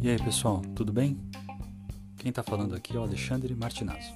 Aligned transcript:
E 0.00 0.08
aí, 0.08 0.16
pessoal, 0.18 0.62
tudo 0.76 0.92
bem? 0.92 1.18
Quem 2.16 2.30
está 2.30 2.40
falando 2.42 2.76
aqui 2.76 2.96
é 2.96 3.00
o 3.00 3.02
Alexandre 3.02 3.54
Martinazzo. 3.56 4.14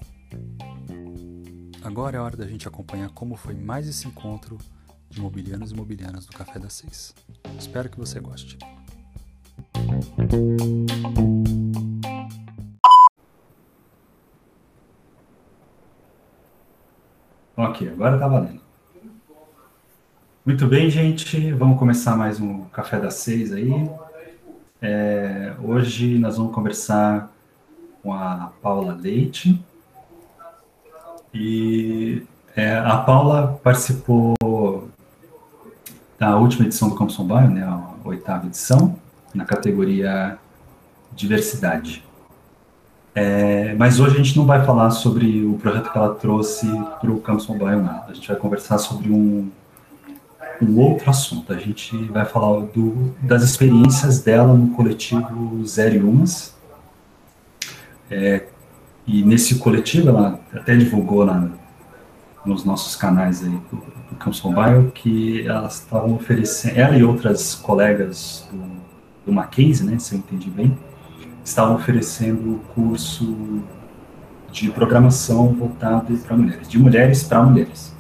Agora 1.83 2.17
é 2.17 2.21
hora 2.21 2.37
da 2.37 2.47
gente 2.47 2.69
acompanhar 2.69 3.11
como 3.11 3.35
foi 3.35 3.55
mais 3.55 3.89
esse 3.89 4.07
encontro 4.07 4.57
de 5.09 5.19
imobiliários 5.19 5.73
e 5.73 5.75
imobiliárias 5.75 6.27
do 6.27 6.33
Café 6.33 6.61
das 6.61 6.75
Seis. 6.75 7.13
Espero 7.59 7.91
que 7.91 7.99
você 7.99 8.21
goste. 8.21 8.57
Ok, 17.57 17.89
agora 17.89 18.17
tá 18.17 18.29
valendo. 18.29 18.70
Muito 20.51 20.67
bem, 20.67 20.91
gente. 20.91 21.53
Vamos 21.53 21.79
começar 21.79 22.17
mais 22.17 22.41
um 22.41 22.65
Café 22.73 22.99
das 22.99 23.15
Seis 23.15 23.53
aí. 23.53 23.89
É, 24.83 25.53
hoje 25.63 26.19
nós 26.19 26.39
vamos 26.39 26.53
conversar 26.53 27.31
com 28.03 28.13
a 28.13 28.51
Paula 28.61 28.93
Leite. 29.01 29.65
E 31.33 32.25
é, 32.57 32.77
a 32.79 32.97
Paula 32.97 33.61
participou 33.63 34.35
da 36.19 36.37
última 36.37 36.67
edição 36.67 36.89
do 36.89 36.97
Campus 36.97 37.17
Bairro, 37.19 37.51
né, 37.55 37.63
a 37.63 37.95
oitava 38.05 38.49
edição, 38.49 38.99
na 39.33 39.45
categoria 39.45 40.37
Diversidade. 41.13 42.05
É, 43.15 43.73
mas 43.75 44.01
hoje 44.01 44.17
a 44.17 44.19
gente 44.19 44.37
não 44.37 44.47
vai 44.47 44.67
falar 44.67 44.91
sobre 44.91 45.45
o 45.45 45.57
projeto 45.59 45.93
que 45.93 45.97
ela 45.97 46.13
trouxe 46.17 46.67
para 47.01 47.11
o 47.13 47.21
Campus 47.21 47.47
Mobile, 47.47 47.83
não. 47.83 48.03
A 48.09 48.13
gente 48.13 48.27
vai 48.27 48.37
conversar 48.37 48.79
sobre 48.79 49.11
um, 49.11 49.49
um 50.65 50.79
outro 50.79 51.09
assunto. 51.11 51.53
A 51.53 51.59
gente 51.59 51.97
vai 52.07 52.25
falar 52.25 52.61
do, 52.67 53.15
das 53.23 53.43
experiências 53.43 54.23
dela 54.23 54.55
no 54.55 54.71
coletivo 54.71 55.65
Zero 55.67 55.97
e 55.97 55.99
Umas. 55.99 56.55
É, 58.11 58.45
e 59.07 59.23
nesse 59.23 59.59
coletivo, 59.59 60.09
ela 60.09 60.41
até 60.53 60.77
divulgou 60.77 61.25
lá 61.25 61.51
nos 62.45 62.65
nossos 62.65 62.97
canais 62.97 63.43
aí 63.43 63.61
do, 63.71 63.77
do 64.11 64.17
Campus 64.17 64.43
Mobile 64.43 64.91
que 64.93 65.47
elas 65.47 65.81
estavam 65.81 66.15
oferecendo, 66.15 66.79
ela 66.79 66.97
e 66.97 67.05
outras 67.05 67.55
colegas 67.55 68.49
do, 68.51 68.81
do 69.27 69.33
Mackenzie, 69.33 69.87
né, 69.87 69.99
se 69.99 70.15
eu 70.15 70.19
entendi 70.19 70.51
bem, 70.51 70.77
estavam 71.45 71.77
oferecendo 71.77 72.55
o 72.55 72.59
curso 72.75 73.63
de 74.51 74.71
programação 74.71 75.53
voltado 75.55 76.17
para 76.19 76.37
mulheres, 76.37 76.69
de 76.69 76.79
mulheres 76.79 77.23
para 77.23 77.43
mulheres. 77.43 77.95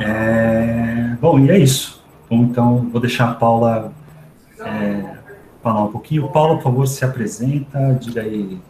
É, 0.00 1.16
bom, 1.20 1.38
e 1.38 1.50
é 1.50 1.58
isso. 1.58 2.02
Bom, 2.28 2.38
então, 2.44 2.88
vou 2.90 3.00
deixar 3.00 3.30
a 3.30 3.34
Paula 3.34 3.92
é, 4.60 5.16
falar 5.62 5.84
um 5.84 5.92
pouquinho. 5.92 6.28
Paula, 6.28 6.56
por 6.56 6.62
favor, 6.62 6.86
se 6.86 7.04
apresenta, 7.04 7.94
diga 8.00 8.22
aí, 8.22 8.60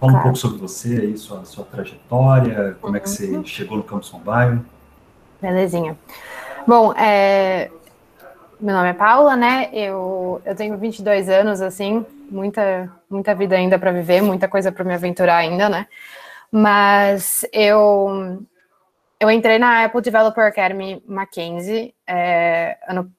fala 0.00 0.18
um 0.18 0.22
pouco 0.22 0.36
sobre 0.36 0.58
você, 0.58 0.96
aí, 1.00 1.16
sua, 1.16 1.44
sua 1.44 1.64
trajetória, 1.64 2.76
como 2.80 2.96
é 2.96 3.00
que 3.00 3.08
você 3.08 3.36
uhum. 3.36 3.44
chegou 3.44 3.76
no 3.76 3.82
Campus 3.82 4.10
Bairro. 4.24 4.64
Belezinha. 5.40 5.96
Bom, 6.66 6.92
é, 6.94 7.70
meu 8.60 8.74
nome 8.74 8.88
é 8.88 8.92
Paula, 8.94 9.36
né? 9.36 9.68
Eu, 9.72 10.40
eu 10.44 10.54
tenho 10.54 10.76
22 10.78 11.28
anos, 11.28 11.60
assim, 11.60 12.04
muita, 12.30 12.90
muita 13.08 13.34
vida 13.34 13.54
ainda 13.54 13.78
para 13.78 13.92
viver, 13.92 14.22
muita 14.22 14.48
coisa 14.48 14.72
para 14.72 14.84
me 14.84 14.94
aventurar 14.94 15.36
ainda, 15.36 15.68
né? 15.68 15.86
Mas 16.50 17.44
eu, 17.52 18.42
eu 19.18 19.30
entrei 19.30 19.58
na 19.58 19.84
Apple 19.84 20.02
Developer 20.02 20.44
Academy 20.44 21.02
Mackenzie 21.06 21.94
é, 22.06 22.78
ano, 22.86 23.10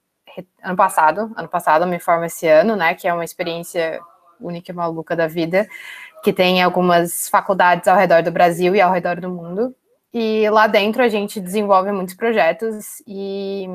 ano 0.64 0.76
passado. 0.76 1.32
Ano 1.36 1.48
passado, 1.48 1.88
me 1.88 2.00
formo 2.00 2.26
esse 2.26 2.48
ano, 2.48 2.76
né? 2.76 2.94
Que 2.94 3.08
é 3.08 3.14
uma 3.14 3.26
experiência 3.26 4.00
única 4.40 4.72
e 4.72 4.76
maluca 4.76 5.16
da 5.16 5.28
vida, 5.28 5.68
que 6.24 6.32
tem 6.32 6.62
algumas 6.62 7.28
faculdades 7.28 7.88
ao 7.88 7.98
redor 7.98 8.22
do 8.22 8.32
Brasil 8.32 8.76
e 8.76 8.82
ao 8.82 8.92
redor 8.92 9.20
do 9.20 9.30
mundo. 9.30 9.76
E 10.14 10.50
lá 10.50 10.68
dentro 10.68 11.02
a 11.04 11.10
gente 11.10 11.40
desenvolve 11.40 11.92
muitos 11.92 12.14
projetos 12.14 13.02
e 13.06 13.68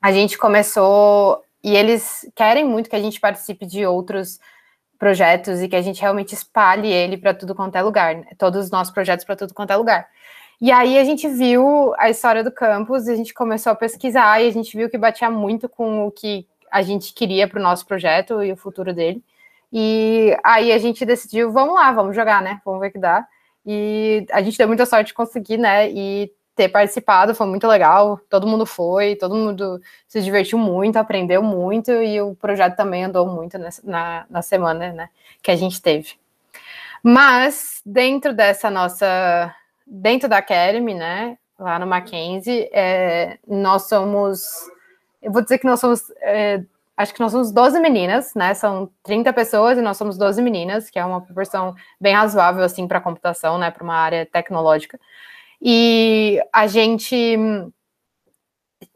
a 0.00 0.12
gente 0.12 0.38
começou 0.38 1.44
e 1.62 1.76
eles 1.76 2.26
querem 2.34 2.64
muito 2.64 2.88
que 2.88 2.96
a 2.96 3.00
gente 3.00 3.20
participe 3.20 3.66
de 3.66 3.84
outros 3.84 4.40
projetos 4.98 5.60
e 5.60 5.68
que 5.68 5.76
a 5.76 5.82
gente 5.82 6.00
realmente 6.00 6.34
espalhe 6.34 6.90
ele 6.90 7.16
para 7.16 7.34
tudo 7.34 7.54
quanto 7.54 7.76
é 7.76 7.82
lugar, 7.82 8.16
né? 8.16 8.26
todos 8.36 8.64
os 8.64 8.70
nossos 8.70 8.92
projetos 8.92 9.24
para 9.24 9.36
tudo 9.36 9.54
quanto 9.54 9.72
é 9.72 9.76
lugar. 9.76 10.08
E 10.60 10.70
aí 10.70 10.98
a 10.98 11.04
gente 11.04 11.26
viu 11.28 11.94
a 11.96 12.10
história 12.10 12.44
do 12.44 12.52
campus, 12.52 13.08
a 13.08 13.16
gente 13.16 13.32
começou 13.32 13.72
a 13.72 13.74
pesquisar 13.74 14.42
e 14.42 14.48
a 14.48 14.52
gente 14.52 14.76
viu 14.76 14.90
que 14.90 14.98
batia 14.98 15.30
muito 15.30 15.68
com 15.68 16.06
o 16.06 16.10
que 16.10 16.46
a 16.70 16.82
gente 16.82 17.14
queria 17.14 17.48
para 17.48 17.58
o 17.58 17.62
nosso 17.62 17.86
projeto 17.86 18.42
e 18.42 18.52
o 18.52 18.56
futuro 18.56 18.92
dele. 18.92 19.24
E 19.72 20.36
aí 20.44 20.72
a 20.72 20.78
gente 20.78 21.04
decidiu, 21.06 21.50
vamos 21.50 21.74
lá, 21.74 21.92
vamos 21.92 22.14
jogar, 22.14 22.42
né? 22.42 22.60
Vamos 22.64 22.80
ver 22.80 22.88
o 22.88 22.92
que 22.92 22.98
dá. 22.98 23.26
E 23.64 24.26
a 24.30 24.42
gente 24.42 24.58
deu 24.58 24.68
muita 24.68 24.84
sorte 24.84 25.08
de 25.08 25.14
conseguir, 25.14 25.56
né? 25.56 25.90
E 25.90 26.32
ter 26.54 26.68
participado, 26.68 27.34
foi 27.34 27.46
muito 27.46 27.66
legal. 27.66 28.20
Todo 28.28 28.46
mundo 28.46 28.66
foi, 28.66 29.16
todo 29.16 29.34
mundo 29.34 29.80
se 30.06 30.20
divertiu 30.20 30.58
muito, 30.58 30.96
aprendeu 30.98 31.42
muito 31.42 31.90
e 31.90 32.20
o 32.20 32.34
projeto 32.34 32.76
também 32.76 33.04
andou 33.04 33.26
muito 33.26 33.56
nessa, 33.56 33.80
na, 33.82 34.26
na 34.28 34.42
semana 34.42 34.92
né, 34.92 35.08
que 35.42 35.50
a 35.50 35.56
gente 35.56 35.80
teve. 35.80 36.14
Mas 37.02 37.80
dentro 37.86 38.34
dessa 38.34 38.70
nossa, 38.70 39.54
dentro 39.90 40.28
da 40.28 40.38
Academy, 40.38 40.94
né, 40.94 41.36
lá 41.58 41.78
no 41.78 41.86
Mackenzie, 41.86 42.70
é, 42.72 43.38
nós 43.46 43.88
somos, 43.88 44.40
eu 45.20 45.32
vou 45.32 45.42
dizer 45.42 45.58
que 45.58 45.66
nós 45.66 45.80
somos, 45.80 46.08
é, 46.20 46.62
acho 46.96 47.12
que 47.12 47.20
nós 47.20 47.32
somos 47.32 47.50
12 47.50 47.80
meninas, 47.80 48.32
né, 48.34 48.54
são 48.54 48.88
30 49.02 49.32
pessoas 49.32 49.76
e 49.76 49.82
nós 49.82 49.96
somos 49.96 50.16
12 50.16 50.40
meninas, 50.40 50.88
que 50.88 50.98
é 50.98 51.04
uma 51.04 51.20
proporção 51.20 51.74
bem 52.00 52.14
razoável, 52.14 52.62
assim, 52.62 52.86
para 52.86 52.98
a 52.98 53.00
computação, 53.00 53.58
né, 53.58 53.70
para 53.72 53.82
uma 53.82 53.96
área 53.96 54.24
tecnológica. 54.24 54.98
E 55.60 56.40
a 56.52 56.66
gente. 56.66 57.36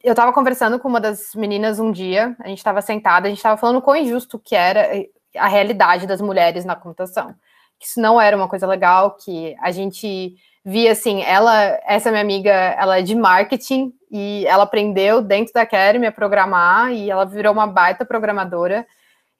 Eu 0.03 0.13
estava 0.13 0.33
conversando 0.33 0.79
com 0.79 0.89
uma 0.89 1.01
das 1.01 1.35
meninas 1.35 1.79
um 1.79 1.93
dia, 1.93 2.35
a 2.41 2.49
gente 2.49 2.59
estava 2.59 2.81
sentada, 2.81 3.27
a 3.27 3.29
gente 3.29 3.39
estava 3.39 3.57
falando 3.59 3.83
quão 3.83 3.97
injusto 3.97 4.39
que 4.39 4.55
era 4.55 4.89
a 5.37 5.49
realidade 5.49 6.07
das 6.07 6.21
mulheres 6.23 6.65
na 6.65 6.77
computação. 6.77 7.35
Que 7.79 7.87
isso 7.87 8.01
não 8.01 8.19
era 8.19 8.37
uma 8.37 8.49
coisa 8.49 8.67
legal, 8.67 9.17
que 9.17 9.55
a 9.61 9.71
gente 9.71 10.37
via 10.65 10.93
assim, 10.93 11.23
ela, 11.23 11.79
essa 11.87 12.11
minha 12.11 12.23
amiga, 12.23 12.51
ela 12.51 12.99
é 12.99 13.03
de 13.03 13.15
marketing 13.15 13.93
e 14.11 14.47
ela 14.47 14.65
aprendeu 14.65 15.21
dentro 15.21 15.53
da 15.53 15.63
Academy 15.63 16.07
a 16.07 16.13
programar 16.13 16.93
e 16.93 17.11
ela 17.11 17.27
virou 17.27 17.53
uma 17.53 17.67
baita 17.67 18.05
programadora. 18.05 18.87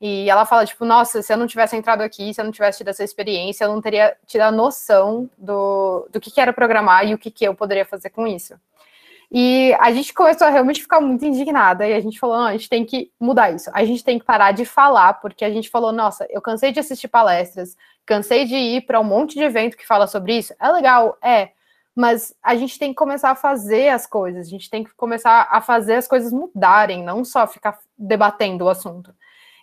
E 0.01 0.29
ela 0.29 0.45
fala, 0.45 0.67
tipo, 0.67 0.85
nossa, 0.85 1.23
se 1.23 1.33
eu 1.33 1.37
não 1.37 1.47
tivesse 1.47 1.75
entrado 1.77 2.03
aqui, 2.03 2.35
se 2.35 2.41
eu 2.41 2.45
não 2.45 2.53
tivesse 2.53 2.79
tido 2.79 2.89
essa 2.89 3.03
experiência, 3.03 3.65
eu 3.65 3.73
não 3.73 3.81
teria 3.81 4.15
tido 4.27 4.43
a 4.43 4.53
noção 4.53 5.31
do, 5.39 6.07
do 6.13 6.21
que, 6.21 6.31
que 6.31 6.41
era 6.41 6.53
programar 6.53 7.07
e 7.07 7.15
o 7.15 7.19
que, 7.19 7.31
que 7.31 7.45
eu 7.45 7.55
poderia 7.55 7.87
fazer 7.87 8.11
com 8.11 8.27
isso. 8.27 8.55
E 9.31 9.75
a 9.81 9.93
gente 9.93 10.13
começou 10.13 10.47
a 10.47 10.51
realmente 10.51 10.83
ficar 10.83 11.01
muito 11.01 11.25
indignada 11.25 11.87
e 11.87 11.93
a 11.93 12.01
gente 12.01 12.19
falou, 12.19 12.37
não, 12.37 12.47
a 12.47 12.53
gente 12.53 12.69
tem 12.69 12.85
que 12.85 13.11
mudar 13.19 13.51
isso. 13.51 13.71
A 13.73 13.85
gente 13.85 14.05
tem 14.05 14.19
que 14.19 14.25
parar 14.25 14.53
de 14.53 14.65
falar, 14.65 15.15
porque 15.15 15.45
a 15.45 15.51
gente 15.51 15.71
falou, 15.71 15.93
nossa, 15.93 16.27
eu 16.31 16.41
cansei 16.41 16.73
de 16.73 16.81
assistir 16.81 17.09
palestras, 17.09 17.77
cansei 18.07 18.45
de 18.45 18.55
ir 18.55 18.83
para 18.83 19.01
um 19.01 19.05
monte 19.05 19.35
de 19.35 19.43
evento 19.43 19.77
que 19.77 19.87
fala 19.87 20.07
sobre 20.07 20.39
isso. 20.39 20.55
É 20.61 20.69
legal, 20.71 21.17
é, 21.23 21.51
mas 21.95 22.35
a 22.43 22.55
gente 22.55 22.79
tem 22.79 22.91
que 22.91 22.97
começar 22.97 23.31
a 23.31 23.37
fazer 23.37 23.89
as 23.89 24.07
coisas, 24.07 24.47
a 24.47 24.51
gente 24.51 24.69
tem 24.69 24.85
que 24.85 24.95
começar 24.95 25.49
a 25.51 25.61
fazer 25.61 25.95
as 25.95 26.09
coisas 26.09 26.33
mudarem, 26.33 27.03
não 27.03 27.25
só 27.25 27.47
ficar 27.47 27.79
debatendo 27.97 28.65
o 28.65 28.69
assunto. 28.69 29.15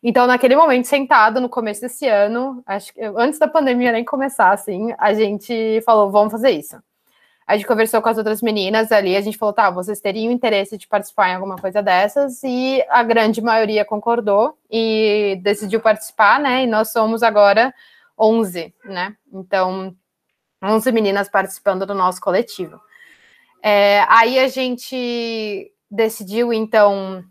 Então, 0.04 0.26
naquele 0.26 0.56
momento, 0.56 0.86
sentado 0.86 1.40
no 1.40 1.48
começo 1.48 1.82
desse 1.82 2.08
ano, 2.08 2.64
acho 2.66 2.92
que 2.94 3.02
antes 3.02 3.38
da 3.38 3.48
pandemia 3.48 3.92
nem 3.92 4.04
começar, 4.04 4.52
assim, 4.52 4.94
a 4.98 5.14
gente 5.14 5.82
falou, 5.86 6.10
vamos 6.10 6.32
fazer 6.32 6.50
isso. 6.52 6.82
A 7.52 7.58
gente 7.58 7.68
conversou 7.68 8.02
com 8.02 8.08
as 8.08 8.18
outras 8.18 8.42
meninas 8.42 8.94
ali, 8.94 9.14
a 9.14 9.20
gente 9.20 9.38
falou, 9.38 9.52
tá, 9.52 9.70
vocês 9.70 10.00
teriam 10.00 10.32
interesse 10.32 10.78
de 10.78 10.88
participar 10.88 11.28
em 11.28 11.36
alguma 11.36 11.58
coisa 11.58 11.84
dessas? 11.84 12.42
E 12.46 12.82
a 12.88 13.04
grande 13.04 13.42
maioria 13.42 13.84
concordou 13.84 14.58
e 14.72 15.38
decidiu 15.44 15.82
participar, 15.82 16.40
né? 16.40 16.64
E 16.64 16.66
nós 16.66 16.94
somos 16.94 17.22
agora 17.22 17.74
11, 18.18 18.74
né? 18.86 19.18
Então, 19.34 19.94
11 20.64 20.94
meninas 20.94 21.28
participando 21.28 21.86
do 21.86 21.94
nosso 21.94 22.22
coletivo. 22.22 22.80
É, 23.62 24.06
aí 24.08 24.40
a 24.40 24.48
gente 24.48 25.74
decidiu, 25.92 26.54
então, 26.54 27.22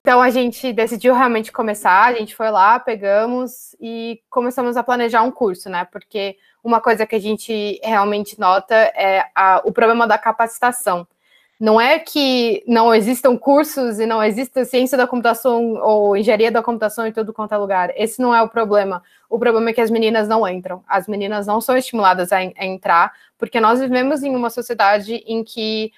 então 0.00 0.20
a 0.20 0.30
gente 0.30 0.72
decidiu 0.72 1.14
realmente 1.14 1.52
começar, 1.52 2.06
a 2.06 2.14
gente 2.14 2.34
foi 2.34 2.50
lá, 2.50 2.80
pegamos 2.80 3.76
e 3.80 4.20
começamos 4.28 4.76
a 4.76 4.82
planejar 4.82 5.22
um 5.22 5.30
curso, 5.30 5.70
né? 5.70 5.84
Porque 5.84 6.36
uma 6.62 6.80
coisa 6.80 7.06
que 7.06 7.14
a 7.14 7.20
gente 7.20 7.80
realmente 7.82 8.38
nota 8.38 8.74
é 8.74 9.24
a, 9.34 9.62
o 9.64 9.72
problema 9.72 10.06
da 10.06 10.18
capacitação. 10.18 11.06
Não 11.58 11.78
é 11.78 11.98
que 11.98 12.64
não 12.66 12.94
existam 12.94 13.36
cursos 13.36 14.00
e 14.00 14.06
não 14.06 14.22
exista 14.22 14.64
ciência 14.64 14.96
da 14.96 15.06
computação 15.06 15.74
ou 15.74 16.16
engenharia 16.16 16.50
da 16.50 16.62
computação 16.62 17.06
em 17.06 17.12
todo 17.12 17.34
quanto 17.34 17.52
é 17.52 17.58
lugar. 17.58 17.92
Esse 17.96 18.20
não 18.20 18.34
é 18.34 18.40
o 18.40 18.48
problema. 18.48 19.02
O 19.28 19.38
problema 19.38 19.68
é 19.68 19.72
que 19.74 19.80
as 19.80 19.90
meninas 19.90 20.26
não 20.26 20.48
entram. 20.48 20.82
As 20.88 21.06
meninas 21.06 21.46
não 21.46 21.60
são 21.60 21.76
estimuladas 21.76 22.32
a, 22.32 22.38
a 22.38 22.64
entrar, 22.64 23.12
porque 23.36 23.60
nós 23.60 23.78
vivemos 23.78 24.22
em 24.22 24.34
uma 24.34 24.48
sociedade 24.48 25.22
em 25.26 25.44
que 25.44 25.92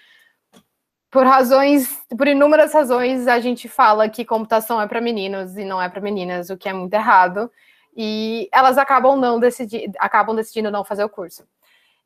por 1.12 1.26
razões, 1.26 2.00
por 2.16 2.26
inúmeras 2.26 2.72
razões, 2.72 3.28
a 3.28 3.38
gente 3.38 3.68
fala 3.68 4.08
que 4.08 4.24
computação 4.24 4.80
é 4.80 4.86
para 4.88 4.98
meninos 4.98 5.58
e 5.58 5.64
não 5.64 5.80
é 5.80 5.86
para 5.86 6.00
meninas, 6.00 6.48
o 6.48 6.56
que 6.56 6.70
é 6.70 6.72
muito 6.72 6.94
errado. 6.94 7.50
E 7.96 8.48
elas 8.52 8.78
acabam 8.78 9.16
não 9.16 9.38
decidir, 9.38 9.90
acabam 9.98 10.34
decidindo 10.34 10.70
não 10.70 10.84
fazer 10.84 11.04
o 11.04 11.08
curso. 11.08 11.44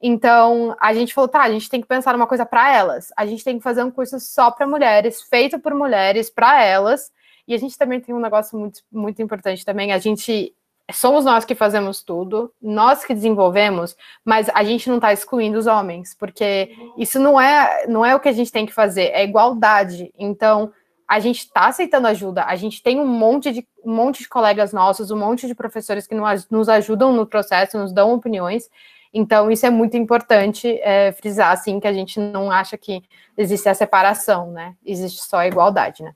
Então, 0.01 0.77
a 0.81 0.93
gente 0.93 1.15
falou, 1.15 1.29
tá, 1.29 1.43
a 1.43 1.51
gente 1.51 1.71
tem 1.71 1.81
que 1.81 1.87
pensar 1.87 2.13
numa 2.13 2.27
coisa 2.27 2.45
para 2.45 2.75
elas. 2.75 3.13
A 3.17 3.25
gente 3.25 3.43
tem 3.43 3.57
que 3.57 3.63
fazer 3.65 3.83
um 3.83 3.91
curso 3.91 4.21
só 4.21 4.51
para 4.51 4.67
mulheres, 4.67 5.23
feito 5.23 5.59
por 5.59 5.75
mulheres, 5.75 6.29
para 6.29 6.63
elas. 6.63 7.11
E 7.49 7.55
a 7.55 7.59
gente 7.59 7.79
também 7.79 8.01
tem 8.01 8.15
um 8.15 8.21
negócio 8.21 8.59
muito, 8.59 8.81
muito 8.93 9.23
importante 9.23 9.65
também. 9.65 9.93
A 9.93 9.99
gente 9.99 10.55
somos 10.93 11.25
nós 11.25 11.45
que 11.45 11.55
fazemos 11.55 12.03
tudo, 12.03 12.53
nós 12.63 13.05
que 13.05 13.15
desenvolvemos, 13.15 13.97
mas 14.25 14.49
a 14.55 14.63
gente 14.63 14.89
não 14.89 14.97
está 14.97 15.13
excluindo 15.13 15.59
os 15.59 15.67
homens, 15.67 16.15
porque 16.15 16.77
isso 16.97 17.19
não 17.19 17.41
é, 17.41 17.87
não 17.89 18.05
é 18.05 18.15
o 18.15 18.21
que 18.21 18.29
a 18.29 18.33
gente 18.33 18.53
tem 18.53 18.65
que 18.65 18.73
fazer, 18.73 19.11
é 19.13 19.25
igualdade. 19.25 20.13
Então, 20.17 20.73
a 21.09 21.21
gente 21.21 21.39
está 21.39 21.67
aceitando 21.67 22.09
ajuda, 22.09 22.45
a 22.45 22.57
gente 22.57 22.83
tem 22.83 22.99
um 22.99 23.07
monte, 23.07 23.53
de, 23.53 23.69
um 23.85 23.95
monte 23.95 24.19
de 24.21 24.29
colegas 24.29 24.73
nossos, 24.73 25.11
um 25.11 25.17
monte 25.17 25.47
de 25.47 25.55
professores 25.55 26.07
que 26.07 26.15
nos 26.51 26.69
ajudam 26.69 27.13
no 27.13 27.27
processo, 27.27 27.79
nos 27.79 27.93
dão 27.93 28.13
opiniões. 28.13 28.69
Então, 29.15 29.51
isso 29.51 29.65
é 29.65 29.71
muito 29.71 29.97
importante 29.97 30.79
é, 30.83 31.13
frisar, 31.13 31.53
assim, 31.53 31.79
que 31.79 31.87
a 31.87 31.93
gente 31.93 32.19
não 32.19 32.51
acha 32.51 32.77
que 32.77 33.03
existe 33.39 33.69
a 33.69 33.75
separação, 33.75 34.51
né? 34.51 34.75
Existe 34.85 35.23
só 35.23 35.39
a 35.39 35.47
igualdade, 35.47 36.03
né? 36.03 36.13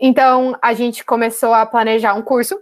Então, 0.00 0.56
a 0.62 0.72
gente 0.72 1.04
começou 1.04 1.52
a 1.52 1.66
planejar 1.66 2.14
um 2.14 2.22
curso 2.22 2.58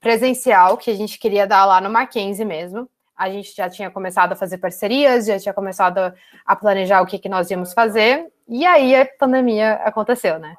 presencial 0.00 0.76
que 0.76 0.90
a 0.90 0.94
gente 0.94 1.18
queria 1.18 1.46
dar 1.46 1.64
lá 1.66 1.80
no 1.80 1.90
Mackenzie 1.90 2.44
mesmo. 2.44 2.88
A 3.16 3.30
gente 3.30 3.54
já 3.54 3.68
tinha 3.68 3.90
começado 3.90 4.32
a 4.32 4.36
fazer 4.36 4.58
parcerias, 4.58 5.26
já 5.26 5.38
tinha 5.38 5.54
começado 5.54 6.12
a 6.44 6.56
planejar 6.56 7.00
o 7.00 7.06
que, 7.06 7.18
que 7.18 7.28
nós 7.28 7.50
íamos 7.50 7.72
fazer, 7.72 8.30
e 8.48 8.64
aí 8.64 8.94
a 8.96 9.06
pandemia 9.18 9.74
aconteceu, 9.84 10.38
né? 10.38 10.54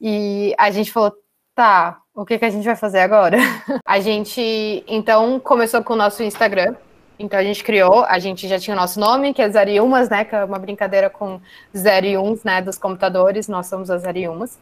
E 0.00 0.54
a 0.58 0.70
gente 0.70 0.90
falou, 0.90 1.12
tá, 1.54 1.98
o 2.14 2.24
que, 2.24 2.38
que 2.38 2.44
a 2.44 2.50
gente 2.50 2.64
vai 2.64 2.76
fazer 2.76 3.00
agora? 3.00 3.36
a 3.84 4.00
gente, 4.00 4.84
então, 4.86 5.38
começou 5.40 5.82
com 5.82 5.92
o 5.94 5.96
nosso 5.96 6.22
Instagram, 6.22 6.74
então 7.18 7.38
a 7.38 7.42
gente 7.42 7.62
criou, 7.62 8.04
a 8.04 8.18
gente 8.18 8.48
já 8.48 8.58
tinha 8.58 8.74
o 8.76 8.80
nosso 8.80 8.98
nome, 8.98 9.32
que 9.32 9.42
é 9.42 9.48
Zero 9.48 9.70
e 9.70 9.80
Umas, 9.80 10.08
né? 10.08 10.24
Que 10.24 10.34
é 10.34 10.44
uma 10.44 10.58
brincadeira 10.58 11.08
com 11.08 11.40
zero 11.76 12.06
e 12.06 12.18
uns, 12.18 12.42
né? 12.42 12.60
Dos 12.60 12.78
computadores, 12.78 13.46
nós 13.46 13.66
somos 13.66 13.90
as 13.90 14.02
Zero 14.02 14.18
e 14.18 14.28
Umas. 14.28 14.58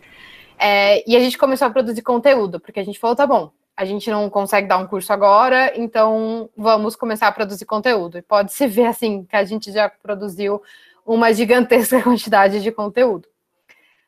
É, 0.58 1.08
e 1.08 1.16
a 1.16 1.20
gente 1.20 1.38
começou 1.38 1.66
a 1.66 1.70
produzir 1.70 2.02
conteúdo, 2.02 2.60
porque 2.60 2.80
a 2.80 2.84
gente 2.84 2.98
falou, 2.98 3.16
tá 3.16 3.26
bom, 3.26 3.50
a 3.76 3.84
gente 3.84 4.10
não 4.10 4.28
consegue 4.28 4.68
dar 4.68 4.76
um 4.78 4.86
curso 4.86 5.12
agora, 5.12 5.72
então 5.74 6.48
vamos 6.56 6.94
começar 6.94 7.26
a 7.26 7.32
produzir 7.32 7.64
conteúdo. 7.64 8.18
E 8.18 8.22
pode-se 8.22 8.66
ver 8.66 8.86
assim 8.86 9.24
que 9.24 9.34
a 9.34 9.44
gente 9.44 9.72
já 9.72 9.88
produziu 9.88 10.62
uma 11.06 11.32
gigantesca 11.32 12.00
quantidade 12.02 12.62
de 12.62 12.72
conteúdo. 12.72 13.28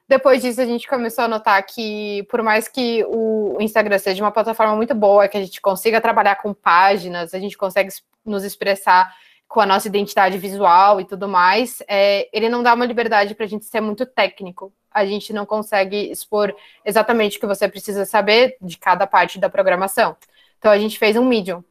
Depois 0.07 0.43
disso, 0.43 0.61
a 0.61 0.67
gente 0.67 0.87
começou 0.87 1.25
a 1.25 1.29
notar 1.29 1.65
que, 1.65 2.25
por 2.25 2.43
mais 2.43 2.69
que 2.69 3.05
o 3.09 3.57
Instagram 3.61 3.99
seja 3.99 4.23
uma 4.23 4.31
plataforma 4.31 4.77
muito 4.77 4.95
boa, 4.95 5.27
que 5.29 5.37
a 5.37 5.41
gente 5.41 5.61
consiga 5.61 6.01
trabalhar 6.01 6.37
com 6.37 6.53
páginas, 6.53 7.33
a 7.33 7.39
gente 7.39 7.57
consegue 7.57 7.91
nos 8.25 8.45
expressar 8.45 9.15
com 9.49 9.61
a 9.61 9.67
nossa 9.67 9.89
identidade 9.89 10.37
visual 10.37 11.01
e 11.01 11.05
tudo 11.05 11.27
mais, 11.27 11.83
é, 11.89 12.29
ele 12.33 12.49
não 12.49 12.63
dá 12.63 12.75
uma 12.75 12.85
liberdade 12.85 13.35
para 13.35 13.47
a 13.47 13.49
gente 13.49 13.65
ser 13.65 13.81
muito 13.81 14.05
técnico 14.05 14.73
a 14.95 15.05
gente 15.05 15.33
não 15.33 15.45
consegue 15.45 16.09
expor 16.13 16.55
exatamente 16.85 17.37
o 17.37 17.41
que 17.41 17.47
você 17.47 17.69
precisa 17.69 18.05
saber 18.05 18.57
de 18.63 18.79
cada 18.79 19.09
parte 19.09 19.41
da 19.41 19.51
programação. 19.51 20.17
Então, 20.57 20.71
a 20.71 20.79
gente 20.79 20.97
fez 20.97 21.17
um 21.17 21.25
Medium. 21.25 21.65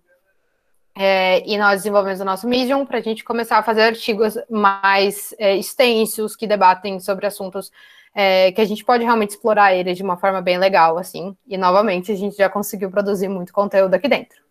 É, 0.96 1.44
e 1.48 1.58
nós 1.58 1.78
desenvolvemos 1.78 2.20
o 2.20 2.26
nosso 2.26 2.48
Medium 2.48 2.86
para 2.86 3.00
a 3.00 3.02
gente 3.02 3.24
começar 3.24 3.58
a 3.58 3.64
fazer 3.64 3.82
artigos 3.82 4.38
mais 4.50 5.34
é, 5.40 5.56
extensos 5.56 6.36
que 6.36 6.46
debatem 6.46 7.00
sobre 7.00 7.26
assuntos 7.26 7.72
é, 8.14 8.52
que 8.52 8.62
a 8.62 8.66
gente 8.66 8.86
pode 8.86 9.04
realmente 9.04 9.32
explorar 9.32 9.74
eles 9.74 9.98
de 9.98 10.04
uma 10.04 10.18
forma 10.18 10.42
bem 10.42 10.58
legal, 10.58 10.98
assim. 10.98 11.36
E 11.48 11.58
novamente 11.58 12.12
a 12.12 12.16
gente 12.16 12.38
já 12.38 12.48
conseguiu 12.48 12.92
produzir 12.92 13.28
muito 13.28 13.52
conteúdo 13.52 13.94
aqui 13.94 14.08
dentro. 14.08 14.44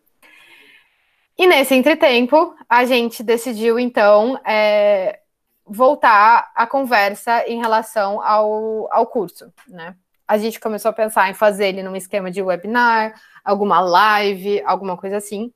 E 1.39 1.47
nesse 1.47 1.75
entretempo, 1.75 2.55
a 2.69 2.85
gente 2.85 3.23
decidiu 3.23 3.79
então 3.79 4.39
é, 4.45 5.21
voltar 5.65 6.51
a 6.55 6.67
conversa 6.67 7.45
em 7.49 7.61
relação 7.61 8.21
ao, 8.21 8.89
ao 8.93 9.07
curso, 9.07 9.53
né? 9.69 9.95
A 10.27 10.39
gente 10.39 10.59
começou 10.59 10.91
a 10.91 10.95
pensar 10.95 11.31
em 11.31 11.35
fazer 11.35 11.69
ele 11.69 11.83
num 11.83 11.97
esquema 11.97 12.31
de 12.31 12.43
webinar, 12.43 13.15
alguma 13.45 13.81
live, 13.81 14.63
alguma 14.65 14.97
coisa 14.97 15.19
assim. 15.19 15.53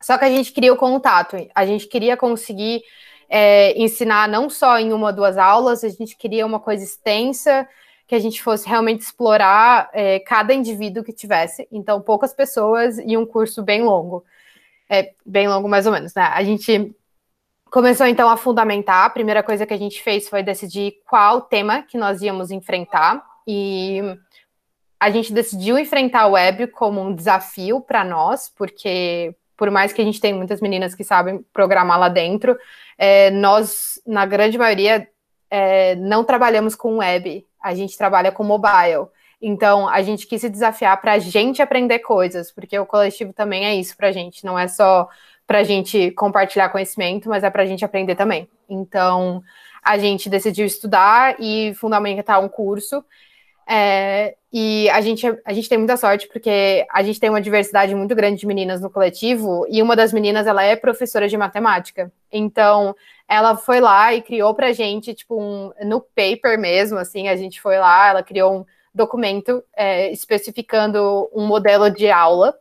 Só 0.00 0.16
que 0.16 0.24
a 0.24 0.30
gente 0.30 0.52
queria 0.52 0.72
o 0.72 0.76
contato, 0.76 1.36
a 1.54 1.66
gente 1.66 1.86
queria 1.86 2.16
conseguir 2.16 2.82
é, 3.28 3.78
ensinar 3.80 4.28
não 4.28 4.50
só 4.50 4.78
em 4.78 4.92
uma 4.92 5.08
ou 5.08 5.12
duas 5.12 5.38
aulas, 5.38 5.84
a 5.84 5.88
gente 5.88 6.16
queria 6.16 6.44
uma 6.44 6.58
coisa 6.58 6.82
extensa, 6.82 7.68
que 8.06 8.14
a 8.16 8.18
gente 8.18 8.42
fosse 8.42 8.68
realmente 8.68 9.02
explorar 9.02 9.88
é, 9.92 10.18
cada 10.18 10.52
indivíduo 10.52 11.04
que 11.04 11.12
tivesse. 11.12 11.68
Então, 11.70 12.00
poucas 12.00 12.34
pessoas 12.34 12.98
e 12.98 13.16
um 13.16 13.24
curso 13.24 13.62
bem 13.62 13.84
longo. 13.84 14.24
É, 14.88 15.12
bem 15.24 15.46
longo, 15.46 15.68
mais 15.68 15.86
ou 15.86 15.92
menos, 15.92 16.12
né? 16.12 16.24
A 16.24 16.42
gente 16.42 16.92
começou 17.70 18.04
então 18.06 18.28
a 18.28 18.36
fundamentar. 18.36 19.04
A 19.04 19.10
primeira 19.10 19.44
coisa 19.44 19.64
que 19.64 19.72
a 19.72 19.78
gente 19.78 20.02
fez 20.02 20.28
foi 20.28 20.42
decidir 20.42 20.94
qual 21.08 21.42
tema 21.42 21.82
que 21.82 21.96
nós 21.96 22.20
íamos 22.20 22.50
enfrentar 22.50 23.24
e 23.46 24.02
a 24.98 25.08
gente 25.08 25.32
decidiu 25.32 25.78
enfrentar 25.78 26.22
a 26.22 26.26
web 26.26 26.66
como 26.66 27.00
um 27.00 27.14
desafio 27.14 27.80
para 27.80 28.02
nós, 28.02 28.52
porque 28.56 29.36
por 29.60 29.70
mais 29.70 29.92
que 29.92 30.00
a 30.00 30.04
gente 30.04 30.22
tenha 30.22 30.34
muitas 30.34 30.58
meninas 30.62 30.94
que 30.94 31.04
sabem 31.04 31.44
programar 31.52 32.00
lá 32.00 32.08
dentro, 32.08 32.58
é, 32.96 33.30
nós, 33.30 34.00
na 34.06 34.24
grande 34.24 34.56
maioria, 34.56 35.06
é, 35.50 35.94
não 35.96 36.24
trabalhamos 36.24 36.74
com 36.74 36.96
web, 36.96 37.46
a 37.62 37.74
gente 37.74 37.98
trabalha 37.98 38.32
com 38.32 38.42
mobile. 38.42 39.08
Então, 39.38 39.86
a 39.86 40.00
gente 40.00 40.26
quis 40.26 40.40
se 40.40 40.48
desafiar 40.48 40.98
para 40.98 41.12
a 41.12 41.18
gente 41.18 41.60
aprender 41.60 41.98
coisas, 41.98 42.50
porque 42.50 42.78
o 42.78 42.86
coletivo 42.86 43.34
também 43.34 43.66
é 43.66 43.74
isso 43.74 43.94
para 43.98 44.08
a 44.08 44.12
gente, 44.12 44.46
não 44.46 44.58
é 44.58 44.66
só 44.66 45.06
para 45.46 45.58
a 45.58 45.62
gente 45.62 46.10
compartilhar 46.12 46.70
conhecimento, 46.70 47.28
mas 47.28 47.44
é 47.44 47.50
para 47.50 47.62
a 47.62 47.66
gente 47.66 47.84
aprender 47.84 48.14
também. 48.14 48.48
Então, 48.66 49.42
a 49.82 49.98
gente 49.98 50.30
decidiu 50.30 50.64
estudar 50.64 51.36
e 51.38 51.74
fundamentar 51.74 52.42
um 52.42 52.48
curso. 52.48 53.04
É, 53.72 54.34
e 54.52 54.90
a 54.90 55.00
gente, 55.00 55.24
a 55.44 55.52
gente 55.52 55.68
tem 55.68 55.78
muita 55.78 55.96
sorte 55.96 56.26
porque 56.26 56.84
a 56.90 57.04
gente 57.04 57.20
tem 57.20 57.30
uma 57.30 57.40
diversidade 57.40 57.94
muito 57.94 58.16
grande 58.16 58.40
de 58.40 58.46
meninas 58.46 58.80
no 58.80 58.90
coletivo 58.90 59.64
e 59.70 59.80
uma 59.80 59.94
das 59.94 60.12
meninas 60.12 60.48
ela 60.48 60.64
é 60.64 60.74
professora 60.74 61.28
de 61.28 61.36
matemática. 61.36 62.10
Então 62.32 62.96
ela 63.28 63.56
foi 63.56 63.80
lá 63.80 64.12
e 64.12 64.22
criou 64.22 64.52
para 64.54 64.66
a 64.66 64.72
gente 64.72 65.14
tipo 65.14 65.40
um, 65.40 65.70
no 65.84 66.00
paper 66.00 66.58
mesmo, 66.58 66.98
assim 66.98 67.28
a 67.28 67.36
gente 67.36 67.60
foi 67.60 67.78
lá, 67.78 68.08
ela 68.08 68.22
criou 68.24 68.52
um 68.52 68.66
documento 68.92 69.62
é, 69.76 70.10
especificando 70.10 71.30
um 71.32 71.46
modelo 71.46 71.88
de 71.88 72.10
aula 72.10 72.58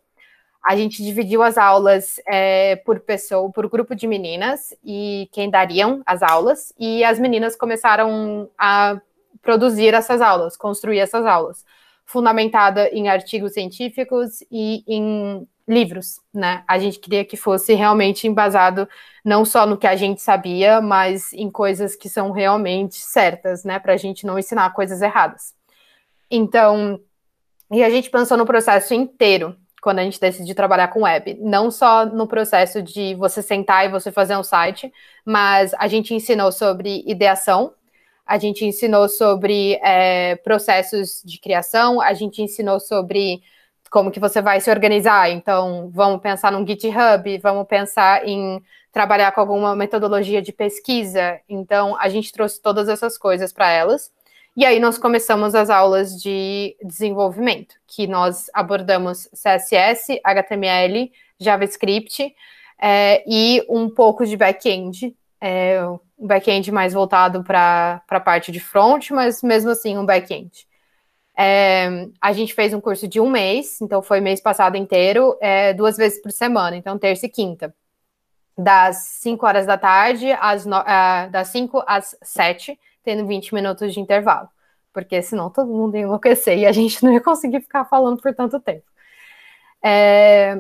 a 0.63 0.75
gente 0.75 1.01
dividiu 1.01 1.41
as 1.41 1.57
aulas 1.57 2.19
é, 2.27 2.75
por 2.75 2.99
pessoa, 2.99 3.49
por 3.51 3.67
grupo 3.69 3.95
de 3.95 4.05
meninas 4.05 4.75
e 4.83 5.27
quem 5.31 5.49
dariam 5.49 6.03
as 6.05 6.21
aulas, 6.21 6.73
e 6.77 7.03
as 7.03 7.17
meninas 7.17 7.55
começaram 7.55 8.49
a 8.57 8.99
produzir 9.41 9.93
essas 9.93 10.21
aulas, 10.21 10.57
construir 10.57 10.99
essas 10.99 11.25
aulas, 11.25 11.65
fundamentada 12.05 12.89
em 12.89 13.07
artigos 13.07 13.53
científicos 13.53 14.41
e 14.51 14.83
em 14.87 15.47
livros, 15.67 16.19
né? 16.33 16.63
A 16.67 16.79
gente 16.79 16.99
queria 16.99 17.23
que 17.23 17.37
fosse 17.37 17.75
realmente 17.75 18.27
embasado 18.27 18.89
não 19.23 19.45
só 19.45 19.67
no 19.67 19.77
que 19.77 19.85
a 19.85 19.95
gente 19.95 20.19
sabia, 20.19 20.81
mas 20.81 21.31
em 21.33 21.49
coisas 21.49 21.95
que 21.95 22.09
são 22.09 22.31
realmente 22.31 22.95
certas, 22.95 23.63
né? 23.63 23.77
Para 23.77 23.93
a 23.93 23.97
gente 23.97 24.25
não 24.25 24.39
ensinar 24.39 24.73
coisas 24.73 25.01
erradas. 25.01 25.53
Então, 26.31 26.99
e 27.71 27.83
a 27.83 27.89
gente 27.89 28.09
pensou 28.09 28.35
no 28.35 28.45
processo 28.45 28.95
inteiro 28.95 29.55
quando 29.81 29.99
a 29.99 30.03
gente 30.03 30.19
decidiu 30.19 30.55
trabalhar 30.55 30.87
com 30.89 31.03
web. 31.03 31.37
Não 31.39 31.69
só 31.69 32.05
no 32.05 32.27
processo 32.27 32.81
de 32.81 33.15
você 33.15 33.41
sentar 33.41 33.85
e 33.85 33.89
você 33.89 34.11
fazer 34.11 34.35
um 34.35 34.43
site, 34.43 34.91
mas 35.23 35.73
a 35.75 35.87
gente 35.87 36.13
ensinou 36.13 36.51
sobre 36.51 37.03
ideação, 37.05 37.73
a 38.29 38.37
gente 38.37 38.63
ensinou 38.63 39.09
sobre 39.09 39.79
é, 39.81 40.35
processos 40.35 41.23
de 41.25 41.39
criação, 41.39 41.99
a 41.99 42.13
gente 42.13 42.43
ensinou 42.43 42.79
sobre 42.79 43.41
como 43.89 44.11
que 44.11 44.19
você 44.19 44.39
vai 44.39 44.61
se 44.61 44.69
organizar. 44.69 45.31
Então, 45.31 45.89
vamos 45.91 46.21
pensar 46.21 46.51
num 46.51 46.65
GitHub, 46.65 47.39
vamos 47.39 47.67
pensar 47.67 48.27
em 48.27 48.61
trabalhar 48.91 49.31
com 49.31 49.41
alguma 49.41 49.75
metodologia 49.75 50.43
de 50.43 50.53
pesquisa. 50.53 51.39
Então, 51.49 51.97
a 51.99 52.07
gente 52.07 52.31
trouxe 52.31 52.61
todas 52.61 52.87
essas 52.87 53.17
coisas 53.17 53.51
para 53.51 53.71
elas. 53.71 54.11
E 54.55 54.63
aí 54.63 54.79
nós 54.79 54.99
começamos 54.99 55.55
as 55.55 55.71
aulas 55.71 56.21
de 56.21 56.77
desenvolvimento, 56.83 57.73
que 57.87 58.05
nós 58.05 58.45
abordamos 58.53 59.27
CSS, 59.33 60.21
HTML, 60.23 61.11
JavaScript 61.39 62.31
é, 62.79 63.23
e 63.27 63.65
um 63.67 63.89
pouco 63.89 64.23
de 64.23 64.37
back-end, 64.37 65.15
é, 65.41 65.83
um 65.85 66.27
back-end 66.27 66.71
mais 66.71 66.93
voltado 66.93 67.43
para 67.43 68.01
a 68.07 68.19
parte 68.19 68.51
de 68.51 68.59
front, 68.59 69.11
mas 69.11 69.41
mesmo 69.41 69.71
assim 69.71 69.97
um 69.97 70.05
back-end. 70.05 70.67
É, 71.37 72.07
a 72.19 72.33
gente 72.33 72.53
fez 72.53 72.73
um 72.73 72.81
curso 72.81 73.07
de 73.07 73.21
um 73.21 73.29
mês, 73.29 73.79
então 73.81 74.01
foi 74.01 74.19
mês 74.19 74.41
passado 74.41 74.75
inteiro, 74.75 75.37
é, 75.39 75.73
duas 75.73 75.95
vezes 75.95 76.21
por 76.21 76.31
semana, 76.31 76.75
então 76.75 76.99
terça 76.99 77.27
e 77.27 77.29
quinta. 77.29 77.73
Das 78.57 78.97
5 79.21 79.45
horas 79.45 79.65
da 79.65 79.77
tarde, 79.77 80.33
às 80.33 80.65
no, 80.65 80.77
uh, 80.77 81.29
das 81.31 81.47
5 81.47 81.81
às 81.87 82.13
7, 82.21 82.77
tendo 83.03 83.25
20 83.25 83.53
minutos 83.53 83.93
de 83.93 84.01
intervalo, 84.01 84.49
porque 84.91 85.21
senão 85.21 85.49
todo 85.49 85.71
mundo 85.71 85.95
ia 85.95 86.01
enlouquecer 86.01 86.57
e 86.57 86.65
a 86.65 86.73
gente 86.73 87.01
não 87.01 87.13
ia 87.13 87.21
conseguir 87.21 87.61
ficar 87.61 87.85
falando 87.85 88.21
por 88.21 88.35
tanto 88.35 88.59
tempo. 88.59 88.83
É, 89.81 90.57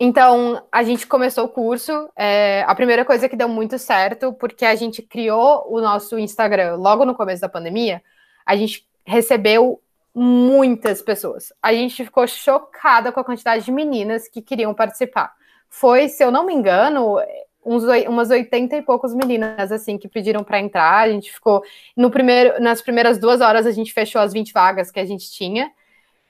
então, 0.00 0.62
a 0.70 0.84
gente 0.84 1.06
começou 1.06 1.46
o 1.46 1.48
curso. 1.48 2.08
É, 2.16 2.64
a 2.66 2.74
primeira 2.74 3.04
coisa 3.04 3.28
que 3.28 3.36
deu 3.36 3.48
muito 3.48 3.78
certo, 3.78 4.32
porque 4.32 4.64
a 4.64 4.74
gente 4.76 5.02
criou 5.02 5.66
o 5.68 5.80
nosso 5.80 6.18
Instagram 6.18 6.76
logo 6.76 7.04
no 7.04 7.14
começo 7.14 7.40
da 7.40 7.48
pandemia, 7.48 8.02
a 8.46 8.54
gente 8.54 8.86
recebeu 9.04 9.82
muitas 10.14 11.02
pessoas. 11.02 11.52
A 11.60 11.72
gente 11.72 12.04
ficou 12.04 12.26
chocada 12.28 13.10
com 13.10 13.18
a 13.20 13.24
quantidade 13.24 13.64
de 13.64 13.72
meninas 13.72 14.28
que 14.28 14.40
queriam 14.40 14.72
participar. 14.72 15.32
Foi, 15.68 16.08
se 16.08 16.22
eu 16.22 16.30
não 16.30 16.46
me 16.46 16.54
engano, 16.54 17.18
uns, 17.64 17.82
umas 18.06 18.30
80 18.30 18.76
e 18.76 18.82
poucos 18.82 19.12
meninas 19.14 19.72
assim 19.72 19.98
que 19.98 20.08
pediram 20.08 20.44
para 20.44 20.60
entrar. 20.60 21.00
A 21.00 21.10
gente 21.10 21.32
ficou 21.32 21.62
no 21.96 22.10
primeiro, 22.10 22.60
nas 22.62 22.80
primeiras 22.80 23.18
duas 23.18 23.40
horas 23.40 23.66
a 23.66 23.72
gente 23.72 23.92
fechou 23.92 24.20
as 24.20 24.32
20 24.32 24.52
vagas 24.52 24.90
que 24.90 25.00
a 25.00 25.04
gente 25.04 25.30
tinha. 25.30 25.70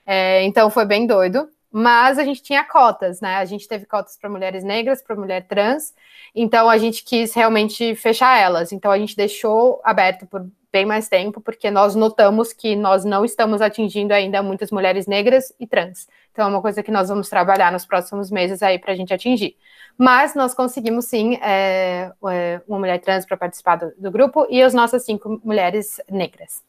É, 0.07 0.43
então 0.45 0.71
foi 0.71 0.87
bem 0.87 1.07
doido. 1.07 1.49
Mas 1.71 2.19
a 2.19 2.25
gente 2.25 2.43
tinha 2.43 2.65
cotas, 2.65 3.21
né? 3.21 3.37
A 3.37 3.45
gente 3.45 3.69
teve 3.69 3.85
cotas 3.85 4.17
para 4.17 4.31
mulheres 4.31 4.65
negras, 4.65 5.03
para 5.03 5.15
mulher 5.15 5.47
trans. 5.47 5.95
Então 6.35 6.69
a 6.69 6.79
gente 6.79 7.05
quis 7.05 7.35
realmente 7.35 7.95
fechar 7.95 8.39
elas. 8.39 8.73
Então 8.73 8.91
a 8.91 8.99
gente 8.99 9.15
deixou 9.15 9.81
aberto 9.85 10.27
por 10.27 10.47
bem 10.73 10.85
mais 10.85 11.09
tempo, 11.09 11.41
porque 11.41 11.71
nós 11.71 11.95
notamos 11.95 12.53
que 12.53 12.77
nós 12.77 13.05
não 13.05 13.25
estamos 13.25 13.61
atingindo 13.61 14.13
ainda 14.13 14.43
muitas 14.43 14.71
mulheres 14.71 15.07
negras 15.07 15.53
e 15.59 15.67
trans. 15.67 16.07
Então 16.33 16.47
é 16.47 16.49
uma 16.49 16.63
coisa 16.63 16.83
que 16.83 16.91
nós 16.91 17.09
vamos 17.09 17.29
trabalhar 17.29 17.73
nos 17.73 17.87
próximos 17.87 18.31
meses 18.31 18.63
aí 18.63 18.79
para 18.79 18.93
a 18.93 18.97
gente 18.97 19.13
atingir. 19.13 19.57
Mas 19.97 20.35
nós 20.35 20.55
conseguimos 20.55 21.07
sim 21.07 21.37
é, 21.43 22.13
é 22.31 22.63
uma 22.69 22.79
mulher 22.79 23.01
trans 23.01 23.27
para 23.27 23.37
participar 23.37 23.77
do, 23.77 23.93
do, 23.99 24.11
grupo 24.11 24.47
e 24.49 24.63
as 24.63 24.73
nossas 24.73 25.05
cinco 25.05 25.41
mulheres 25.43 26.01
negras. 26.09 26.63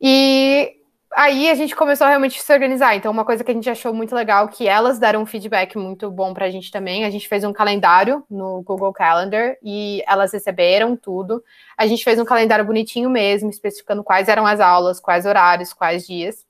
E 0.00 0.81
aí 1.14 1.50
a 1.50 1.54
gente 1.54 1.74
começou 1.76 2.06
a 2.06 2.10
realmente 2.10 2.40
se 2.40 2.52
organizar. 2.52 2.94
Então, 2.96 3.10
uma 3.10 3.24
coisa 3.24 3.44
que 3.44 3.50
a 3.50 3.54
gente 3.54 3.68
achou 3.68 3.92
muito 3.92 4.14
legal, 4.14 4.48
que 4.48 4.66
elas 4.66 4.98
deram 4.98 5.22
um 5.22 5.26
feedback 5.26 5.76
muito 5.76 6.10
bom 6.10 6.34
para 6.34 6.46
a 6.46 6.50
gente 6.50 6.70
também. 6.70 7.04
A 7.04 7.10
gente 7.10 7.28
fez 7.28 7.44
um 7.44 7.52
calendário 7.52 8.24
no 8.30 8.62
Google 8.62 8.92
Calendar 8.92 9.56
e 9.62 10.02
elas 10.06 10.32
receberam 10.32 10.96
tudo. 10.96 11.42
A 11.76 11.86
gente 11.86 12.04
fez 12.04 12.18
um 12.18 12.24
calendário 12.24 12.64
bonitinho 12.64 13.10
mesmo, 13.10 13.50
especificando 13.50 14.04
quais 14.04 14.28
eram 14.28 14.46
as 14.46 14.60
aulas, 14.60 15.00
quais 15.00 15.26
horários, 15.26 15.72
quais 15.72 16.06
dias. 16.06 16.46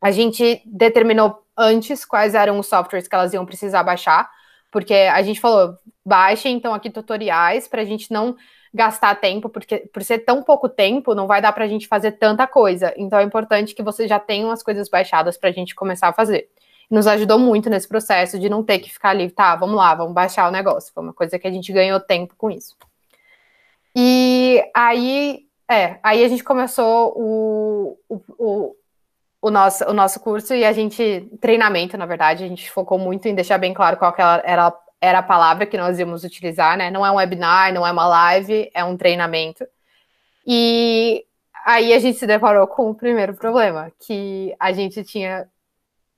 A 0.00 0.10
gente 0.10 0.62
determinou 0.66 1.42
antes 1.56 2.04
quais 2.04 2.34
eram 2.34 2.58
os 2.58 2.66
softwares 2.66 3.06
que 3.06 3.14
elas 3.14 3.32
iam 3.32 3.46
precisar 3.46 3.82
baixar, 3.82 4.30
porque 4.70 4.94
a 4.94 5.22
gente 5.22 5.40
falou, 5.40 5.76
baixem 6.04 6.56
então 6.56 6.74
aqui 6.74 6.90
tutoriais 6.90 7.68
para 7.68 7.82
a 7.82 7.84
gente 7.84 8.10
não 8.10 8.36
gastar 8.74 9.14
tempo, 9.16 9.48
porque 9.48 9.78
por 9.92 10.02
ser 10.02 10.20
tão 10.20 10.42
pouco 10.42 10.68
tempo, 10.68 11.14
não 11.14 11.26
vai 11.26 11.42
dar 11.42 11.52
para 11.52 11.64
a 11.64 11.68
gente 11.68 11.86
fazer 11.86 12.12
tanta 12.12 12.46
coisa. 12.46 12.92
Então 12.96 13.18
é 13.18 13.22
importante 13.22 13.74
que 13.74 13.82
vocês 13.82 14.08
já 14.08 14.18
tenham 14.18 14.50
as 14.50 14.62
coisas 14.62 14.88
baixadas 14.88 15.36
para 15.36 15.50
a 15.50 15.52
gente 15.52 15.74
começar 15.74 16.08
a 16.08 16.12
fazer. 16.12 16.48
Nos 16.90 17.06
ajudou 17.06 17.38
muito 17.38 17.68
nesse 17.68 17.88
processo 17.88 18.38
de 18.38 18.48
não 18.48 18.62
ter 18.62 18.78
que 18.78 18.92
ficar 18.92 19.10
ali, 19.10 19.30
tá, 19.30 19.54
vamos 19.56 19.76
lá, 19.76 19.94
vamos 19.94 20.14
baixar 20.14 20.48
o 20.48 20.52
negócio. 20.52 20.92
Foi 20.92 21.02
uma 21.02 21.12
coisa 21.12 21.38
que 21.38 21.46
a 21.46 21.50
gente 21.50 21.72
ganhou 21.72 22.00
tempo 22.00 22.34
com 22.36 22.50
isso. 22.50 22.76
E 23.94 24.62
aí, 24.74 25.46
é, 25.70 25.98
aí 26.02 26.24
a 26.24 26.28
gente 26.28 26.42
começou 26.42 27.12
o, 27.14 27.98
o, 28.08 28.20
o, 28.38 28.76
o, 29.42 29.50
nosso, 29.50 29.84
o 29.84 29.92
nosso 29.92 30.18
curso 30.20 30.54
e 30.54 30.64
a 30.64 30.72
gente, 30.72 31.28
treinamento, 31.40 31.98
na 31.98 32.06
verdade, 32.06 32.44
a 32.44 32.48
gente 32.48 32.70
focou 32.70 32.98
muito 32.98 33.28
em 33.28 33.34
deixar 33.34 33.58
bem 33.58 33.74
claro 33.74 33.98
qual 33.98 34.12
que 34.14 34.22
era 34.22 34.72
era 35.02 35.18
a 35.18 35.22
palavra 35.22 35.66
que 35.66 35.76
nós 35.76 35.98
íamos 35.98 36.22
utilizar, 36.22 36.78
né? 36.78 36.88
Não 36.88 37.04
é 37.04 37.10
um 37.10 37.16
webinar, 37.16 37.74
não 37.74 37.84
é 37.84 37.90
uma 37.90 38.06
live, 38.06 38.70
é 38.72 38.84
um 38.84 38.96
treinamento. 38.96 39.66
E 40.46 41.24
aí 41.66 41.92
a 41.92 41.98
gente 41.98 42.18
se 42.18 42.26
deparou 42.26 42.68
com 42.68 42.88
o 42.88 42.94
primeiro 42.94 43.34
problema, 43.34 43.90
que 44.06 44.54
a 44.60 44.70
gente 44.72 45.02
tinha 45.02 45.48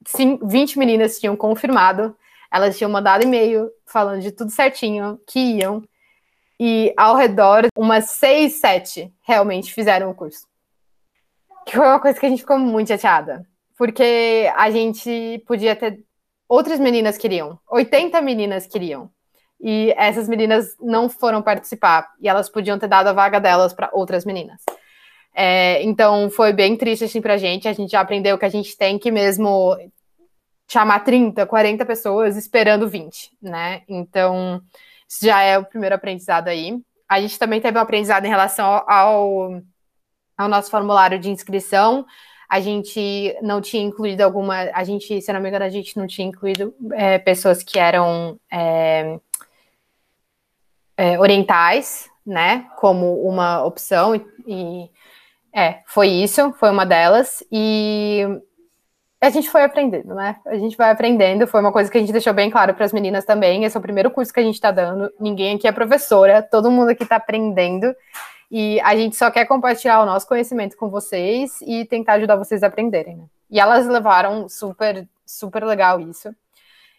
sim, 0.06 0.38
20 0.42 0.78
meninas 0.78 1.18
tinham 1.18 1.34
confirmado, 1.34 2.14
elas 2.52 2.76
tinham 2.76 2.90
mandado 2.90 3.24
e-mail 3.24 3.70
falando 3.86 4.20
de 4.20 4.30
tudo 4.30 4.50
certinho, 4.50 5.18
que 5.26 5.40
iam, 5.40 5.82
e 6.60 6.92
ao 6.96 7.16
redor, 7.16 7.66
umas 7.74 8.10
6, 8.10 8.52
7 8.60 9.12
realmente 9.22 9.72
fizeram 9.72 10.10
o 10.10 10.14
curso. 10.14 10.46
Que 11.66 11.74
foi 11.74 11.86
uma 11.86 11.98
coisa 12.00 12.20
que 12.20 12.26
a 12.26 12.28
gente 12.28 12.40
ficou 12.40 12.58
muito 12.58 12.88
chateada, 12.88 13.46
porque 13.78 14.52
a 14.54 14.70
gente 14.70 15.42
podia 15.46 15.74
ter 15.74 16.04
outras 16.48 16.78
meninas 16.78 17.16
queriam, 17.16 17.58
80 17.70 18.20
meninas 18.20 18.66
queriam. 18.66 19.10
E 19.60 19.94
essas 19.96 20.28
meninas 20.28 20.76
não 20.80 21.08
foram 21.08 21.40
participar, 21.40 22.12
e 22.20 22.28
elas 22.28 22.48
podiam 22.48 22.78
ter 22.78 22.88
dado 22.88 23.06
a 23.06 23.12
vaga 23.12 23.40
delas 23.40 23.72
para 23.72 23.88
outras 23.92 24.24
meninas. 24.24 24.60
É, 25.34 25.82
então 25.82 26.30
foi 26.30 26.52
bem 26.52 26.76
triste 26.76 27.04
assim 27.04 27.20
pra 27.20 27.36
gente. 27.36 27.66
A 27.66 27.72
gente 27.72 27.90
já 27.90 28.00
aprendeu 28.00 28.38
que 28.38 28.44
a 28.44 28.48
gente 28.48 28.76
tem 28.76 28.98
que 28.98 29.10
mesmo 29.10 29.76
chamar 30.70 31.00
30, 31.00 31.44
40 31.46 31.84
pessoas 31.84 32.36
esperando 32.36 32.88
20, 32.88 33.30
né? 33.42 33.82
Então, 33.88 34.62
isso 35.08 35.26
já 35.26 35.42
é 35.42 35.58
o 35.58 35.64
primeiro 35.64 35.94
aprendizado 35.94 36.48
aí. 36.48 36.78
A 37.08 37.20
gente 37.20 37.38
também 37.38 37.60
teve 37.60 37.76
um 37.78 37.82
aprendizado 37.82 38.24
em 38.24 38.28
relação 38.28 38.82
ao, 38.86 39.60
ao 40.36 40.48
nosso 40.48 40.70
formulário 40.70 41.18
de 41.18 41.30
inscrição 41.30 42.06
a 42.54 42.60
gente 42.60 43.36
não 43.42 43.60
tinha 43.60 43.82
incluído 43.82 44.22
alguma. 44.22 44.70
A 44.72 44.84
gente, 44.84 45.20
se 45.20 45.32
não 45.32 45.40
me 45.40 45.48
engano, 45.48 45.64
a 45.64 45.68
gente 45.68 45.96
não 45.96 46.06
tinha 46.06 46.28
incluído 46.28 46.72
é, 46.92 47.18
pessoas 47.18 47.64
que 47.64 47.80
eram 47.80 48.38
é, 48.48 49.18
é, 50.96 51.18
orientais, 51.18 52.08
né? 52.24 52.66
Como 52.76 53.26
uma 53.26 53.64
opção. 53.64 54.14
E, 54.14 54.24
e, 54.46 54.90
é, 55.52 55.80
foi 55.84 56.06
isso, 56.06 56.52
foi 56.52 56.70
uma 56.70 56.86
delas. 56.86 57.42
E 57.50 58.22
a 59.20 59.30
gente 59.30 59.50
foi 59.50 59.64
aprendendo, 59.64 60.14
né? 60.14 60.36
A 60.46 60.56
gente 60.56 60.76
vai 60.76 60.92
aprendendo. 60.92 61.48
Foi 61.48 61.60
uma 61.60 61.72
coisa 61.72 61.90
que 61.90 61.98
a 61.98 62.00
gente 62.00 62.12
deixou 62.12 62.32
bem 62.32 62.50
claro 62.50 62.72
para 62.72 62.84
as 62.84 62.92
meninas 62.92 63.24
também. 63.24 63.64
Esse 63.64 63.76
é 63.76 63.80
o 63.80 63.82
primeiro 63.82 64.12
curso 64.12 64.32
que 64.32 64.38
a 64.38 64.44
gente 64.44 64.54
está 64.54 64.70
dando. 64.70 65.12
Ninguém 65.18 65.56
aqui 65.56 65.66
é 65.66 65.72
professora, 65.72 66.40
todo 66.40 66.70
mundo 66.70 66.90
aqui 66.90 67.02
está 67.02 67.16
aprendendo. 67.16 67.92
E 68.50 68.80
a 68.80 68.96
gente 68.96 69.16
só 69.16 69.30
quer 69.30 69.46
compartilhar 69.46 70.02
o 70.02 70.06
nosso 70.06 70.26
conhecimento 70.26 70.76
com 70.76 70.88
vocês 70.88 71.60
e 71.62 71.84
tentar 71.84 72.14
ajudar 72.14 72.36
vocês 72.36 72.62
a 72.62 72.66
aprenderem, 72.66 73.16
né? 73.16 73.24
E 73.50 73.60
elas 73.60 73.86
levaram 73.86 74.48
super, 74.48 75.06
super 75.24 75.64
legal 75.64 76.00
isso. 76.00 76.34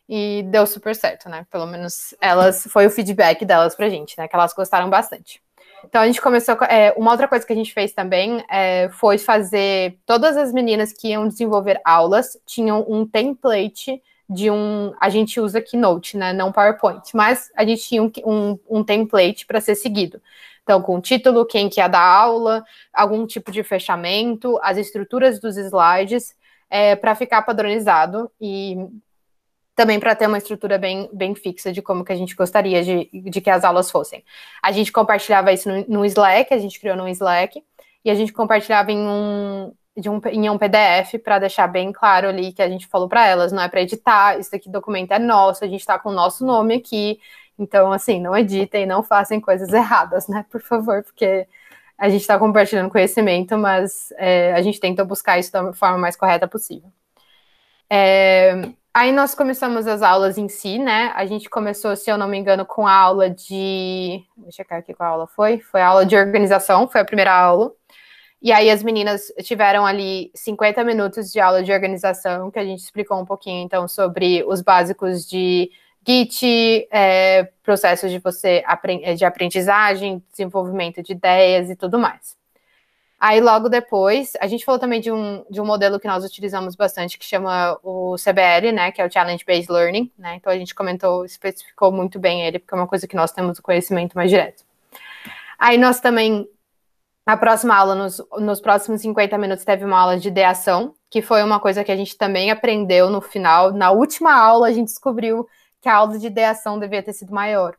E 0.08 0.44
deu 0.50 0.68
super 0.68 0.96
certo, 0.96 1.28
né? 1.30 1.46
Pelo 1.50 1.66
menos 1.66 2.14
elas, 2.22 2.68
foi 2.70 2.86
o 2.86 2.92
feedback 2.92 3.44
delas 3.44 3.76
pra 3.76 3.90
gente, 3.90 4.18
né? 4.18 4.28
Que 4.28 4.36
elas 4.36 4.54
gostaram 4.54 4.90
bastante. 4.90 5.42
Então 5.84 6.02
a 6.02 6.06
gente 6.06 6.22
começou. 6.22 6.56
É, 6.70 6.94
uma 6.98 7.12
outra 7.12 7.28
coisa 7.28 7.46
que 7.46 7.54
a 7.54 7.56
gente 7.56 7.74
fez 7.74 7.94
também 7.94 8.44
é, 8.50 8.90
foi 8.90 9.18
fazer. 9.18 9.98
Todas 10.06 10.38
as 10.38 10.52
meninas 10.52 10.92
que 10.94 11.10
iam 11.10 11.28
desenvolver 11.28 11.80
aulas 11.84 12.38
tinham 12.46 12.86
um 12.88 13.06
template 13.06 14.02
de 14.30 14.50
um. 14.50 14.94
A 15.00 15.10
gente 15.10 15.40
usa 15.40 15.62
Keynote, 15.62 16.18
né? 16.18 16.34
Não 16.34 16.52
PowerPoint, 16.52 17.04
mas 17.14 17.52
a 17.56 17.66
gente 17.66 17.84
tinha 17.84 18.04
um, 18.04 18.12
um, 18.26 18.60
um 18.70 18.84
template 18.84 19.46
para 19.46 19.62
ser 19.62 19.76
seguido. 19.76 20.22
Então, 20.66 20.82
com 20.82 20.98
o 20.98 21.02
título, 21.02 21.46
quem 21.46 21.70
que 21.70 21.80
ia 21.80 21.88
dar 21.88 22.02
aula, 22.02 22.66
algum 22.92 23.28
tipo 23.28 23.52
de 23.52 23.62
fechamento, 23.62 24.60
as 24.64 24.80
estruturas 24.80 25.40
dos 25.40 25.58
slides, 25.58 26.36
é, 26.68 26.96
para 26.96 27.14
ficar 27.14 27.44
padronizado 27.44 28.32
e 28.42 28.76
também 29.76 30.00
para 30.00 30.16
ter 30.16 30.26
uma 30.26 30.40
estrutura 30.40 30.80
bem, 30.80 31.08
bem 31.14 31.36
fixa 31.36 31.72
de 31.72 31.84
como 31.84 32.04
que 32.04 32.12
a 32.12 32.16
gente 32.16 32.34
gostaria 32.34 32.84
de, 32.84 33.10
de 33.30 33.42
que 33.42 33.50
as 33.50 33.64
aulas 33.64 33.92
fossem. 33.92 34.24
A 34.64 34.72
gente 34.72 34.92
compartilhava 34.92 35.54
isso 35.54 35.70
no, 35.70 35.86
no 35.88 36.06
Slack, 36.06 36.52
a 36.52 36.58
gente 36.58 36.80
criou 36.80 36.98
no 36.98 37.08
Slack, 37.10 37.64
e 38.04 38.10
a 38.10 38.16
gente 38.16 38.34
compartilhava 38.34 38.92
em 38.92 39.00
um, 39.00 39.72
um, 39.98 40.22
em 40.32 40.50
um 40.50 40.58
PDF 40.58 41.22
para 41.24 41.40
deixar 41.40 41.68
bem 41.68 41.92
claro 41.92 42.28
ali 42.28 42.54
que 42.54 42.62
a 42.62 42.70
gente 42.70 42.88
falou 42.88 43.08
para 43.08 43.28
elas, 43.28 43.52
não 43.52 43.62
é 43.62 43.68
para 43.68 43.82
editar, 43.82 44.40
isso 44.40 44.56
aqui 44.56 44.68
documento 44.68 45.12
é 45.12 45.20
nosso, 45.20 45.64
a 45.64 45.68
gente 45.68 45.82
está 45.82 46.00
com 46.00 46.10
o 46.10 46.14
nosso 46.14 46.44
nome 46.44 46.76
aqui, 46.76 47.20
então, 47.58 47.92
assim, 47.92 48.20
não 48.20 48.36
editem, 48.36 48.86
não 48.86 49.02
façam 49.02 49.40
coisas 49.40 49.72
erradas, 49.74 50.28
né? 50.28 50.46
Por 50.50 50.62
favor, 50.62 51.04
porque 51.04 51.48
a 51.98 52.10
gente 52.10 52.22
está 52.22 52.38
compartilhando 52.38 52.90
conhecimento, 52.90 53.58
mas 53.58 54.12
é, 54.18 54.54
a 54.54 54.62
gente 54.62 54.80
tenta 54.80 55.06
buscar 55.06 55.40
isso 55.40 55.52
da 55.52 55.74
forma 55.74 55.98
mais 55.98 56.16
correta 56.16 56.48
possível. 56.48 56.90
É, 57.90 58.70
aí 58.94 59.12
nós 59.12 59.34
começamos 59.34 59.88
as 59.88 60.02
aulas 60.02 60.38
em 60.38 60.50
si, 60.50 60.78
né? 60.78 61.14
A 61.16 61.26
gente 61.26 61.50
começou, 61.50 61.96
se 61.96 62.10
eu 62.10 62.18
não 62.18 62.28
me 62.28 62.38
engano, 62.38 62.66
com 62.66 62.86
a 62.86 62.94
aula 62.94 63.30
de. 63.30 64.22
Vou 64.38 64.52
checar 64.52 64.80
aqui 64.80 64.94
qual 64.94 65.14
aula 65.14 65.28
foi. 65.28 65.60
Foi 65.60 65.82
a 65.82 65.88
aula 65.88 66.06
de 66.06 66.16
organização, 66.18 66.88
foi 66.88 67.02
a 67.02 67.06
primeira 67.06 67.34
aula. 67.34 67.72
E 68.42 68.52
aí 68.52 68.70
as 68.70 68.84
meninas 68.84 69.34
tiveram 69.44 69.86
ali 69.86 70.30
50 70.36 70.84
minutos 70.84 71.32
de 71.32 71.40
aula 71.40 71.64
de 71.64 71.72
organização, 71.72 72.52
que 72.52 72.60
a 72.60 72.66
gente 72.66 72.80
explicou 72.80 73.20
um 73.20 73.26
pouquinho, 73.26 73.64
então, 73.64 73.88
sobre 73.88 74.44
os 74.46 74.62
básicos 74.62 75.26
de 75.28 75.72
Git, 76.08 76.88
é, 76.92 77.46
processos 77.64 78.12
de 78.12 78.20
você 78.20 78.64
de 79.18 79.26
aprendizagem, 79.26 80.24
desenvolvimento 80.32 81.02
de 81.02 81.14
ideias 81.14 81.70
e 81.70 81.76
tudo 81.76 81.98
mais. 81.98 82.38
Aí 83.20 83.40
logo 83.42 83.70
depois, 83.70 84.34
a 84.42 84.46
gente 84.46 84.66
falou 84.66 84.78
também 84.78 85.02
de 85.02 85.12
um, 85.12 85.44
de 85.50 85.60
um 85.60 85.66
modelo 85.66 86.00
que 86.00 86.08
nós 86.08 86.24
utilizamos 86.24 86.76
bastante, 86.76 87.18
que 87.18 87.26
chama 87.26 87.80
o 87.82 88.16
CBL, 88.18 88.72
né, 88.74 88.92
que 88.92 89.02
é 89.02 89.06
o 89.06 89.12
Challenge 89.12 89.44
Based 89.44 89.72
Learning, 89.72 90.12
né, 90.18 90.36
então 90.36 90.52
a 90.52 90.58
gente 90.58 90.76
comentou, 90.76 91.26
especificou 91.26 91.92
muito 91.92 92.20
bem 92.20 92.46
ele, 92.46 92.60
porque 92.60 92.76
é 92.76 92.78
uma 92.78 92.88
coisa 92.88 93.08
que 93.08 93.16
nós 93.16 93.32
temos 93.32 93.58
o 93.58 93.64
conhecimento 93.64 94.14
mais 94.16 94.30
direto. 94.30 94.64
Aí 95.58 95.78
nós 95.78 96.00
também 96.00 96.48
Na 97.28 97.36
próxima 97.36 97.76
aula, 97.76 97.96
nos, 97.96 98.22
nos 98.40 98.62
próximos 98.62 99.02
50 99.02 99.36
minutos, 99.40 99.66
teve 99.66 99.84
uma 99.84 100.00
aula 100.00 100.20
de 100.20 100.28
ideação, 100.28 100.94
que 101.10 101.24
foi 101.24 101.42
uma 101.44 101.60
coisa 101.60 101.84
que 101.84 101.92
a 101.92 101.96
gente 101.96 102.16
também 102.16 102.52
aprendeu 102.52 103.10
no 103.10 103.20
final. 103.20 103.72
Na 103.74 103.90
última 103.92 104.32
aula, 104.36 104.68
a 104.68 104.72
gente 104.72 104.90
descobriu 104.90 105.48
que 105.86 105.90
a 105.90 105.98
aula 105.98 106.18
de 106.18 106.26
ideação 106.26 106.80
devia 106.80 107.04
ter 107.04 107.14
sido 107.14 107.32
maior. 107.32 107.76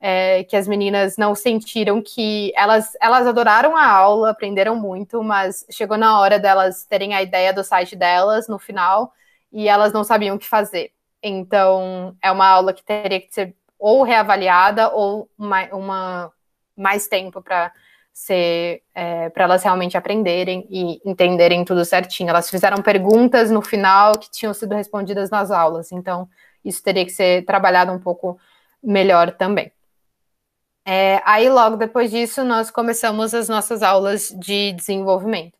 É, 0.00 0.44
que 0.44 0.56
as 0.56 0.68
meninas 0.68 1.16
não 1.16 1.34
sentiram 1.34 2.00
que 2.00 2.52
elas, 2.54 2.92
elas 3.00 3.26
adoraram 3.26 3.76
a 3.76 3.84
aula, 3.84 4.30
aprenderam 4.30 4.76
muito, 4.76 5.20
mas 5.20 5.66
chegou 5.68 5.98
na 5.98 6.20
hora 6.20 6.38
delas 6.38 6.84
terem 6.84 7.12
a 7.12 7.22
ideia 7.22 7.52
do 7.52 7.64
site 7.64 7.96
delas 7.96 8.46
no 8.46 8.56
final 8.56 9.12
e 9.52 9.66
elas 9.66 9.92
não 9.92 10.04
sabiam 10.04 10.36
o 10.36 10.38
que 10.38 10.46
fazer. 10.46 10.92
Então, 11.20 12.14
é 12.22 12.30
uma 12.30 12.46
aula 12.46 12.72
que 12.72 12.84
teria 12.84 13.20
que 13.20 13.34
ser 13.34 13.56
ou 13.78 14.04
reavaliada 14.04 14.90
ou 14.94 15.28
uma, 15.36 15.64
uma 15.72 16.32
mais 16.76 17.08
tempo 17.08 17.42
para 17.42 17.72
ser 18.12 18.82
é, 18.94 19.28
para 19.30 19.42
elas 19.42 19.64
realmente 19.64 19.96
aprenderem 19.96 20.68
e 20.70 21.00
entenderem 21.04 21.64
tudo 21.64 21.84
certinho. 21.84 22.30
Elas 22.30 22.48
fizeram 22.48 22.80
perguntas 22.80 23.50
no 23.50 23.60
final 23.60 24.12
que 24.12 24.30
tinham 24.30 24.54
sido 24.54 24.72
respondidas 24.76 25.30
nas 25.30 25.50
aulas, 25.50 25.90
então 25.90 26.28
isso 26.64 26.82
teria 26.82 27.04
que 27.04 27.12
ser 27.12 27.44
trabalhado 27.44 27.92
um 27.92 27.98
pouco 27.98 28.38
melhor 28.82 29.32
também. 29.32 29.72
É, 30.86 31.22
aí, 31.24 31.48
logo 31.48 31.76
depois 31.76 32.10
disso, 32.10 32.44
nós 32.44 32.70
começamos 32.70 33.32
as 33.32 33.48
nossas 33.48 33.82
aulas 33.82 34.28
de 34.38 34.72
desenvolvimento. 34.72 35.56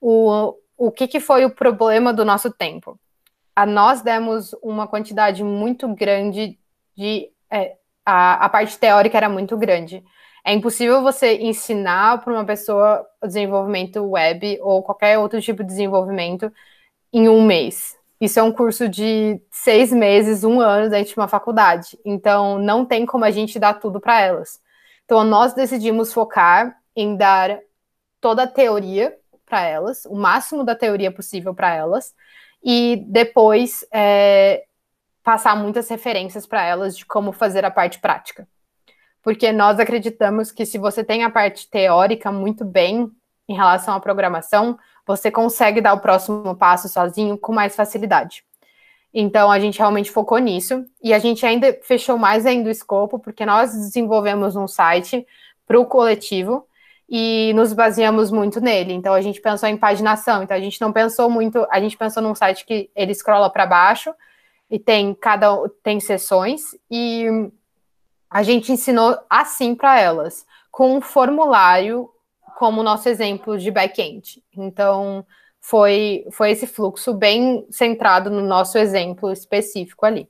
O, 0.00 0.54
o 0.76 0.90
que, 0.92 1.08
que 1.08 1.20
foi 1.20 1.44
o 1.46 1.50
problema 1.54 2.12
do 2.12 2.24
nosso 2.24 2.52
tempo? 2.52 2.98
A 3.56 3.64
nós 3.64 4.02
demos 4.02 4.54
uma 4.62 4.86
quantidade 4.86 5.42
muito 5.42 5.88
grande 5.94 6.58
de. 6.96 7.30
É, 7.50 7.76
a, 8.04 8.44
a 8.44 8.48
parte 8.48 8.78
teórica 8.78 9.16
era 9.16 9.28
muito 9.28 9.56
grande. 9.56 10.04
É 10.44 10.52
impossível 10.52 11.02
você 11.02 11.38
ensinar 11.38 12.22
para 12.22 12.32
uma 12.32 12.44
pessoa 12.44 13.06
desenvolvimento 13.22 14.04
web 14.04 14.58
ou 14.60 14.82
qualquer 14.82 15.18
outro 15.18 15.40
tipo 15.40 15.62
de 15.62 15.68
desenvolvimento 15.68 16.52
em 17.10 17.28
um 17.30 17.42
mês. 17.46 17.96
Isso 18.24 18.38
é 18.38 18.42
um 18.42 18.52
curso 18.52 18.88
de 18.88 19.40
seis 19.50 19.92
meses, 19.92 20.44
um 20.44 20.60
ano 20.60 20.88
dentro 20.88 21.12
de 21.12 21.18
uma 21.18 21.28
faculdade. 21.28 21.98
Então, 22.04 22.58
não 22.58 22.84
tem 22.84 23.04
como 23.04 23.24
a 23.24 23.30
gente 23.30 23.58
dar 23.58 23.74
tudo 23.74 24.00
para 24.00 24.20
elas. 24.20 24.60
Então, 25.04 25.22
nós 25.24 25.52
decidimos 25.52 26.12
focar 26.12 26.76
em 26.96 27.16
dar 27.16 27.58
toda 28.20 28.44
a 28.44 28.46
teoria 28.46 29.14
para 29.44 29.62
elas, 29.62 30.06
o 30.06 30.14
máximo 30.14 30.64
da 30.64 30.74
teoria 30.74 31.12
possível 31.12 31.54
para 31.54 31.74
elas, 31.74 32.14
e 32.62 33.04
depois 33.08 33.84
é, 33.92 34.64
passar 35.22 35.54
muitas 35.54 35.88
referências 35.88 36.46
para 36.46 36.64
elas 36.64 36.96
de 36.96 37.04
como 37.04 37.30
fazer 37.30 37.64
a 37.64 37.70
parte 37.70 37.98
prática 37.98 38.48
porque 39.24 39.50
nós 39.50 39.80
acreditamos 39.80 40.52
que 40.52 40.66
se 40.66 40.76
você 40.76 41.02
tem 41.02 41.24
a 41.24 41.30
parte 41.30 41.68
teórica 41.70 42.30
muito 42.30 42.62
bem 42.62 43.10
em 43.48 43.54
relação 43.54 43.94
à 43.94 44.00
programação, 44.00 44.78
você 45.06 45.30
consegue 45.30 45.80
dar 45.80 45.94
o 45.94 46.00
próximo 46.00 46.54
passo 46.56 46.88
sozinho 46.88 47.36
com 47.36 47.52
mais 47.52 47.76
facilidade. 47.76 48.44
Então 49.12 49.50
a 49.50 49.60
gente 49.60 49.78
realmente 49.78 50.10
focou 50.10 50.38
nisso 50.38 50.84
e 51.02 51.14
a 51.14 51.18
gente 51.18 51.46
ainda 51.46 51.78
fechou 51.82 52.18
mais 52.18 52.44
ainda 52.46 52.68
o 52.68 52.72
escopo, 52.72 53.18
porque 53.18 53.46
nós 53.46 53.72
desenvolvemos 53.72 54.56
um 54.56 54.66
site 54.66 55.24
para 55.66 55.78
o 55.78 55.86
coletivo 55.86 56.66
e 57.08 57.52
nos 57.54 57.72
baseamos 57.72 58.30
muito 58.32 58.60
nele. 58.60 58.92
Então 58.92 59.14
a 59.14 59.20
gente 59.20 59.40
pensou 59.40 59.68
em 59.68 59.76
paginação, 59.76 60.42
então 60.42 60.56
a 60.56 60.60
gente 60.60 60.80
não 60.80 60.92
pensou 60.92 61.30
muito, 61.30 61.64
a 61.70 61.78
gente 61.80 61.96
pensou 61.96 62.22
num 62.22 62.34
site 62.34 62.64
que 62.64 62.90
ele 62.96 63.14
scrolla 63.14 63.48
para 63.48 63.66
baixo 63.66 64.12
e 64.68 64.78
tem 64.80 65.14
cada 65.14 65.56
tem 65.82 66.00
sessões 66.00 66.74
e 66.90 67.26
a 68.28 68.42
gente 68.42 68.72
ensinou 68.72 69.16
assim 69.30 69.76
para 69.76 70.00
elas, 70.00 70.44
com 70.72 70.96
um 70.96 71.00
formulário 71.00 72.10
como 72.58 72.82
nosso 72.82 73.08
exemplo 73.08 73.58
de 73.58 73.70
back-end. 73.70 74.42
Então, 74.56 75.24
foi, 75.60 76.26
foi 76.30 76.50
esse 76.50 76.66
fluxo 76.66 77.14
bem 77.14 77.66
centrado 77.70 78.30
no 78.30 78.42
nosso 78.42 78.76
exemplo 78.76 79.32
específico 79.32 80.04
ali. 80.04 80.28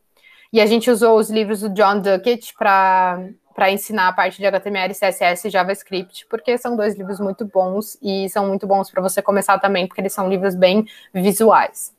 E 0.53 0.61
a 0.61 0.67
gente 0.67 0.91
usou 0.91 1.19
os 1.19 1.29
livros 1.29 1.61
do 1.61 1.71
John 1.71 2.01
Duckett 2.01 2.55
para 2.57 3.19
para 3.55 3.71
ensinar 3.71 4.09
a 4.09 4.13
parte 4.13 4.39
de 4.39 4.47
HTML, 4.47 4.93
CSS 4.93 5.47
e 5.47 5.51
JavaScript, 5.51 6.27
porque 6.29 6.59
são 6.59 6.77
dois 6.77 6.97
livros 6.97 7.21
muito 7.21 7.47
bons 7.47 7.97
e 8.03 8.29
são 8.29 8.49
muito 8.49 8.67
bons 8.67 8.91
para 8.91 9.01
você 9.01 9.23
começar 9.23 9.61
também, 9.61 9.87
porque 9.87 10.01
eles 10.01 10.13
são 10.13 10.29
livros 10.29 10.57
bem 10.57 10.85
visuais. 11.13 11.95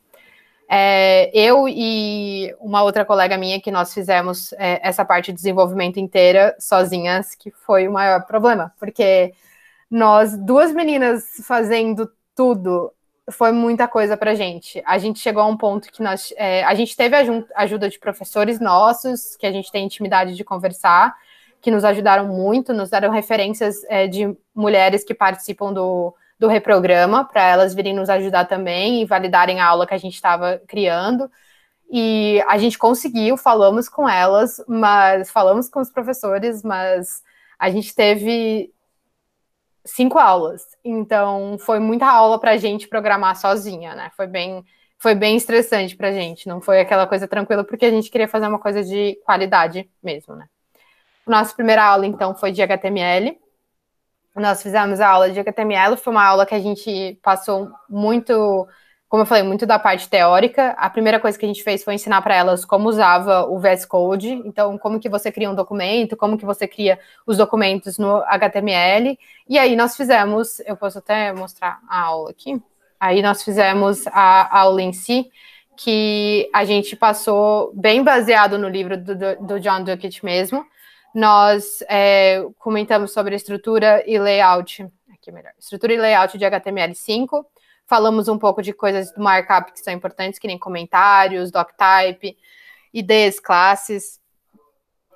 É, 0.68 1.32
eu 1.34 1.68
e 1.70 2.54
uma 2.60 2.84
outra 2.84 3.06
colega 3.06 3.38
minha 3.38 3.62
que 3.62 3.72
nós 3.72 3.94
fizemos 3.94 4.52
é, 4.54 4.82
essa 4.84 5.06
parte 5.06 5.28
de 5.28 5.34
desenvolvimento 5.34 5.98
inteira 5.98 6.54
sozinhas, 6.60 7.36
que 7.36 7.52
foi 7.52 7.88
o 7.88 7.94
maior 7.94 8.26
problema, 8.26 8.74
porque 8.78 9.34
nós, 9.90 10.38
duas 10.38 10.72
meninas 10.72 11.24
fazendo 11.46 12.10
tudo, 12.36 12.92
foi 13.32 13.52
muita 13.52 13.88
coisa 13.88 14.18
para 14.18 14.36
gente. 14.36 14.82
A 14.86 14.98
gente 14.98 15.20
chegou 15.20 15.42
a 15.42 15.48
um 15.48 15.58
ponto 15.58 15.92
que 15.92 16.04
nós, 16.04 16.34
é, 16.38 16.64
a 16.64 16.74
gente 16.76 16.96
teve 16.96 17.16
a 17.16 17.24
ajuda 17.56 17.90
de 17.90 18.00
professores 18.00 18.60
nossos, 18.60 19.36
que 19.36 19.46
a 19.46 19.52
gente 19.52 19.72
tem 19.72 19.86
intimidade 19.86 20.36
de 20.36 20.44
conversar, 20.44 21.16
que 21.62 21.72
nos 21.72 21.84
ajudaram 21.84 22.28
muito, 22.28 22.74
nos 22.74 22.90
deram 22.90 23.12
referências 23.12 23.84
é, 23.90 24.08
de 24.08 24.36
mulheres 24.54 25.04
que 25.04 25.14
participam 25.14 25.74
do 25.74 26.14
do 26.38 26.48
reprograma 26.48 27.26
para 27.26 27.44
elas 27.44 27.74
virem 27.74 27.94
nos 27.94 28.10
ajudar 28.10 28.46
também 28.46 29.02
e 29.02 29.06
validarem 29.06 29.60
a 29.60 29.66
aula 29.66 29.88
que 29.88 29.94
a 29.94 29.98
gente 29.98 30.16
estava 30.16 30.62
criando. 30.68 31.30
E 31.90 32.44
a 32.48 32.58
gente 32.58 32.78
conseguiu, 32.78 33.38
falamos 33.38 33.88
com 33.88 34.10
elas, 34.10 34.62
mas 34.68 35.30
falamos 35.30 35.70
com 35.70 35.80
os 35.80 35.90
professores, 35.90 36.64
mas 36.64 37.24
a 37.58 37.70
gente 37.70 37.96
teve 37.96 38.74
cinco 39.86 40.18
aulas. 40.20 40.64
Então 40.84 41.58
foi 41.60 41.80
muita 41.80 42.08
aula 42.08 42.40
para 42.40 42.52
a 42.52 42.58
gente 42.58 42.88
programar 42.88 43.36
sozinha, 43.38 43.96
né? 43.96 44.12
Foi 44.18 44.28
bem, 44.28 44.64
foi 44.98 45.16
bem 45.16 45.38
estressante 45.38 45.96
para 45.96 46.10
a 46.10 46.12
gente. 46.12 46.48
Não 46.48 46.62
foi 46.62 46.80
aquela 46.82 47.08
coisa 47.08 47.28
tranquila 47.28 47.64
porque 47.64 47.86
a 47.86 47.92
gente 47.92 48.10
queria 48.10 48.28
fazer 48.28 48.48
uma 48.48 48.60
coisa 48.60 48.84
de 48.84 49.16
qualidade 49.26 49.90
mesmo, 50.04 50.36
né? 50.36 50.48
Nossa 51.28 51.56
primeira 51.56 51.84
aula 51.84 52.06
então 52.06 52.36
foi 52.36 52.52
de 52.52 52.62
HTML 52.62 53.38
nós 54.36 54.62
fizemos 54.62 55.00
a 55.00 55.08
aula 55.08 55.32
de 55.32 55.40
HTML, 55.40 55.96
foi 55.96 56.12
uma 56.12 56.26
aula 56.26 56.46
que 56.46 56.54
a 56.54 56.60
gente 56.60 57.18
passou 57.24 57.72
muito, 57.90 58.68
como 59.08 59.22
eu 59.24 59.26
falei, 59.26 59.44
muito 59.44 59.66
da 59.66 59.80
parte 59.80 60.10
teórica. 60.10 60.72
A 60.78 60.90
primeira 60.90 61.20
coisa 61.20 61.38
que 61.38 61.46
a 61.46 61.48
gente 61.48 61.64
fez 61.64 61.84
foi 61.84 61.94
ensinar 61.94 62.22
para 62.22 62.36
elas 62.36 62.66
como 62.66 62.90
usava 62.90 63.46
o 63.46 63.60
VS 63.60 63.86
Code, 63.86 64.30
então 64.46 64.78
como 64.78 65.00
que 65.00 65.10
você 65.10 65.32
cria 65.32 65.50
um 65.50 65.56
documento, 65.56 66.18
como 66.18 66.38
que 66.38 66.46
você 66.46 66.68
cria 66.68 67.00
os 67.26 67.38
documentos 67.38 67.98
no 67.98 68.18
HTML. 68.24 69.18
E 69.48 69.58
aí 69.58 69.76
nós 69.76 69.96
fizemos, 69.96 70.60
eu 70.62 70.76
posso 70.76 70.98
até 71.00 71.32
mostrar 71.34 71.80
a 71.88 72.02
aula 72.02 72.32
aqui. 72.32 72.62
Aí 73.00 73.22
nós 73.22 73.44
fizemos 73.44 74.06
a 74.08 74.60
aula 74.60 74.82
em 74.82 74.94
si, 74.94 75.30
que 75.78 76.50
a 76.54 76.66
gente 76.66 76.96
passou 76.96 77.72
bem 77.74 78.04
baseado 78.04 78.58
no 78.58 78.68
livro 78.68 78.98
do, 78.98 79.16
do 79.42 79.60
John 79.60 79.84
Duckett 79.84 80.24
mesmo 80.24 80.66
nós 81.16 81.82
é, 81.88 82.46
comentamos 82.60 83.14
sobre 83.14 83.34
estrutura 83.36 84.04
e 84.06 84.20
layout, 84.20 84.86
aqui 85.14 85.32
melhor, 85.32 85.54
estrutura 85.58 85.94
e 85.94 85.98
layout 85.98 86.38
de 86.38 86.44
HTML5, 86.44 87.46
falamos 87.88 88.28
um 88.28 88.38
pouco 88.38 88.62
de 88.62 88.74
coisas 88.74 89.12
do 89.12 89.22
markup 89.22 89.72
que 89.72 89.80
são 89.80 89.94
importantes, 89.94 90.40
que 90.40 90.48
nem 90.48 90.58
comentários, 90.58 91.52
doctype, 91.52 92.38
IDs, 92.94 93.40
classes. 93.40 94.20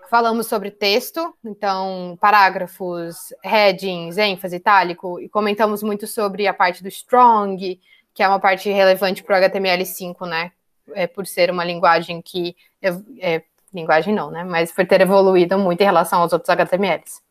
Falamos 0.09 0.47
sobre 0.47 0.71
texto, 0.71 1.35
então 1.45 2.17
parágrafos, 2.19 3.33
headings, 3.43 4.17
ênfase, 4.17 4.55
itálico, 4.55 5.19
e 5.19 5.29
comentamos 5.29 5.83
muito 5.83 6.07
sobre 6.07 6.47
a 6.47 6.53
parte 6.53 6.81
do 6.81 6.89
strong, 6.89 7.79
que 8.13 8.23
é 8.23 8.27
uma 8.27 8.39
parte 8.39 8.69
relevante 8.69 9.23
para 9.23 9.39
o 9.39 9.43
HTML5, 9.43 10.27
né? 10.27 10.51
É, 10.95 11.05
por 11.05 11.27
ser 11.27 11.51
uma 11.51 11.63
linguagem 11.63 12.19
que 12.19 12.55
é, 12.81 13.43
linguagem 13.71 14.13
não, 14.13 14.31
né? 14.31 14.43
Mas 14.43 14.71
por 14.71 14.85
ter 14.87 15.01
evoluído 15.01 15.59
muito 15.59 15.81
em 15.81 15.85
relação 15.85 16.21
aos 16.21 16.33
outros 16.33 16.49
HTMLs. 16.49 17.21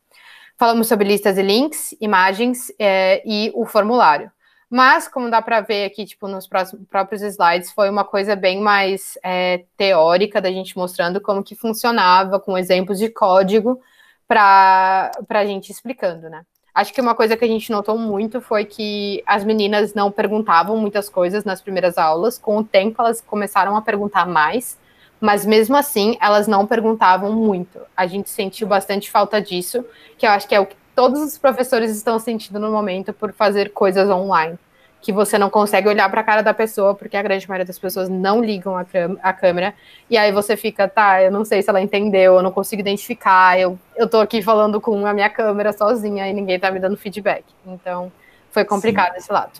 Falamos 0.57 0.87
sobre 0.87 1.07
listas 1.07 1.37
e 1.37 1.42
links, 1.42 1.94
imagens 2.01 2.72
é, 2.79 3.22
e 3.24 3.51
o 3.55 3.66
formulário. 3.66 4.31
Mas, 4.71 5.09
como 5.09 5.31
dá 5.31 5.41
para 5.41 5.63
ver 5.63 5.87
aqui, 5.87 6.05
tipo, 6.05 6.29
nos 6.29 6.47
próprios 6.47 7.23
slides, 7.23 7.73
foi 7.73 7.89
uma 7.89 8.05
coisa 8.05 8.37
bem 8.37 8.61
mais 8.61 9.17
é, 9.23 9.65
teórica 9.77 10.43
da 10.43 10.51
gente 10.51 10.77
mostrando 10.77 11.21
como 11.23 11.43
que 11.43 11.55
funcionava, 11.55 12.39
com 12.39 12.57
exemplos 12.57 12.99
de 12.99 13.09
código, 13.09 13.81
para 14.27 15.11
a 15.31 15.47
gente 15.47 15.73
explicando, 15.73 16.29
né? 16.29 16.45
Acho 16.75 16.93
que 16.93 17.01
uma 17.01 17.15
coisa 17.15 17.37
que 17.37 17.45
a 17.45 17.49
gente 17.49 17.73
notou 17.73 17.99
muito 17.99 18.41
foi 18.41 18.65
que 18.65 19.23
as 19.27 19.43
meninas 19.43 19.95
não 19.95 20.13
perguntavam 20.13 20.77
muitas 20.77 21.09
coisas 21.09 21.45
nas 21.45 21.63
primeiras 21.63 21.97
aulas, 21.97 22.39
com 22.39 22.59
o 22.59 22.65
tempo 22.65 23.01
elas 23.01 23.21
começaram 23.21 23.75
a 23.75 23.83
perguntar 23.83 24.27
mais, 24.27 24.79
mas 25.21 25.45
mesmo 25.45 25.77
assim 25.77 26.17
elas 26.21 26.47
não 26.47 26.67
perguntavam 26.67 27.33
muito. 27.33 27.81
A 27.97 28.07
gente 28.07 28.31
sentiu 28.31 28.69
bastante 28.69 29.11
falta 29.11 29.41
disso, 29.41 29.85
que 30.17 30.27
eu 30.27 30.31
acho 30.31 30.47
que 30.47 30.55
é 30.55 30.61
o 30.61 30.67
que 30.67 30.77
todos 30.99 31.21
os 31.21 31.39
professores 31.39 31.93
estão 31.93 32.19
sentindo 32.19 32.59
no 32.59 32.73
momento 32.73 33.13
por 33.13 33.33
fazer 33.33 33.71
coisas 33.71 34.11
online. 34.11 34.59
que 35.01 35.13
você 35.13 35.39
não 35.39 35.49
consegue 35.49 35.89
olhar 35.89 36.11
para 36.11 36.23
a 36.23 36.25
cara 36.25 36.43
da 36.43 36.53
pessoa, 36.53 36.93
porque 36.93 37.17
a 37.17 37.23
grande 37.23 37.49
maioria 37.49 37.65
das 37.65 37.79
pessoas 37.79 38.09
não 38.09 38.43
ligam 38.45 38.77
a, 38.77 38.85
a, 39.23 39.33
câmera, 39.33 39.73
e 40.11 40.19
aí 40.19 40.33
você 40.33 40.57
fica, 40.57 40.89
tá, 40.89 41.23
eu 41.23 41.31
não 41.31 41.45
sei 41.45 41.63
se 41.63 41.71
ela 41.71 41.81
entendeu, 41.81 42.35
eu 42.35 42.43
não 42.43 42.51
consigo 42.51 42.81
identificar, 42.81 43.57
eu, 43.61 43.79
eu 43.95 44.09
tô 44.09 44.19
aqui 44.19 44.43
falando 44.43 44.81
com 44.81 45.07
a 45.07 45.15
minha 45.15 45.31
câmera 45.31 45.73
sozinha 45.73 46.29
e 46.29 46.35
ninguém 46.35 46.59
tá 46.59 46.69
me 46.73 46.81
dando 46.81 46.97
feedback. 46.97 47.45
Então, 47.65 48.11
foi 48.51 48.65
complicado 48.65 49.13
Sim. 49.13 49.19
esse 49.19 49.33
lado. 49.33 49.53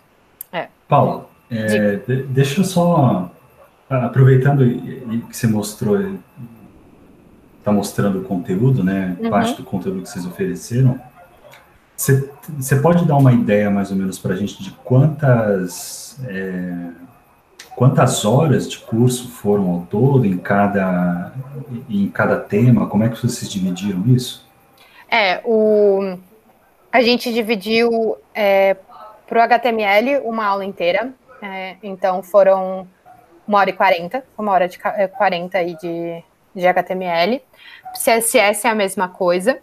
É. 0.53 0.67
Paula, 0.89 1.29
é, 1.49 1.97
de, 1.99 2.23
deixa 2.25 2.61
eu 2.61 2.65
só, 2.65 3.31
aproveitando 3.89 4.65
que 5.29 5.37
você 5.37 5.47
mostrou, 5.47 6.17
tá 7.63 7.71
mostrando 7.71 8.23
o 8.23 8.25
conteúdo, 8.25 8.83
né, 8.83 9.17
uhum. 9.21 9.31
parte 9.31 9.55
do 9.55 9.63
conteúdo 9.63 10.03
que 10.03 10.09
vocês 10.09 10.27
ofereceram, 10.27 11.01
você 11.99 12.77
pode 12.77 13.05
dar 13.05 13.17
uma 13.17 13.33
ideia 13.33 13.69
mais 13.69 13.91
ou 13.91 13.97
menos 13.97 14.21
para 14.21 14.33
a 14.33 14.37
gente 14.37 14.63
de 14.63 14.71
quantas 14.85 16.17
é, 16.29 16.91
quantas 17.75 18.25
horas 18.25 18.71
de 18.71 18.79
curso 18.79 19.29
foram 19.29 19.69
ao 19.71 19.81
todo 19.83 20.25
em 20.25 20.39
cada 20.39 21.33
em 21.91 22.09
cada 22.09 22.37
tema? 22.37 22.87
Como 22.87 23.03
é 23.03 23.09
que 23.09 23.21
vocês 23.21 23.51
dividiram 23.51 24.07
isso? 24.07 24.47
É, 25.11 25.41
o 25.45 26.17
a 26.93 27.03
gente 27.03 27.33
dividiu 27.33 28.17
é, 28.33 28.77
para 29.27 29.41
o 29.41 29.43
HTML 29.43 30.21
uma 30.25 30.47
aula 30.47 30.65
inteira. 30.65 31.13
É, 31.43 31.77
então 31.83 32.23
foram 32.23 32.87
uma 33.47 33.59
hora 33.59 33.71
e 33.71 33.73
quarenta, 33.73 34.25
uma 34.37 34.53
hora 34.53 34.69
de 34.69 34.79
quarenta 35.17 35.59
aí 35.59 35.77
de, 35.77 36.23
de 36.55 36.67
HTML. 36.67 37.43
CSS 37.93 38.67
é 38.67 38.71
a 38.71 38.75
mesma 38.75 39.09
coisa. 39.09 39.59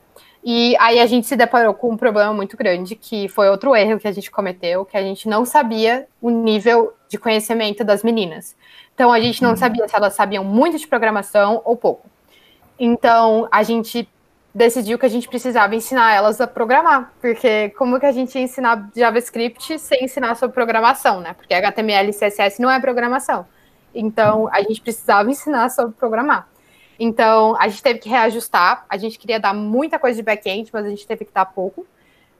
E 0.47 0.77
aí 0.79 0.99
a 0.99 1.07
gente 1.07 1.25
se 1.25 1.35
deparou 1.35 1.73
com 1.73 1.89
um 1.89 1.97
problema 1.97 2.31
muito 2.31 2.55
grande, 2.55 2.95
que 2.95 3.27
foi 3.27 3.49
outro 3.49 3.75
erro 3.75 3.99
que 3.99 4.07
a 4.07 4.11
gente 4.11 4.29
cometeu, 4.29 4.85
que 4.85 4.95
a 4.95 5.01
gente 5.01 5.27
não 5.27 5.43
sabia 5.43 6.07
o 6.21 6.29
nível 6.29 6.93
de 7.09 7.17
conhecimento 7.17 7.83
das 7.83 8.03
meninas. 8.03 8.55
Então 8.93 9.11
a 9.11 9.19
gente 9.19 9.41
não 9.41 9.49
uhum. 9.49 9.57
sabia 9.57 9.87
se 9.87 9.95
elas 9.95 10.13
sabiam 10.13 10.43
muito 10.43 10.77
de 10.77 10.85
programação 10.85 11.63
ou 11.65 11.75
pouco. 11.75 12.07
Então 12.79 13.47
a 13.51 13.63
gente 13.63 14.07
decidiu 14.53 14.99
que 14.99 15.05
a 15.07 15.09
gente 15.09 15.27
precisava 15.27 15.75
ensinar 15.75 16.13
elas 16.13 16.39
a 16.39 16.45
programar, 16.45 17.11
porque 17.19 17.69
como 17.71 17.99
que 17.99 18.05
a 18.05 18.11
gente 18.11 18.35
ia 18.35 18.43
ensinar 18.43 18.91
JavaScript 18.95 19.79
sem 19.79 20.05
ensinar 20.05 20.35
sobre 20.35 20.53
programação, 20.53 21.21
né? 21.21 21.33
Porque 21.33 21.55
HTML 21.55 22.11
e 22.11 22.13
CSS 22.13 22.61
não 22.61 22.69
é 22.69 22.79
programação. 22.79 23.47
Então 23.95 24.47
a 24.53 24.61
gente 24.61 24.79
precisava 24.79 25.27
ensinar 25.27 25.69
sobre 25.69 25.95
programar. 25.95 26.47
Então, 26.99 27.55
a 27.59 27.67
gente 27.67 27.83
teve 27.83 27.99
que 27.99 28.09
reajustar. 28.09 28.85
A 28.89 28.97
gente 28.97 29.19
queria 29.19 29.39
dar 29.39 29.53
muita 29.53 29.99
coisa 29.99 30.17
de 30.17 30.23
back-end, 30.23 30.69
mas 30.71 30.85
a 30.85 30.89
gente 30.89 31.05
teve 31.05 31.25
que 31.25 31.33
dar 31.33 31.45
pouco. 31.45 31.85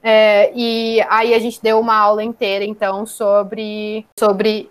É, 0.02 0.52
e 0.54 1.00
aí 1.08 1.34
a 1.34 1.38
gente 1.38 1.60
deu 1.62 1.80
uma 1.80 1.96
aula 1.96 2.22
inteira, 2.22 2.64
então, 2.64 3.04
sobre, 3.06 4.06
sobre 4.18 4.70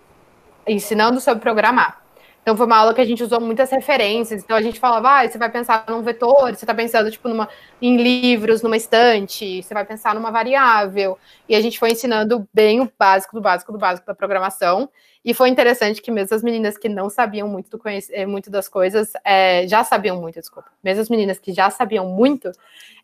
ensinando 0.66 1.20
sobre 1.20 1.40
programar. 1.40 2.00
Então 2.46 2.56
foi 2.56 2.64
uma 2.64 2.76
aula 2.76 2.94
que 2.94 3.00
a 3.00 3.04
gente 3.04 3.24
usou 3.24 3.40
muitas 3.40 3.72
referências. 3.72 4.40
Então 4.40 4.56
a 4.56 4.62
gente 4.62 4.78
falava, 4.78 5.18
ah, 5.18 5.28
você 5.28 5.36
vai 5.36 5.50
pensar 5.50 5.84
num 5.88 6.00
vetor, 6.02 6.54
você 6.54 6.64
está 6.64 6.72
pensando 6.72 7.10
tipo 7.10 7.28
numa, 7.28 7.48
em 7.82 7.96
livros, 7.96 8.62
numa 8.62 8.76
estante, 8.76 9.64
você 9.64 9.74
vai 9.74 9.84
pensar 9.84 10.14
numa 10.14 10.30
variável. 10.30 11.18
E 11.48 11.56
a 11.56 11.60
gente 11.60 11.76
foi 11.76 11.90
ensinando 11.90 12.48
bem 12.54 12.80
o 12.80 12.92
básico 12.96 13.34
do 13.34 13.40
básico 13.40 13.72
do 13.72 13.78
básico 13.78 14.06
da 14.06 14.14
programação. 14.14 14.88
E 15.26 15.34
foi 15.34 15.48
interessante 15.48 16.00
que 16.00 16.12
mesmo 16.12 16.36
as 16.36 16.42
meninas 16.44 16.78
que 16.78 16.88
não 16.88 17.10
sabiam 17.10 17.48
muito, 17.48 17.76
do, 17.76 17.82
eh, 18.12 18.24
muito 18.26 18.48
das 18.48 18.68
coisas, 18.68 19.10
é, 19.24 19.66
já 19.66 19.82
sabiam 19.82 20.20
muito, 20.20 20.38
desculpa. 20.38 20.70
Mesmo 20.84 21.02
as 21.02 21.08
meninas 21.08 21.36
que 21.36 21.52
já 21.52 21.68
sabiam 21.68 22.06
muito, 22.06 22.52